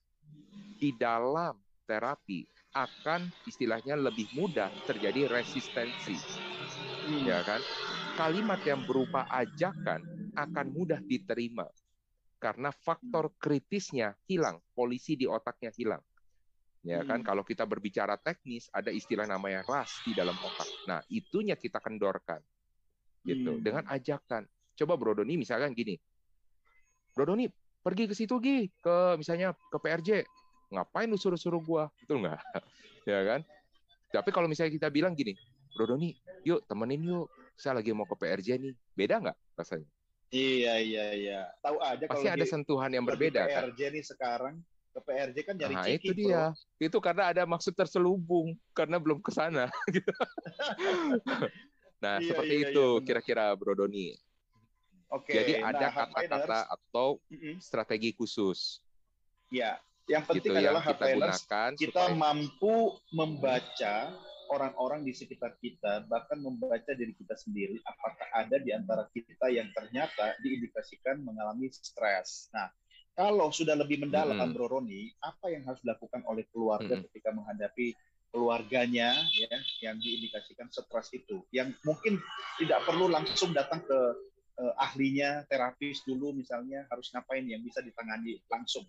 di 0.80 0.96
dalam 0.96 1.58
terapi 1.84 2.46
akan 2.74 3.34
istilahnya 3.50 3.98
lebih 3.98 4.30
mudah 4.38 4.70
terjadi 4.86 5.26
resistensi. 5.26 6.15
Hmm. 7.10 7.26
Ya 7.26 7.42
kan? 7.42 7.60
Kalimat 8.13 8.62
yang 8.62 8.86
berupa 8.86 9.26
ajakan 9.32 10.32
akan 10.38 10.68
mudah 10.70 11.02
diterima 11.02 11.65
karena 12.39 12.72
faktor 12.72 13.36
kritisnya 13.36 14.15
hilang, 14.30 14.63
polisi 14.72 15.20
di 15.20 15.28
otaknya 15.28 15.76
hilang. 15.76 16.04
Ya 16.80 17.04
kan, 17.04 17.20
hmm. 17.20 17.28
kalau 17.28 17.44
kita 17.44 17.68
berbicara 17.68 18.15
teknis 18.15 18.72
ada 18.72 18.88
istilah 18.88 19.28
namanya 19.28 19.68
ras 19.68 20.00
di 20.08 20.15
dalam 20.15 20.36
otak. 20.39 20.70
Nah, 20.88 21.04
itunya 21.12 21.60
kita 21.60 21.84
kendorkan. 21.84 22.39
Gitu, 23.20 23.60
hmm. 23.60 23.60
dengan 23.60 23.84
ajakan. 23.92 24.48
Coba 24.80 24.96
Bro 24.96 25.20
Doni 25.20 25.36
misalkan 25.36 25.76
gini. 25.76 26.00
Bro 27.12 27.36
Doni, 27.36 27.52
pergi 27.89 28.06
ke 28.06 28.13
situ 28.13 28.38
Gi, 28.38 28.69
ke 28.86 29.17
misalnya 29.17 29.58
ke 29.58 29.78
PRJ 29.82 30.21
ngapain 30.69 31.10
lu 31.10 31.17
suruh-suruh 31.17 31.62
gua? 31.65 31.89
Betul 32.06 32.21
nggak? 32.21 32.38
Ya 33.10 33.25
kan? 33.25 33.41
Tapi 34.13 34.30
kalau 34.30 34.45
misalnya 34.45 34.69
kita 34.69 34.93
bilang 34.93 35.17
gini 35.17 35.34
bro 35.73 35.89
Doni 35.89 36.13
yuk 36.45 36.62
temenin 36.69 37.02
yuk. 37.02 37.25
Saya 37.58 37.82
lagi 37.82 37.89
mau 37.89 38.06
ke 38.06 38.13
PRJ 38.13 38.62
nih. 38.62 38.73
Beda 38.93 39.17
nggak 39.17 39.38
rasanya? 39.58 39.89
Iya 40.30 40.78
iya 40.78 41.06
iya. 41.17 41.41
Tahu 41.65 41.82
aja 41.82 42.06
pasti 42.06 42.30
kalau 42.30 42.38
ada 42.38 42.45
di, 42.45 42.52
sentuhan 42.54 42.91
yang 42.93 43.02
berbeda 43.02 43.49
kan? 43.49 43.73
PRJ 43.73 43.82
nih 43.97 44.04
sekarang 44.06 44.56
ke 44.93 44.99
PRJ 45.02 45.38
kan 45.41 45.56
nyari 45.58 45.73
nah, 45.73 45.86
ciki, 45.89 45.97
itu 46.06 46.12
dia. 46.13 46.54
Bro. 46.54 46.86
itu 46.86 46.97
karena 47.02 47.23
ada 47.34 47.43
maksud 47.49 47.73
terselubung 47.73 48.54
karena 48.78 49.02
belum 49.02 49.25
ke 49.25 49.32
sana 49.34 49.65
gitu. 49.95 50.13
nah 52.04 52.21
iya, 52.21 52.30
seperti 52.30 52.56
iya, 52.62 52.65
itu 52.69 52.86
iya, 52.86 53.04
kira-kira 53.04 53.52
bro 53.58 53.73
Doni 53.73 54.13
Oke, 55.10 55.34
Jadi 55.34 55.58
ada 55.58 55.89
nah, 55.89 55.93
kata-kata 56.06 56.60
nah, 56.62 56.63
atau 56.69 57.17
strategi 57.58 58.13
khusus. 58.13 58.78
Ya, 59.50 59.82
yang 60.06 60.22
penting 60.26 60.54
gitu 60.54 60.62
adalah 60.62 60.82
yang 60.86 60.93
kita, 60.93 61.06
gunakan 61.17 61.69
kita 61.78 62.04
supaya... 62.06 62.17
mampu 62.17 62.76
membaca 63.10 63.95
orang-orang 64.50 65.06
di 65.06 65.13
sekitar 65.13 65.58
kita, 65.62 66.06
bahkan 66.10 66.41
membaca 66.41 66.93
diri 66.93 67.13
kita 67.13 67.38
sendiri, 67.38 67.78
apakah 67.86 68.28
ada 68.34 68.58
di 68.58 68.74
antara 68.74 69.06
kita 69.13 69.50
yang 69.54 69.69
ternyata 69.74 70.38
diindikasikan 70.41 71.22
mengalami 71.22 71.69
stres. 71.69 72.50
Nah, 72.54 72.69
kalau 73.13 73.54
sudah 73.54 73.78
lebih 73.78 74.02
mendalam, 74.02 74.38
hmm. 74.38 74.54
Bro 74.58 74.78
Roni, 74.78 75.13
apa 75.21 75.54
yang 75.54 75.65
harus 75.69 75.81
dilakukan 75.86 76.25
oleh 76.25 76.50
keluarga 76.50 76.98
hmm. 76.98 77.04
ketika 77.10 77.29
menghadapi 77.29 77.94
keluarganya 78.29 79.17
ya 79.34 79.58
yang 79.81 79.98
diindikasikan 79.98 80.69
stres 80.69 81.13
itu, 81.13 81.46
yang 81.54 81.73
mungkin 81.86 82.17
tidak 82.62 82.81
perlu 82.86 83.10
langsung 83.10 83.54
datang 83.54 83.81
ke 83.86 84.00
uh, 84.60 84.74
ahlinya, 84.76 85.48
terapis 85.48 86.04
dulu 86.04 86.36
misalnya, 86.36 86.86
harus 86.92 87.08
ngapain 87.16 87.48
yang 87.48 87.64
bisa 87.64 87.80
ditangani 87.80 88.44
langsung. 88.52 88.84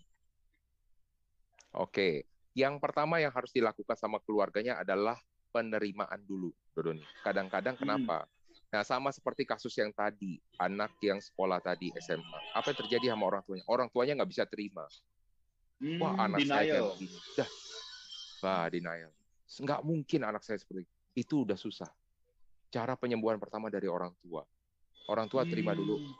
Oke, 1.71 2.27
yang 2.51 2.77
pertama 2.83 3.23
yang 3.23 3.31
harus 3.31 3.55
dilakukan 3.55 3.95
sama 3.95 4.19
keluarganya 4.19 4.83
adalah 4.83 5.15
penerimaan 5.55 6.19
dulu, 6.27 6.51
Dodoni. 6.75 7.03
Kadang-kadang 7.23 7.79
hmm. 7.79 7.83
kenapa? 7.87 8.27
Nah, 8.71 8.87
sama 8.87 9.11
seperti 9.11 9.43
kasus 9.43 9.75
yang 9.75 9.91
tadi, 9.91 10.39
anak 10.55 10.95
yang 11.03 11.19
sekolah 11.19 11.59
tadi 11.59 11.91
SMA. 11.99 12.55
Apa 12.55 12.71
yang 12.71 12.79
terjadi 12.87 13.05
sama 13.11 13.27
orang 13.27 13.43
tuanya? 13.43 13.65
Orang 13.67 13.87
tuanya 13.91 14.15
nggak 14.19 14.31
bisa 14.31 14.47
terima. 14.47 14.87
Hmm, 15.79 15.99
Wah, 15.99 16.15
anak 16.15 16.39
saya 16.47 16.47
kayak 16.47 16.71
denial. 16.71 16.87
begini. 16.95 17.17
Dah. 17.35 17.49
Wah, 18.41 18.65
denial. 18.71 19.11
Nggak 19.59 19.81
mungkin 19.83 20.19
anak 20.23 20.43
saya 20.47 20.57
seperti 20.59 20.87
itu. 20.87 20.93
Itu 21.11 21.35
udah 21.43 21.59
susah. 21.59 21.91
Cara 22.71 22.95
penyembuhan 22.95 23.35
pertama 23.35 23.67
dari 23.67 23.91
orang 23.91 24.15
tua. 24.23 24.47
Orang 25.09 25.27
tua 25.27 25.43
terima 25.43 25.73
dulu 25.73 25.97
Hmm. 25.97 26.13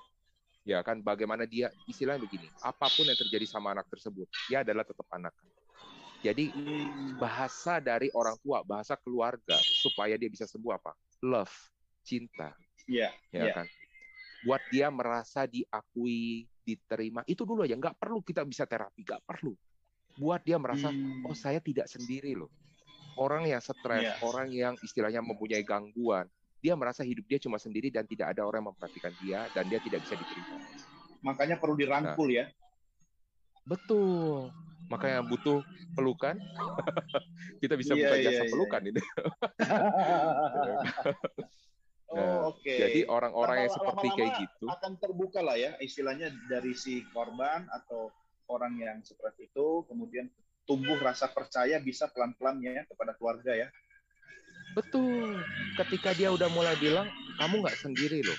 ya 0.61 0.77
kan 0.85 1.01
bagaimana 1.01 1.49
dia 1.49 1.73
istilahnya 1.89 2.21
begini 2.21 2.45
apa 2.61 2.85
pun 2.85 3.01
yang 3.01 3.17
terjadi 3.17 3.49
sama 3.49 3.73
anak 3.73 3.89
tersebut 3.89 4.29
dia 4.45 4.61
adalah 4.61 4.85
tetap 4.85 5.09
anak 5.09 5.33
jadi 6.21 6.53
Hmm. 6.53 7.17
bahasa 7.17 7.81
dari 7.81 8.13
orang 8.13 8.37
tua 8.45 8.61
bahasa 8.61 8.93
keluarga 8.93 9.57
supaya 9.57 10.13
dia 10.21 10.29
bisa 10.29 10.45
sembuh 10.45 10.77
apa 10.77 10.93
love 11.25 11.55
cinta 12.05 12.53
Iya, 12.85 13.09
ya 13.33 13.41
iya. 13.41 13.53
kan 13.57 13.67
buat 14.45 14.61
dia 14.69 14.93
merasa 14.93 15.49
diakui 15.49 16.45
diterima 16.61 17.25
itu 17.25 17.41
dulu 17.41 17.65
ya 17.65 17.73
nggak 17.73 17.97
perlu 17.97 18.21
kita 18.21 18.45
bisa 18.45 18.69
terapi 18.69 19.01
nggak 19.01 19.25
perlu 19.25 19.57
buat 20.13 20.45
dia 20.45 20.61
merasa 20.61 20.93
Hmm. 20.93 21.25
oh 21.25 21.33
saya 21.33 21.57
tidak 21.57 21.89
sendiri 21.89 22.37
loh 22.37 22.53
orang 23.17 23.49
yang 23.49 23.65
stres 23.65 24.05
Iya. 24.05 24.13
orang 24.21 24.47
yang 24.53 24.73
istilahnya 24.85 25.25
mempunyai 25.25 25.65
gangguan 25.65 26.29
dia 26.61 26.77
merasa 26.77 27.01
hidup 27.01 27.25
dia 27.25 27.41
cuma 27.41 27.57
sendiri 27.57 27.89
dan 27.89 28.05
tidak 28.05 28.37
ada 28.37 28.45
orang 28.45 28.61
yang 28.61 28.69
memperhatikan 28.71 29.13
dia 29.19 29.49
dan 29.51 29.65
dia 29.65 29.81
tidak 29.81 30.05
bisa 30.05 30.13
diterima 30.15 30.55
Makanya 31.21 31.61
perlu 31.61 31.77
dirangkul 31.77 32.33
ya. 32.33 32.49
Betul. 33.61 34.49
Makanya 34.89 35.21
butuh 35.21 35.61
pelukan. 35.93 36.33
Kita 37.61 37.77
bisa 37.77 37.93
Iya, 37.93 38.09
buka 38.09 38.15
iya, 38.17 38.25
jasa 38.25 38.43
iya. 38.43 38.49
pelukan 38.49 38.81
ini. 38.89 39.01
oh, 42.11 42.51
oke. 42.51 42.73
Jadi 42.73 43.05
orang-orang 43.05 43.55
yang 43.65 43.71
Lama- 43.71 43.77
seperti 43.77 44.07
lama-lama 44.09 44.17
kayak 44.17 44.31
gitu, 44.41 44.65
akan 44.65 44.91
terbuka 44.97 45.39
lah 45.45 45.57
ya 45.61 45.71
istilahnya 45.77 46.33
dari 46.49 46.73
si 46.73 47.05
korban 47.13 47.69
atau 47.69 48.09
orang 48.49 48.81
yang 48.81 48.97
seperti 49.05 49.47
itu 49.53 49.85
kemudian 49.87 50.27
tumbuh 50.65 50.97
rasa 50.99 51.29
percaya 51.31 51.77
bisa 51.79 52.09
pelan-pelan 52.11 52.59
ya 52.65 52.83
kepada 52.89 53.13
keluarga 53.15 53.53
ya. 53.53 53.69
Betul. 54.71 55.39
Ketika 55.75 56.11
dia 56.11 56.29
udah 56.29 56.47
mulai 56.47 56.75
bilang, 56.77 57.07
kamu 57.37 57.63
nggak 57.63 57.77
sendiri 57.77 58.21
loh. 58.21 58.37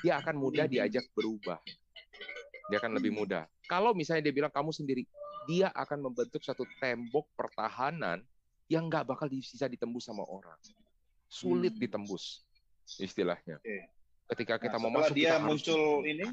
Dia 0.00 0.18
akan 0.18 0.34
mudah 0.36 0.64
Mhm. 0.64 0.72
diajak 0.72 1.04
berubah. 1.12 1.60
Dia 2.68 2.78
akan 2.78 2.96
lebih 2.96 3.10
mudah. 3.10 3.50
Kalau 3.66 3.90
misalnya 3.92 4.26
dia 4.26 4.34
bilang 4.34 4.50
kamu 4.50 4.70
sendiri, 4.70 5.02
dia 5.46 5.70
akan 5.70 6.10
membentuk 6.10 6.40
satu 6.40 6.62
tembok 6.78 7.26
pertahanan 7.34 8.22
yang 8.66 8.86
nggak 8.86 9.02
bakal 9.04 9.26
bisa 9.26 9.66
ditembus 9.66 10.06
sama 10.06 10.22
orang. 10.22 10.54
Sulit 11.26 11.74
Hmm. 11.74 11.82
ditembus, 11.82 12.42
istilahnya. 12.98 13.58
Oke. 13.58 13.90
Ketika 14.30 14.62
kita 14.62 14.78
Nah, 14.78 14.82
mau 14.82 14.90
masuk, 15.02 15.14
dia 15.14 15.34
kita 15.34 15.42
harus 15.42 15.46
muncul 15.58 15.82
ini 16.06 16.26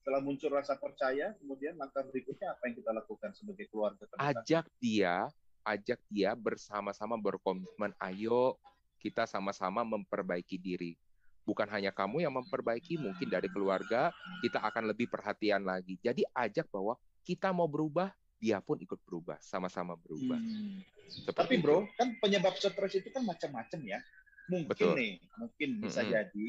setelah 0.00 0.20
muncul 0.20 0.52
rasa 0.52 0.76
percaya 0.76 1.32
kemudian 1.36 1.76
langkah 1.76 2.00
berikutnya 2.02 2.52
apa 2.52 2.68
yang 2.68 2.76
kita 2.76 2.90
lakukan 2.92 3.30
sebagai 3.32 3.68
keluarga 3.68 4.04
terdekat? 4.04 4.36
ajak 4.40 4.64
dia, 4.76 5.28
ajak 5.64 5.98
dia 6.12 6.36
bersama-sama 6.36 7.16
berkomitmen. 7.16 7.96
Ayo 7.98 8.60
kita 9.00 9.24
sama-sama 9.28 9.84
memperbaiki 9.84 10.56
diri. 10.60 10.96
Bukan 11.44 11.68
hanya 11.68 11.92
kamu 11.92 12.24
yang 12.24 12.32
memperbaiki, 12.32 12.96
mungkin 12.96 13.28
dari 13.28 13.52
keluarga 13.52 14.08
kita 14.40 14.64
akan 14.64 14.88
lebih 14.88 15.12
perhatian 15.12 15.60
lagi. 15.60 16.00
Jadi 16.00 16.24
ajak 16.32 16.72
bahwa 16.72 16.96
kita 17.20 17.52
mau 17.52 17.68
berubah, 17.68 18.08
dia 18.40 18.64
pun 18.64 18.80
ikut 18.80 18.96
berubah, 19.04 19.36
sama-sama 19.44 19.92
berubah. 20.00 20.40
Hmm. 20.40 20.80
Seperti 21.04 21.36
Tapi 21.36 21.54
itu. 21.60 21.64
bro, 21.64 21.84
kan 22.00 22.16
penyebab 22.16 22.56
stres 22.56 22.96
itu 22.96 23.08
kan 23.12 23.28
macam-macam 23.28 23.80
ya. 23.84 24.00
Mungkin 24.48 24.72
Betul. 24.72 24.96
nih, 24.96 25.12
mungkin 25.36 25.68
bisa 25.84 26.00
Mm-mm. 26.00 26.12
jadi 26.16 26.48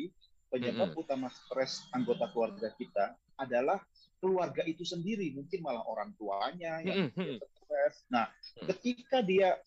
penyebab 0.52 0.96
utama 0.96 1.28
stres 1.28 1.84
anggota 1.92 2.32
keluarga 2.32 2.72
kita 2.80 3.20
adalah 3.36 3.84
keluarga 4.20 4.64
itu 4.66 4.84
sendiri, 4.88 5.32
mungkin 5.36 5.60
malah 5.62 5.84
orang 5.86 6.12
tuanya 6.16 6.82
yang 6.82 7.12
stres. 7.14 7.96
Nah, 8.10 8.30
ketika 8.74 9.22
dia 9.22 9.58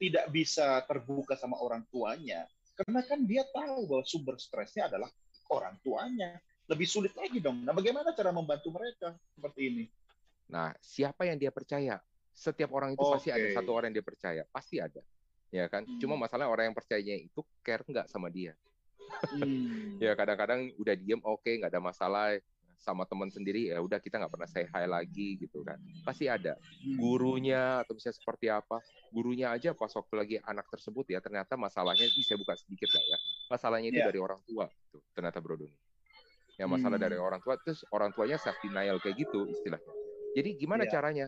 tidak 0.00 0.32
bisa 0.32 0.80
terbuka 0.88 1.36
sama 1.36 1.60
orang 1.60 1.84
tuanya, 1.92 2.48
karena 2.80 3.00
kan 3.04 3.20
dia 3.28 3.44
tahu 3.52 3.84
bahwa 3.84 4.04
sumber 4.08 4.36
stresnya 4.40 4.88
adalah 4.88 5.08
orang 5.52 5.76
tuanya. 5.84 6.40
Lebih 6.70 6.86
sulit 6.86 7.10
lagi 7.18 7.42
dong. 7.42 7.66
Nah, 7.66 7.74
bagaimana 7.74 8.14
cara 8.14 8.30
membantu 8.30 8.70
mereka 8.70 9.10
seperti 9.34 9.60
ini? 9.74 9.84
Nah, 10.46 10.70
siapa 10.78 11.26
yang 11.26 11.34
dia 11.34 11.50
percaya? 11.50 11.98
Setiap 12.30 12.70
orang 12.72 12.94
itu 12.94 13.02
pasti 13.02 13.34
ada 13.34 13.42
satu 13.58 13.74
orang 13.74 13.90
yang 13.90 13.98
dia 14.00 14.06
percaya, 14.06 14.42
pasti 14.54 14.78
ada. 14.78 15.02
Ya 15.50 15.66
kan? 15.66 15.82
Hmm. 15.82 15.98
Cuma 15.98 16.14
masalah 16.14 16.46
orang 16.46 16.70
yang 16.70 16.76
percayanya 16.78 17.18
itu 17.18 17.42
care 17.66 17.82
nggak 17.82 18.06
sama 18.06 18.30
dia. 18.30 18.54
Hmm. 19.34 19.98
ya 20.04 20.14
kadang-kadang 20.14 20.70
udah 20.78 20.94
diem 20.94 21.20
oke 21.26 21.50
nggak 21.50 21.74
ada 21.74 21.82
masalah 21.82 22.38
sama 22.80 23.04
teman 23.04 23.28
sendiri 23.28 23.68
ya 23.68 23.78
udah 23.78 24.00
kita 24.00 24.16
nggak 24.16 24.32
pernah 24.32 24.48
say 24.48 24.64
hi 24.64 24.88
lagi 24.88 25.36
gitu 25.36 25.60
kan 25.60 25.76
pasti 26.02 26.26
ada 26.26 26.56
Hmm. 26.80 26.96
gurunya 26.96 27.84
atau 27.84 27.92
misalnya 27.92 28.16
seperti 28.16 28.48
apa 28.48 28.80
gurunya 29.12 29.52
aja 29.52 29.76
pas 29.76 29.92
waktu 29.92 30.14
lagi 30.16 30.36
anak 30.40 30.64
tersebut 30.66 31.04
ya 31.06 31.20
ternyata 31.20 31.54
masalahnya 31.54 32.08
ini 32.08 32.24
saya 32.24 32.40
buka 32.40 32.56
sedikit 32.56 32.88
lah 32.96 33.04
ya 33.04 33.18
masalahnya 33.46 33.92
itu 33.92 34.00
Ya. 34.00 34.08
dari 34.08 34.16
orang 34.16 34.40
tua 34.42 34.64
tuh 34.88 35.04
ternyata 35.12 35.44
Bro 35.44 35.60
Doni 35.60 35.76
ya 36.56 36.64
masalah 36.64 36.96
Hmm. 36.96 37.04
dari 37.04 37.20
orang 37.20 37.40
tua 37.40 37.60
terus 37.60 37.84
orang 37.92 38.10
tuanya 38.10 38.40
self 38.40 38.56
denial 38.58 38.96
kayak 38.96 39.12
gitu 39.18 39.44
istilahnya 39.46 39.92
jadi 40.32 40.48
gimana 40.56 40.88
Ya. 40.88 40.90
caranya 40.96 41.26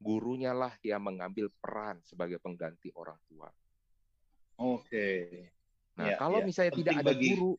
gurunya 0.00 0.56
lah 0.56 0.72
yang 0.80 1.04
mengambil 1.04 1.52
peran 1.60 2.00
sebagai 2.02 2.40
pengganti 2.40 2.88
orang 2.96 3.20
tua 3.28 3.52
Oke. 4.56 5.08
Nah, 5.96 6.06
Ya, 6.06 6.16
kalau 6.16 6.40
ya. 6.40 6.44
misalnya 6.44 6.72
Penting 6.72 6.84
tidak 6.88 6.96
ada 7.00 7.08
bagi- 7.12 7.32
guru, 7.32 7.52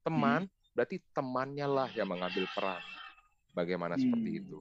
teman, 0.00 0.42
berarti 0.72 1.00
temannya 1.12 1.68
lah 1.68 1.88
yang 1.92 2.08
mengambil 2.08 2.48
peran. 2.56 2.80
Bagaimana 3.52 4.00
seperti 4.00 4.30
Hmm. 4.32 4.40
itu? 4.40 4.58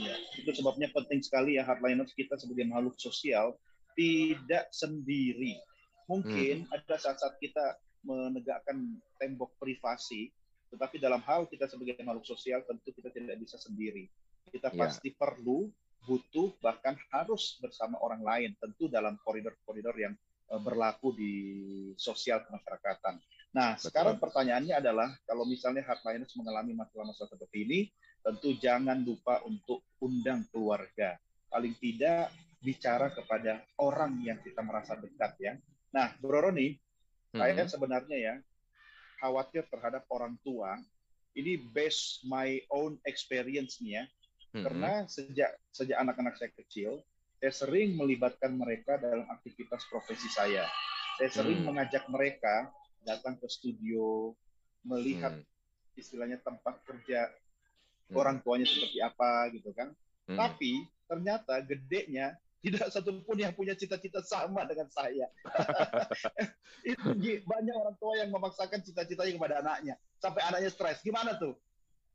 Ya, 0.00 0.16
itu 0.40 0.50
sebabnya 0.56 0.88
penting 0.94 1.20
sekali 1.20 1.60
ya 1.60 1.66
hardliners 1.68 2.16
kita 2.16 2.40
sebagai 2.40 2.64
makhluk 2.64 2.96
sosial 2.96 3.58
tidak 3.92 4.72
sendiri. 4.72 5.60
Mungkin 6.08 6.64
Hmm. 6.64 6.74
ada 6.74 6.96
saat-saat 6.96 7.36
kita 7.36 7.76
menegakkan 8.00 8.96
tembok 9.20 9.52
privasi, 9.60 10.32
tetapi 10.72 10.96
dalam 10.96 11.20
hal 11.28 11.44
kita 11.52 11.68
sebagai 11.68 12.00
makhluk 12.00 12.24
sosial 12.24 12.64
tentu 12.64 12.94
kita 12.96 13.12
tidak 13.12 13.36
bisa 13.36 13.60
sendiri. 13.60 14.08
Kita 14.48 14.72
Ya. 14.72 14.88
pasti 14.88 15.12
perlu, 15.12 15.68
butuh, 16.08 16.56
bahkan 16.64 16.96
harus 17.12 17.60
bersama 17.60 18.00
orang 18.00 18.24
lain, 18.24 18.50
tentu 18.56 18.88
dalam 18.88 19.20
koridor-koridor 19.20 19.92
yang 20.00 20.14
eh, 20.50 20.60
berlaku 20.64 21.12
di 21.12 21.34
sosial 22.00 22.40
kemasyarakatan. 22.48 23.20
Nah, 23.50 23.74
Betul. 23.74 23.90
sekarang 23.90 24.16
pertanyaannya 24.22 24.74
adalah 24.78 25.08
kalau 25.26 25.42
misalnya 25.42 25.82
hardliners 25.82 26.34
mengalami 26.38 26.70
masalah-masalah 26.78 27.34
seperti 27.34 27.66
ini, 27.66 27.80
tentu 28.22 28.54
jangan 28.54 29.02
lupa 29.02 29.42
untuk 29.42 29.82
undang 29.98 30.46
keluarga. 30.54 31.18
Paling 31.50 31.74
tidak 31.82 32.30
bicara 32.62 33.10
kepada 33.10 33.64
orang 33.80 34.22
yang 34.22 34.38
kita 34.38 34.62
merasa 34.62 34.94
dekat 34.94 35.34
ya. 35.42 35.52
Nah, 35.90 36.14
Bro 36.22 36.46
Roni, 36.46 36.78
saya 37.34 37.66
Hmm. 37.66 37.70
sebenarnya 37.70 38.18
ya 38.18 38.34
khawatir 39.18 39.66
terhadap 39.66 40.06
orang 40.14 40.38
tua. 40.46 40.78
Ini 41.34 41.62
based 41.74 42.26
my 42.26 42.58
own 42.70 42.98
experience 43.06 43.78
nih 43.82 44.02
ya. 44.02 44.04
Hmm. 44.54 44.62
Karena 44.66 44.92
sejak 45.06 45.50
sejak 45.70 45.98
anak-anak 45.98 46.38
saya 46.38 46.50
kecil, 46.54 47.02
saya 47.38 47.50
sering 47.54 47.98
melibatkan 47.98 48.54
mereka 48.54 48.98
dalam 48.98 49.26
aktivitas 49.30 49.86
profesi 49.90 50.26
saya. 50.30 50.66
Saya 51.18 51.30
sering 51.30 51.62
Hmm. 51.66 51.74
mengajak 51.74 52.06
mereka 52.06 52.70
datang 53.02 53.36
ke 53.36 53.46
studio, 53.48 54.34
melihat 54.84 55.36
Hmm. 55.36 55.98
istilahnya 55.98 56.40
tempat 56.40 56.80
kerja 56.84 57.28
Hmm. 58.10 58.16
orang 58.16 58.36
tuanya 58.40 58.66
seperti 58.66 58.98
apa 59.00 59.50
gitu 59.52 59.70
kan. 59.72 59.92
Hmm. 60.26 60.38
Tapi 60.38 60.84
ternyata 61.06 61.58
gedenya 61.62 62.34
tidak 62.60 62.92
satupun 62.92 63.40
yang 63.40 63.56
punya 63.56 63.72
cita-cita 63.72 64.20
sama 64.20 64.68
dengan 64.68 64.84
saya. 64.92 65.32
Itu 66.92 67.16
banyak 67.44 67.74
orang 67.74 67.96
tua 67.96 68.20
yang 68.20 68.28
memaksakan 68.28 68.84
cita-citanya 68.84 69.32
kepada 69.32 69.54
anaknya 69.64 69.94
sampai 70.20 70.44
anaknya 70.44 70.68
stres. 70.68 71.00
Gimana 71.00 71.40
tuh? 71.40 71.56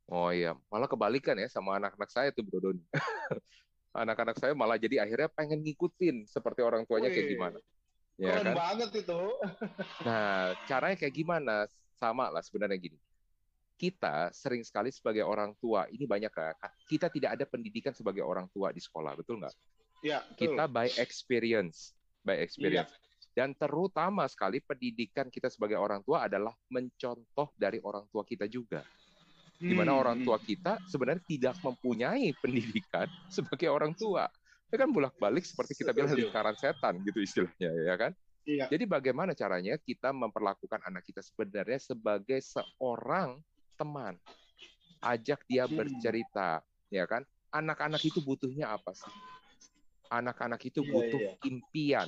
Oh 0.05 0.29
iya, 0.29 0.53
malah 0.69 0.85
kebalikan 0.85 1.33
ya 1.33 1.49
sama 1.49 1.81
anak-anak 1.81 2.09
saya 2.13 2.29
tuh 2.29 2.45
Bro 2.45 2.61
Doni. 2.61 2.83
Anak-anak 3.95 4.37
saya 4.37 4.53
malah 4.53 4.77
jadi 4.77 5.01
akhirnya 5.01 5.31
pengen 5.33 5.65
ngikutin 5.65 6.29
seperti 6.29 6.61
orang 6.61 6.85
tuanya 6.85 7.09
kayak 7.09 7.25
Wih, 7.25 7.33
gimana. 7.33 7.57
Ya 8.15 8.39
Keren 8.39 8.43
kan? 8.43 8.55
banget 8.55 8.89
itu. 9.03 9.19
Nah, 10.03 10.55
caranya 10.67 10.95
kayak 10.99 11.15
gimana? 11.15 11.55
Sama 11.95 12.27
lah 12.31 12.43
sebenarnya 12.43 12.79
gini. 12.79 12.99
Kita 13.75 14.31
sering 14.31 14.63
sekali 14.63 14.87
sebagai 14.91 15.23
orang 15.27 15.51
tua, 15.59 15.87
ini 15.91 16.07
banyak 16.07 16.31
ya, 16.31 16.51
kita 16.87 17.07
tidak 17.11 17.35
ada 17.35 17.45
pendidikan 17.47 17.91
sebagai 17.91 18.23
orang 18.23 18.47
tua 18.55 18.71
di 18.71 18.79
sekolah, 18.79 19.19
betul 19.19 19.43
nggak? 19.43 19.55
Ya, 19.99 20.23
betul. 20.31 20.55
Kita 20.55 20.63
by 20.71 20.95
experience, 20.95 21.91
by 22.23 22.39
experience. 22.39 22.91
Dan 23.35 23.51
terutama 23.55 24.23
sekali 24.31 24.63
pendidikan 24.63 25.27
kita 25.27 25.51
sebagai 25.51 25.75
orang 25.75 25.99
tua 26.07 26.27
adalah 26.27 26.55
mencontoh 26.71 27.51
dari 27.59 27.83
orang 27.83 28.07
tua 28.11 28.23
kita 28.23 28.47
juga. 28.47 28.87
Di 29.65 29.73
mana 29.75 29.95
Hmm, 29.95 29.99
orang 29.99 30.17
hmm. 30.21 30.25
tua 30.27 30.37
kita 30.39 30.79
sebenarnya 30.85 31.23
tidak 31.27 31.55
mempunyai 31.63 32.31
pendidikan 32.39 33.11
sebagai 33.35 33.67
orang 33.71 33.95
tua. 33.97 34.27
Itu 34.65 34.75
kan 34.75 34.89
bolak-balik 34.89 35.45
seperti 35.45 35.77
kita 35.77 35.93
bilang 35.93 36.11
lingkaran 36.11 36.57
setan 36.57 36.97
gitu 37.05 37.21
istilahnya 37.21 37.69
ya 37.85 37.95
kan. 37.95 38.11
Iya. 38.45 38.65
Jadi 38.69 38.85
bagaimana 38.85 39.33
caranya 39.33 39.73
kita 39.75 40.13
memperlakukan 40.13 40.77
anak 40.85 41.01
kita 41.01 41.21
sebenarnya 41.21 41.81
sebagai 41.81 42.37
seorang 42.41 43.41
teman. 43.73 44.17
Ajak 45.01 45.41
dia 45.45 45.65
Hmm. 45.65 45.77
bercerita, 45.77 46.61
ya 46.89 47.05
kan? 47.05 47.25
anak-anak 47.51 48.03
itu 48.03 48.19
butuhnya 48.19 48.67
apa 48.67 48.91
sih? 48.91 49.07
Anak-anak 50.11 50.59
itu 50.59 50.83
Iya, 50.83 50.91
butuh 50.91 51.21
iya. 51.23 51.33
impian, 51.47 52.07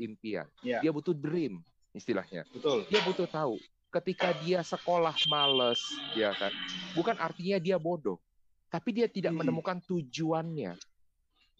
impian. 0.00 0.46
Iya. 0.64 0.80
Dia 0.80 0.90
butuh 0.90 1.12
dream, 1.12 1.60
istilahnya. 1.92 2.48
Betul. 2.48 2.88
Dia 2.88 3.04
butuh 3.04 3.28
tahu 3.28 3.60
ketika 3.92 4.32
dia 4.40 4.64
sekolah 4.64 5.12
males, 5.28 5.78
ya 6.16 6.32
kan? 6.32 6.48
Bukan 6.96 7.12
artinya 7.20 7.60
dia 7.60 7.76
bodoh, 7.76 8.16
tapi 8.72 8.96
dia 8.96 9.04
tidak 9.04 9.36
Hmm. 9.36 9.44
menemukan 9.44 9.84
tujuannya. 9.84 10.80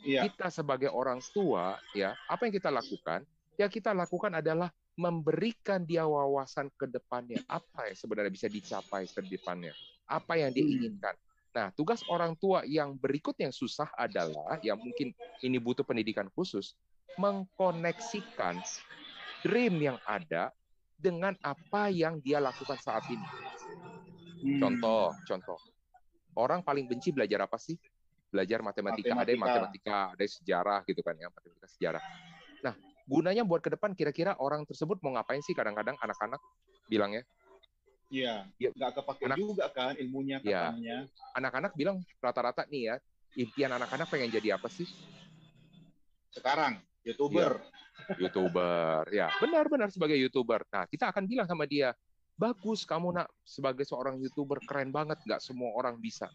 Iya. 0.05 0.29
Kita 0.29 0.53
sebagai 0.53 0.93
orang 0.93 1.21
tua, 1.33 1.81
ya, 1.97 2.13
apa 2.29 2.49
yang 2.49 2.55
kita 2.55 2.69
lakukan? 2.69 3.25
Ya 3.57 3.67
kita 3.73 3.97
lakukan 3.97 4.37
adalah 4.37 4.69
memberikan 4.97 5.85
dia 5.85 6.05
wawasan 6.05 6.69
ke 6.77 6.89
depannya. 6.89 7.41
Apa 7.49 7.89
yang 7.93 7.97
sebenarnya 7.97 8.33
bisa 8.33 8.49
dicapai 8.49 9.09
ke 9.09 9.21
depannya? 9.25 9.73
Apa 10.09 10.37
yang 10.41 10.53
dia 10.53 10.65
Hmm. 10.65 10.73
inginkan? 10.77 11.15
Nah, 11.57 11.73
tugas 11.73 12.05
orang 12.13 12.37
tua 12.37 12.69
yang 12.69 12.93
berikut 13.01 13.33
yang 13.41 13.53
susah 13.53 13.89
adalah, 13.97 14.61
yang 14.61 14.77
mungkin 14.77 15.17
ini 15.41 15.57
butuh 15.57 15.89
pendidikan 15.89 16.29
khusus, 16.37 16.77
mengkoneksikan 17.17 18.61
dream 19.41 19.81
yang 19.81 19.97
ada 20.05 20.53
dengan 21.01 21.33
apa 21.41 21.89
yang 21.89 22.21
dia 22.21 22.41
lakukan 22.41 22.77
saat 22.77 23.05
ini. 23.09 23.25
Hmm. 24.45 24.61
Contoh, 24.61 25.17
contoh. 25.25 25.59
Orang 26.37 26.61
paling 26.61 26.85
benci 26.85 27.09
belajar 27.09 27.49
apa 27.49 27.57
sih? 27.57 27.81
Belajar 28.37 28.61
matematika. 28.61 29.17
Ada 29.17 29.33
yang 29.33 29.41
Matematika. 29.41 29.49
matematika, 29.49 29.99
ada 30.13 30.21
yang 30.21 30.35
sejarah 30.37 30.81
gitu 30.85 31.01
kan 31.01 31.15
ya, 31.17 31.29
matematika 31.33 31.69
sejarah. 31.73 32.03
Nah, 32.61 32.75
gunanya 33.09 33.43
buat 33.49 33.65
ke 33.65 33.73
depan 33.73 33.97
kira-kira 33.97 34.37
orang 34.37 34.69
tersebut 34.69 35.01
mau 35.01 35.17
ngapain 35.17 35.41
sih 35.41 35.57
kadang-kadang 35.57 35.97
anak-anak 36.05 36.37
bilangnya? 36.85 37.25
Iya. 38.13 38.45
Ya. 38.61 38.71
Nggak 38.77 39.01
kepake 39.01 39.25
Anak- 39.25 39.39
juga 39.41 39.67
kan 39.73 39.97
ilmunya 39.97 40.37
Ya. 40.45 40.69
katanya. 40.69 40.97
Anak-anak 41.33 41.73
bilang 41.73 41.97
rata-rata 42.21 42.69
nih 42.69 42.93
ya, 42.93 42.95
impian 43.41 43.73
anak-anak 43.73 44.07
pengen 44.13 44.29
jadi 44.29 44.61
apa 44.61 44.69
sih? 44.69 44.85
Sekarang 46.29 46.77
youtuber. 47.01 47.57
YouTuber. 48.21 49.09
Ya, 49.11 49.33
benar-benar 49.41 49.89
sebagai 49.89 50.21
YouTuber. 50.21 50.69
Nah, 50.69 50.85
kita 50.85 51.09
akan 51.09 51.25
bilang 51.25 51.49
sama 51.49 51.65
dia, 51.65 51.97
bagus 52.37 52.85
kamu 52.85 53.17
nak 53.17 53.33
sebagai 53.41 53.89
seorang 53.89 54.21
YouTuber 54.21 54.61
keren 54.69 54.93
banget, 54.93 55.17
nggak 55.25 55.41
semua 55.41 55.73
orang 55.73 55.97
bisa. 55.97 56.29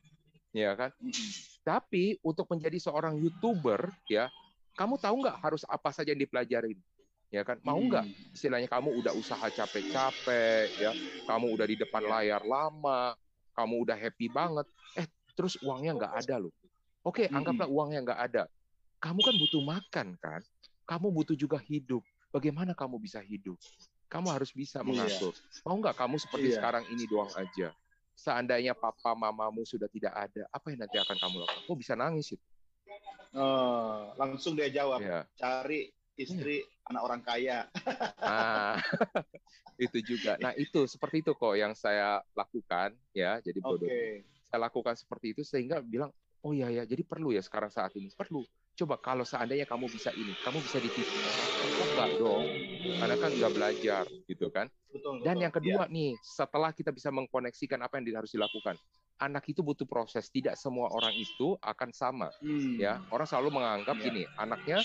Ya 0.52 0.76
kan? 0.76 0.92
Tapi 1.64 2.20
untuk 2.26 2.48
menjadi 2.52 2.76
seorang 2.76 3.16
YouTuber, 3.20 3.88
ya, 4.12 4.28
kamu 4.76 5.00
tahu 5.00 5.16
nggak 5.24 5.38
harus 5.40 5.64
apa 5.68 5.90
saja 5.96 6.12
yang 6.12 6.20
dipelajarin? 6.20 6.76
Ya 7.32 7.48
kan? 7.48 7.64
Mau 7.64 7.80
nggak? 7.80 8.04
Hmm. 8.04 8.36
Istilahnya 8.36 8.68
kamu 8.68 8.92
udah 9.00 9.14
usaha 9.16 9.48
capek-capek, 9.48 10.68
ya, 10.76 10.92
kamu 11.28 11.46
udah 11.56 11.66
di 11.68 11.76
depan 11.80 12.04
Iya. 12.04 12.12
layar 12.12 12.44
lama, 12.44 13.16
kamu 13.56 13.88
udah 13.88 13.96
happy 13.96 14.28
banget, 14.28 14.68
eh 14.96 15.08
terus 15.36 15.56
uangnya 15.64 15.96
nggak 15.96 16.14
ada 16.28 16.36
loh. 16.44 16.54
Oke, 17.02 17.26
Mm-mm. 17.28 17.38
anggaplah 17.40 17.70
uangnya 17.72 18.00
nggak 18.04 18.22
ada. 18.32 18.44
Kamu 19.02 19.20
kan 19.24 19.36
butuh 19.40 19.62
makan 19.64 20.08
kan? 20.20 20.42
Kamu 20.86 21.08
butuh 21.10 21.34
juga 21.34 21.58
hidup. 21.58 22.04
Bagaimana 22.32 22.76
kamu 22.76 23.00
bisa 23.00 23.24
hidup? 23.24 23.56
Kamu 24.12 24.28
harus 24.28 24.52
bisa 24.52 24.84
Iya. 24.84 24.88
mengatur. 24.88 25.34
Mau 25.64 25.76
nggak 25.80 25.96
kamu 25.96 26.16
seperti 26.20 26.52
Iya. 26.52 26.58
sekarang 26.60 26.84
ini 26.92 27.04
doang 27.08 27.32
aja? 27.32 27.72
Seandainya 28.22 28.78
papa 28.78 29.18
mamamu 29.18 29.66
sudah 29.66 29.90
tidak 29.90 30.14
ada, 30.14 30.46
apa 30.54 30.70
yang 30.70 30.86
nanti 30.86 31.02
akan 31.02 31.18
kamu 31.18 31.36
lakukan? 31.42 31.62
Kamu 31.66 31.78
bisa 31.82 31.94
nangis 31.98 32.38
itu. 32.38 32.46
Oh, 33.34 34.14
langsung 34.14 34.54
dia 34.54 34.70
jawab, 34.70 35.02
Ya. 35.02 35.26
cari 35.34 35.90
istri 36.14 36.62
anak 36.86 37.02
orang 37.02 37.22
kaya. 37.26 37.66
Ah, 38.22 38.78
itu 39.82 39.98
juga. 40.06 40.38
Nah, 40.38 40.54
itu 40.54 40.86
seperti 40.86 41.26
itu 41.26 41.34
kok 41.34 41.58
yang 41.58 41.74
saya 41.74 42.22
lakukan 42.38 42.94
ya. 43.18 43.42
Jadi 43.42 43.58
Oke. 43.66 43.82
bodoh. 43.82 43.90
Saya 44.46 44.60
lakukan 44.70 44.94
seperti 44.94 45.34
itu 45.34 45.42
sehingga 45.42 45.82
bilang, 45.82 46.14
"Oh 46.42 46.52
iya 46.52 46.68
ya, 46.74 46.84
jadi 46.90 47.06
perlu 47.06 47.30
ya 47.34 47.42
sekarang 47.42 47.70
saat 47.70 47.94
ini. 47.98 48.10
Perlu. 48.14 48.42
Coba 48.74 48.98
kalau 48.98 49.22
seandainya 49.22 49.68
kamu 49.70 49.86
bisa 49.92 50.10
ini, 50.16 50.34
kamu 50.42 50.58
bisa 50.64 50.78
di 50.82 50.90
TV. 50.90 51.06
Kok 51.62 51.88
enggak 51.92 52.10
dong? 52.18 52.46
Karena 52.98 53.16
kan 53.20 53.30
nggak 53.30 53.54
belajar 53.54 54.04
gitu 54.26 54.48
kan. 54.50 54.66
Betul. 54.90 55.22
Dan 55.22 55.38
betul. 55.38 55.44
yang 55.46 55.54
kedua 55.54 55.84
nih, 55.92 56.18
setelah 56.24 56.72
kita 56.74 56.90
bisa 56.90 57.14
mengkoneksikan 57.14 57.78
apa 57.84 58.02
yang 58.02 58.18
harus 58.18 58.34
dilakukan, 58.34 58.76
anak 59.22 59.46
itu 59.54 59.62
butuh 59.62 59.86
proses. 59.86 60.34
Tidak 60.34 60.58
semua 60.58 60.90
orang 60.90 61.14
itu 61.14 61.54
akan 61.62 61.90
sama. 61.94 62.34
Hmm. 62.42 62.82
ya 62.82 62.98
orang 63.14 63.28
selalu 63.30 63.62
menganggap 63.62 63.96
Iya. 64.02 64.06
gini 64.10 64.24
anaknya 64.42 64.82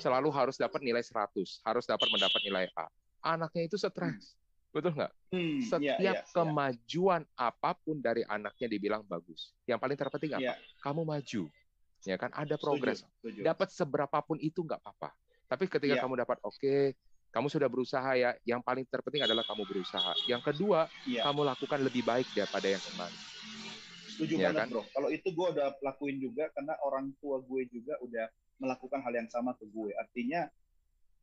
selalu 0.00 0.32
harus 0.32 0.56
dapat 0.56 0.80
nilai 0.80 1.04
100 1.04 1.60
harus 1.60 1.84
dapat 1.84 2.08
mendapat 2.08 2.40
nilai 2.44 2.64
A 2.72 2.88
anaknya 3.36 3.68
itu 3.68 3.76
stres 3.76 4.36
betul 4.76 4.92
nggak 4.92 5.12
Hmm, 5.26 5.58
iya, 5.58 5.64
setiap 5.66 5.96
iya, 5.98 6.12
iya. 6.14 6.22
kemajuan 6.30 7.24
apa 7.34 7.74
pun 7.74 7.98
dari 7.98 8.22
anaknya 8.22 8.68
dibilang 8.68 9.02
bagus 9.02 9.56
yang 9.64 9.76
paling 9.76 9.96
terpenting 9.96 10.32
apa 10.32 10.52
Iya. 10.52 10.54
kamu 10.78 11.02
maju 11.02 11.42
ya 12.04 12.16
kan 12.16 12.30
ada 12.30 12.54
progres 12.54 13.02
setuju. 13.02 13.40
dapat 13.42 13.68
seberapapun 13.68 14.36
itu 14.38 14.60
nggak 14.60 14.78
apa-apa 14.78 15.10
tapi 15.46 15.66
ketika 15.66 15.96
Iya. 15.96 16.02
kamu 16.04 16.14
dapat 16.20 16.38
oke 16.42 16.94
kamu 17.28 17.46
sudah 17.48 17.66
berusaha 17.66 18.10
ya 18.14 18.30
yang 18.44 18.60
paling 18.60 18.84
terpenting 18.84 19.20
adalah 19.20 19.42
kamu 19.42 19.64
berusaha 19.64 20.12
yang 20.24 20.38
kedua 20.38 20.86
Iya. 21.02 21.24
kamu 21.24 21.40
lakukan 21.42 21.80
lebih 21.80 22.04
baik 22.04 22.28
daripada 22.30 22.68
yang 22.68 22.82
kemarin 22.84 23.18
Setuju 24.06 24.40
Iya 24.40 24.48
banget 24.48 24.60
kan? 24.64 24.68
bro. 24.72 24.82
Kalau 24.88 25.08
itu 25.12 25.28
gue 25.28 25.46
udah 25.52 25.66
lakuin 25.84 26.16
juga 26.16 26.48
karena 26.48 26.72
orang 26.80 27.12
tua 27.20 27.36
gue 27.36 27.68
juga 27.68 28.00
udah 28.00 28.24
melakukan 28.56 29.04
hal 29.04 29.12
yang 29.12 29.28
sama 29.28 29.52
ke 29.52 29.68
gue. 29.68 29.92
Artinya 29.92 30.48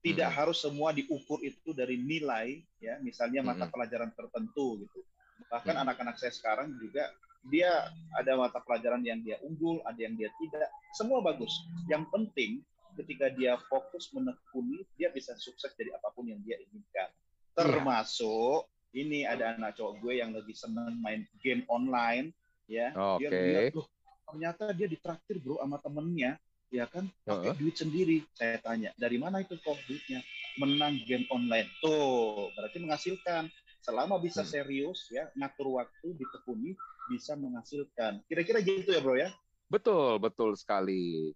tidak 0.04 0.30
Mhm. 0.30 0.36
harus 0.36 0.58
semua 0.60 0.92
diukur 0.92 1.40
itu 1.40 1.72
dari 1.72 1.96
nilai, 1.96 2.60
ya 2.84 3.00
misalnya 3.00 3.40
mata 3.40 3.66
Mhm. 3.66 3.72
pelajaran 3.72 4.12
tertentu 4.12 4.84
gitu. 4.84 5.00
Bahkan 5.48 5.74
Mhm. 5.80 5.84
anak-anak 5.88 6.16
saya 6.20 6.36
sekarang 6.36 6.76
juga 6.76 7.08
dia 7.48 7.88
ada 8.16 8.36
mata 8.36 8.60
pelajaran 8.60 9.00
yang 9.04 9.24
dia 9.24 9.40
unggul, 9.44 9.80
ada 9.88 10.00
yang 10.00 10.16
dia 10.20 10.28
tidak. 10.40 10.68
Semua 10.96 11.24
bagus. 11.24 11.52
Yang 11.88 12.08
penting 12.12 12.52
ketika 13.00 13.32
dia 13.32 13.56
fokus 13.72 14.12
menekuni, 14.12 14.84
dia 15.00 15.10
bisa 15.10 15.34
sukses 15.40 15.72
dari 15.74 15.90
apa 15.96 16.12
pun 16.12 16.28
yang 16.28 16.40
dia 16.44 16.60
inginkan. 16.60 17.10
Termasuk 17.56 18.68
ini 18.94 19.26
ada 19.26 19.58
anak 19.58 19.80
cowok 19.80 20.04
gue 20.04 20.14
yang 20.22 20.30
lagi 20.36 20.54
seneng 20.54 21.00
main 21.02 21.26
game 21.42 21.66
online, 21.72 22.30
ya 22.70 22.94
dia 23.18 23.30
Oke. 23.32 23.40
lihat 23.40 23.74
loh 23.74 23.88
ternyata 24.24 24.72
dia 24.72 24.88
ditraktir 24.88 25.38
bro 25.42 25.60
sama 25.60 25.78
temennya 25.82 26.38
ya 26.74 26.90
kan 26.90 27.06
pakai 27.22 27.54
Heeh. 27.54 27.60
duit 27.62 27.76
sendiri 27.78 28.18
saya 28.34 28.58
tanya 28.58 28.90
dari 28.98 29.22
mana 29.22 29.46
itu 29.46 29.54
kok 29.62 29.78
duitnya 29.86 30.26
menang 30.58 30.98
game 31.06 31.22
online 31.30 31.70
tuh 31.80 32.50
berarti 32.58 32.82
menghasilkan 32.82 33.46
selama 33.86 34.18
bisa 34.18 34.42
Hmm. 34.42 34.50
serius 34.50 35.06
ya 35.14 35.30
ngatur 35.38 35.78
waktu 35.78 36.18
ditekuni 36.18 36.74
bisa 37.14 37.38
menghasilkan 37.38 38.26
kira-kira 38.26 38.58
gitu 38.66 38.90
ya 38.90 39.00
bro 39.00 39.14
ya 39.14 39.30
Betul, 39.64 40.22
betul 40.22 40.54
sekali. 40.54 41.34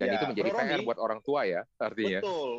Dan 0.00 0.08
Ya, 0.08 0.16
itu 0.16 0.24
menjadi 0.24 0.48
Bro 0.48 0.60
PR 0.64 0.80
buat 0.88 0.96
orang 0.96 1.20
tua 1.20 1.44
ya, 1.44 1.68
artinya. 1.76 2.24
betul 2.24 2.50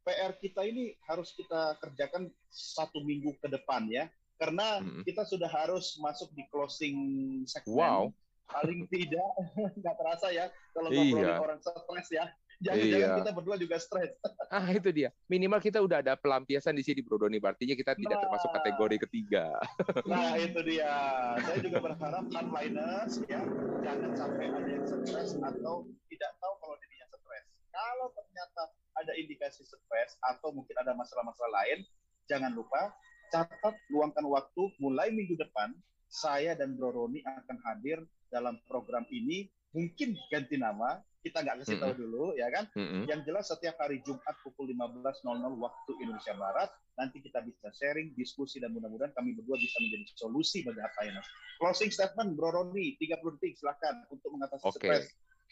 PR 0.00 0.32
kita 0.40 0.60
ini 0.64 0.96
harus 1.04 1.36
kita 1.36 1.76
kerjakan 1.76 2.32
satu 2.48 3.04
minggu 3.04 3.36
ke 3.36 3.52
depan 3.52 3.84
ya 3.92 4.08
karena 4.40 4.80
Mm-mm. 4.80 5.04
kita 5.04 5.28
sudah 5.28 5.52
harus 5.52 6.00
masuk 6.00 6.32
di 6.32 6.48
closing 6.48 6.96
segmen 7.44 7.76
Wow. 7.76 8.02
Paling 8.50 8.86
tidak 8.86 9.30
nggak 9.80 9.94
terasa 9.96 10.26
ya 10.28 10.44
kalau 10.70 10.90
Iya. 10.90 10.98
ngobrolin 11.00 11.38
orang 11.38 11.60
stres 11.60 12.08
ya 12.10 12.24
jangan-jangan 12.60 13.08
Iya. 13.08 13.18
kita 13.24 13.30
berdua 13.32 13.56
juga 13.56 13.76
stres 13.78 14.10
Ah, 14.50 14.66
itu 14.68 14.90
dia. 14.90 15.14
Minimal 15.30 15.62
kita 15.62 15.78
udah 15.78 16.02
ada 16.02 16.18
pelampiasan 16.18 16.74
di 16.74 16.82
sini, 16.82 17.06
Bro 17.06 17.22
Doni. 17.22 17.38
Artinya 17.38 17.78
kita 17.78 17.94
tidak 17.94 18.18
Nah. 18.18 18.22
termasuk 18.26 18.50
kategori 18.50 18.96
ketiga. 19.06 19.46
nah 20.10 20.34
itu 20.34 20.58
dia 20.66 20.90
saya 21.38 21.58
juga 21.62 21.78
berharap 21.78 22.26
frontliners 22.26 23.14
ya 23.30 23.46
jangan 23.78 24.10
sampai 24.12 24.50
ada 24.50 24.68
yang 24.68 24.82
stres 24.82 25.38
atau 25.38 25.86
tidak 26.10 26.32
tahu 26.36 26.54
kalau 26.58 26.74
dirinya 26.76 27.06
stres 27.08 27.44
kalau 27.70 28.06
ternyata 28.10 28.62
ada 28.98 29.12
indikasi 29.14 29.62
stres 29.62 30.18
atau 30.20 30.50
mungkin 30.50 30.74
ada 30.76 30.98
masalah-masalah 30.98 31.62
lain 31.62 31.86
jangan 32.26 32.50
lupa 32.50 32.90
catat 33.30 33.74
luangkan 33.88 34.26
waktu 34.26 34.62
mulai 34.82 35.14
minggu 35.14 35.38
depan 35.38 35.70
saya 36.10 36.58
dan 36.58 36.74
Bro 36.74 36.90
Roni 36.92 37.22
akan 37.22 37.56
hadir 37.62 38.02
dalam 38.30 38.56
program 38.70 39.04
ini 39.10 39.50
mungkin 39.70 40.18
ganti 40.30 40.58
nama 40.58 40.98
kita 41.20 41.44
nggak 41.44 41.62
kasih 41.62 41.76
tahu 41.76 41.94
dulu 42.00 42.32
ya 42.32 42.48
kan 42.48 42.64
Mm-mm. 42.72 43.04
yang 43.04 43.20
jelas 43.28 43.52
setiap 43.52 43.76
hari 43.76 44.00
Jumat 44.08 44.34
pukul 44.40 44.72
15.00 44.72 45.20
waktu 45.60 45.92
Indonesia 46.00 46.32
Barat 46.32 46.72
nanti 46.96 47.20
kita 47.20 47.44
bisa 47.44 47.68
sharing, 47.76 48.16
diskusi 48.16 48.56
dan 48.60 48.72
mudah-mudahan 48.72 49.12
kami 49.12 49.36
berdua 49.36 49.56
bisa 49.60 49.76
menjadi 49.80 50.04
solusi 50.16 50.60
bagi 50.64 50.80
Hardliners. 50.80 51.28
Closing 51.60 51.92
statement 51.92 52.36
Bro 52.36 52.56
Roni 52.56 52.96
30 53.00 53.36
detik 53.36 53.56
silakan 53.56 54.04
untuk 54.08 54.28
mengatasi 54.32 54.64
Oke. 54.64 54.76
stres. 54.80 55.04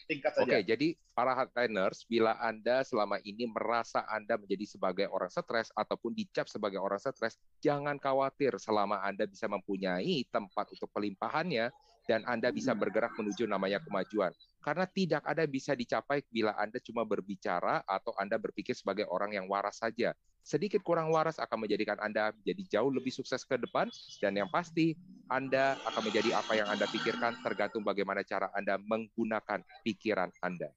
Tingkat 0.07 0.31
saja. 0.31 0.47
Oke, 0.47 0.59
jadi 0.63 0.89
para 1.11 1.35
hardliners, 1.35 2.07
bila 2.07 2.39
Anda 2.39 2.87
selama 2.87 3.19
ini 3.27 3.51
merasa 3.51 4.07
Anda 4.07 4.39
menjadi 4.39 4.79
sebagai 4.79 5.11
orang 5.11 5.27
stres 5.27 5.75
ataupun 5.75 6.15
dicap 6.15 6.47
sebagai 6.47 6.79
orang 6.79 7.03
stres, 7.03 7.35
jangan 7.59 7.99
khawatir 7.99 8.55
selama 8.63 9.03
Anda 9.03 9.27
bisa 9.27 9.51
mempunyai 9.51 10.23
tempat 10.31 10.71
untuk 10.71 10.87
pelimpahannya, 10.95 11.75
dan 12.09 12.25
Anda 12.25 12.49
bisa 12.49 12.73
Hmm. 12.73 12.81
bergerak 12.81 13.13
menuju 13.13 13.45
namanya 13.45 13.85
kemajuan. 13.85 14.33
Karena 14.59 14.89
tidak 14.89 15.21
ada 15.23 15.45
bisa 15.45 15.77
dicapai 15.77 16.25
bila 16.27 16.57
Anda 16.57 16.81
cuma 16.81 17.05
berbicara 17.05 17.85
atau 17.85 18.17
Anda 18.17 18.41
berpikir 18.41 18.73
sebagai 18.73 19.05
orang 19.07 19.37
yang 19.37 19.45
waras 19.45 19.79
saja. 19.79 20.17
Sedikit 20.41 20.81
kurang 20.81 21.13
waras 21.13 21.37
akan 21.37 21.69
menjadikan 21.69 22.01
Anda 22.01 22.33
menjadi 22.33 22.81
jauh 22.81 22.89
lebih 22.89 23.13
sukses 23.13 23.45
ke 23.45 23.61
depan 23.61 23.93
dan 24.19 24.33
yang 24.33 24.49
pasti 24.49 24.97
Anda 25.29 25.77
akan 25.85 26.09
menjadi 26.09 26.33
apa 26.33 26.57
yang 26.57 26.73
Anda 26.73 26.89
pikirkan 26.89 27.45
tergantung 27.45 27.85
bagaimana 27.85 28.25
cara 28.25 28.49
Anda 28.57 28.81
menggunakan 28.81 29.61
pikiran 29.85 30.33
Anda. 30.41 30.73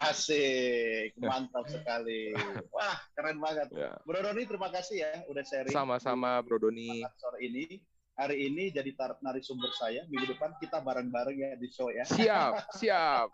Asik, 0.00 1.18
mantap 1.18 1.68
sekali. 1.74 2.32
Wah, 2.72 2.96
keren 3.12 3.36
banget. 3.36 3.68
Ya. 3.70 3.98
Bro 4.02 4.24
Doni, 4.24 4.48
terima 4.48 4.72
kasih 4.72 5.04
ya 5.04 5.12
udah 5.28 5.44
sharing. 5.44 5.74
Sama-sama 5.74 6.40
Bro 6.40 6.58
Doni. 6.58 7.04
sore 7.20 7.38
ini. 7.44 7.91
Hari 8.12 8.44
ini 8.44 8.68
jadi 8.68 8.92
tar- 8.92 9.16
narasumber 9.24 9.72
saya. 9.72 10.04
Minggu 10.12 10.36
depan 10.36 10.52
kita 10.60 10.84
bareng-bareng 10.84 11.32
ya 11.32 11.50
di 11.56 11.68
show 11.72 11.88
ya. 11.88 12.04
Siap, 12.04 12.52
siap. 12.80 13.28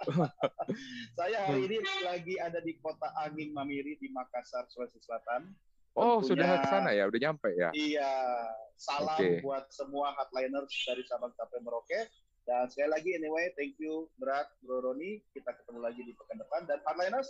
Saya 1.18 1.50
hari 1.50 1.66
ini 1.66 1.76
lagi 2.06 2.38
ada 2.38 2.62
di 2.62 2.78
kota 2.78 3.10
Angin 3.26 3.50
Mamiri 3.50 3.98
di 3.98 4.06
Makassar, 4.14 4.70
Sulawesi 4.70 5.02
Selatan. 5.02 5.50
Oh, 5.98 6.22
Tentunya- 6.22 6.46
sudah 6.46 6.48
ke 6.62 6.66
sana 6.70 6.90
ya, 6.94 7.10
udah 7.10 7.18
nyampe 7.18 7.50
ya. 7.58 7.74
Iya, 7.74 8.12
salam 8.78 9.18
Oke. 9.18 9.42
buat 9.42 9.66
semua 9.74 10.14
hardliners 10.14 10.70
dari 10.86 11.02
Sabang 11.10 11.34
sampai 11.34 11.58
Merauke. 11.58 12.06
Dan 12.46 12.70
sekali 12.70 12.88
lagi 12.94 13.10
anyway, 13.18 13.50
thank 13.58 13.74
you 13.82 14.06
Berat, 14.16 14.46
Bro 14.62 14.80
Roni. 14.80 15.20
Kita 15.34 15.52
ketemu 15.52 15.82
lagi 15.82 16.00
di 16.00 16.14
pekan 16.14 16.38
depan. 16.38 16.70
Dan 16.70 16.78
hardliners, 16.86 17.26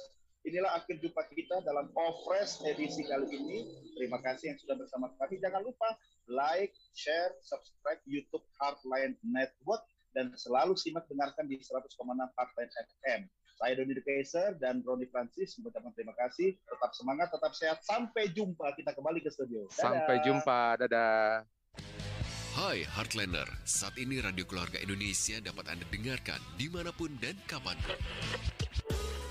inilah 0.47 0.79
akhir 0.79 1.03
jumpa 1.03 1.23
kita 1.33 1.63
dalam 1.67 1.91
Offresh 1.95 2.63
edisi 2.69 3.03
kali 3.07 3.27
ini. 3.35 3.59
Terima 3.99 4.23
kasih 4.23 4.55
yang 4.55 4.59
sudah 4.61 4.77
bersama 4.79 5.11
kami. 5.19 5.43
Jangan 5.43 5.63
lupa 5.65 5.89
like, 6.31 6.75
share, 6.95 7.35
subscribe 7.43 7.99
YouTube 8.07 8.45
Hardline 8.61 9.19
Network 9.27 9.83
dan 10.15 10.31
selalu 10.39 10.79
simak 10.79 11.07
dengarkan 11.11 11.47
di 11.51 11.59
100,6 11.59 11.95
Hardline 12.37 12.73
FM. 13.03 13.21
Saya 13.59 13.75
Doni 13.75 13.91
De 13.91 14.03
Kaiser 14.07 14.55
dan 14.63 14.87
Roni 14.87 15.11
Francis 15.11 15.59
mengucapkan 15.59 15.91
terima 15.99 16.15
kasih. 16.15 16.55
Tetap 16.63 16.95
semangat, 16.95 17.35
tetap 17.35 17.53
sehat. 17.59 17.79
Sampai 17.83 18.31
jumpa. 18.31 18.71
Kita 18.79 18.95
kembali 18.95 19.19
ke 19.19 19.35
studio. 19.35 19.67
Dadah. 19.67 19.83
Sampai 19.83 20.17
jumpa, 20.23 20.61
dadah. 20.87 21.43
Hai 22.55 22.87
Heartliner, 22.87 23.47
saat 23.67 23.95
ini 23.99 24.19
Radio 24.19 24.43
Keluarga 24.47 24.83
Indonesia 24.83 25.39
dapat 25.39 25.75
Anda 25.75 25.87
dengarkan 25.91 26.43
di 26.59 26.67
mana 26.67 26.91
pun 26.91 27.15
dan 27.19 27.39
kapan 27.47 27.79
pun. 27.83 27.99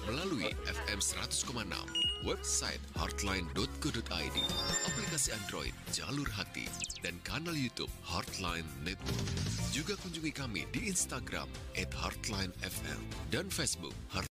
Melalui 0.08 0.56
FM 0.64 1.04
100,6, 1.04 1.68
website 2.24 2.80
heartline.co.id, 2.96 4.38
aplikasi 4.88 5.36
Android 5.36 5.76
Jalur 5.92 6.32
Hati, 6.32 6.64
dan 7.04 7.20
kanal 7.28 7.52
YouTube 7.52 7.92
Heartline 8.08 8.64
Network. 8.88 9.28
Juga 9.76 10.00
kunjungi 10.00 10.32
kami 10.32 10.64
di 10.72 10.88
Instagram 10.88 11.52
at 11.76 11.92
Heartline 11.92 12.56
FM 12.64 13.04
dan 13.36 13.52
Facebook 13.52 13.92
Heart 14.16 14.32